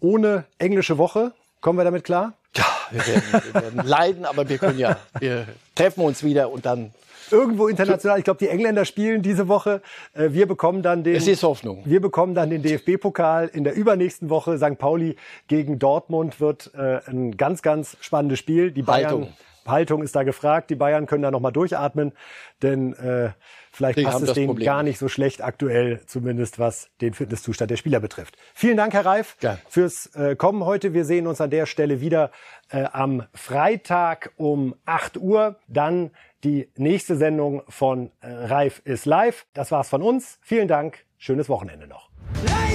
ohne 0.00 0.46
englische 0.56 0.96
Woche. 0.96 1.32
Kommen 1.60 1.78
wir 1.78 1.84
damit 1.84 2.04
klar? 2.04 2.32
Ja, 2.56 2.64
wir 2.92 3.06
werden, 3.06 3.22
wir 3.52 3.62
werden 3.62 3.80
leiden, 3.88 4.24
aber 4.24 4.48
wir 4.48 4.58
können 4.58 4.78
ja, 4.78 4.98
wir 5.18 5.46
treffen 5.74 6.04
uns 6.04 6.22
wieder 6.22 6.50
und 6.50 6.66
dann 6.66 6.92
irgendwo 7.32 7.68
international. 7.68 8.18
Ich 8.18 8.24
glaube, 8.24 8.38
die 8.38 8.48
Engländer 8.48 8.84
spielen 8.84 9.22
diese 9.22 9.48
Woche. 9.48 9.80
Äh, 10.14 10.30
wir 10.32 10.46
bekommen 10.46 10.82
dann 10.82 11.02
den. 11.02 11.16
Es 11.16 11.26
ist 11.26 11.42
Hoffnung. 11.42 11.82
Wir 11.84 12.00
bekommen 12.00 12.34
dann 12.34 12.50
den 12.50 12.62
DFB-Pokal 12.62 13.48
in 13.52 13.64
der 13.64 13.74
übernächsten 13.74 14.30
Woche. 14.30 14.58
St. 14.58 14.78
Pauli 14.78 15.16
gegen 15.48 15.78
Dortmund 15.78 16.40
wird 16.40 16.70
äh, 16.74 17.00
ein 17.06 17.36
ganz, 17.36 17.62
ganz 17.62 17.96
spannendes 18.00 18.38
Spiel. 18.38 18.70
Die 18.70 18.82
Bayern. 18.82 19.10
Haltung. 19.10 19.32
Haltung 19.66 20.02
ist 20.02 20.14
da 20.16 20.22
gefragt. 20.22 20.70
Die 20.70 20.74
Bayern 20.74 21.06
können 21.06 21.22
da 21.22 21.30
noch 21.30 21.40
mal 21.40 21.50
durchatmen, 21.50 22.12
denn 22.62 22.92
äh, 22.94 23.30
vielleicht 23.70 23.98
Die 23.98 24.02
passt 24.04 24.22
es 24.22 24.32
denen 24.32 24.48
Problem 24.48 24.64
gar 24.66 24.82
nicht. 24.82 24.98
so 24.98 25.08
schlecht 25.08 25.42
aktuell, 25.42 26.00
zumindest 26.06 26.58
was 26.58 26.90
den 27.00 27.14
Fitnesszustand 27.14 27.70
der 27.70 27.76
Spieler 27.76 28.00
betrifft. 28.00 28.36
Vielen 28.54 28.76
Dank, 28.76 28.92
Herr 28.94 29.06
Reif, 29.06 29.36
Gern. 29.40 29.58
fürs 29.68 30.06
äh, 30.14 30.36
Kommen 30.36 30.64
heute. 30.64 30.94
Wir 30.94 31.04
sehen 31.04 31.26
uns 31.26 31.40
an 31.40 31.50
der 31.50 31.66
Stelle 31.66 32.00
wieder 32.00 32.30
äh, 32.70 32.84
am 32.92 33.24
Freitag 33.34 34.32
um 34.36 34.74
8 34.86 35.16
Uhr. 35.18 35.56
Dann 35.68 36.10
die 36.44 36.68
nächste 36.76 37.16
Sendung 37.16 37.62
von 37.68 38.10
äh, 38.20 38.28
Reif 38.28 38.80
ist 38.84 39.04
live. 39.06 39.46
Das 39.54 39.70
war's 39.70 39.88
von 39.88 40.02
uns. 40.02 40.38
Vielen 40.42 40.68
Dank. 40.68 41.04
Schönes 41.18 41.48
Wochenende 41.48 41.86
noch. 41.86 42.10
Life 42.46 42.71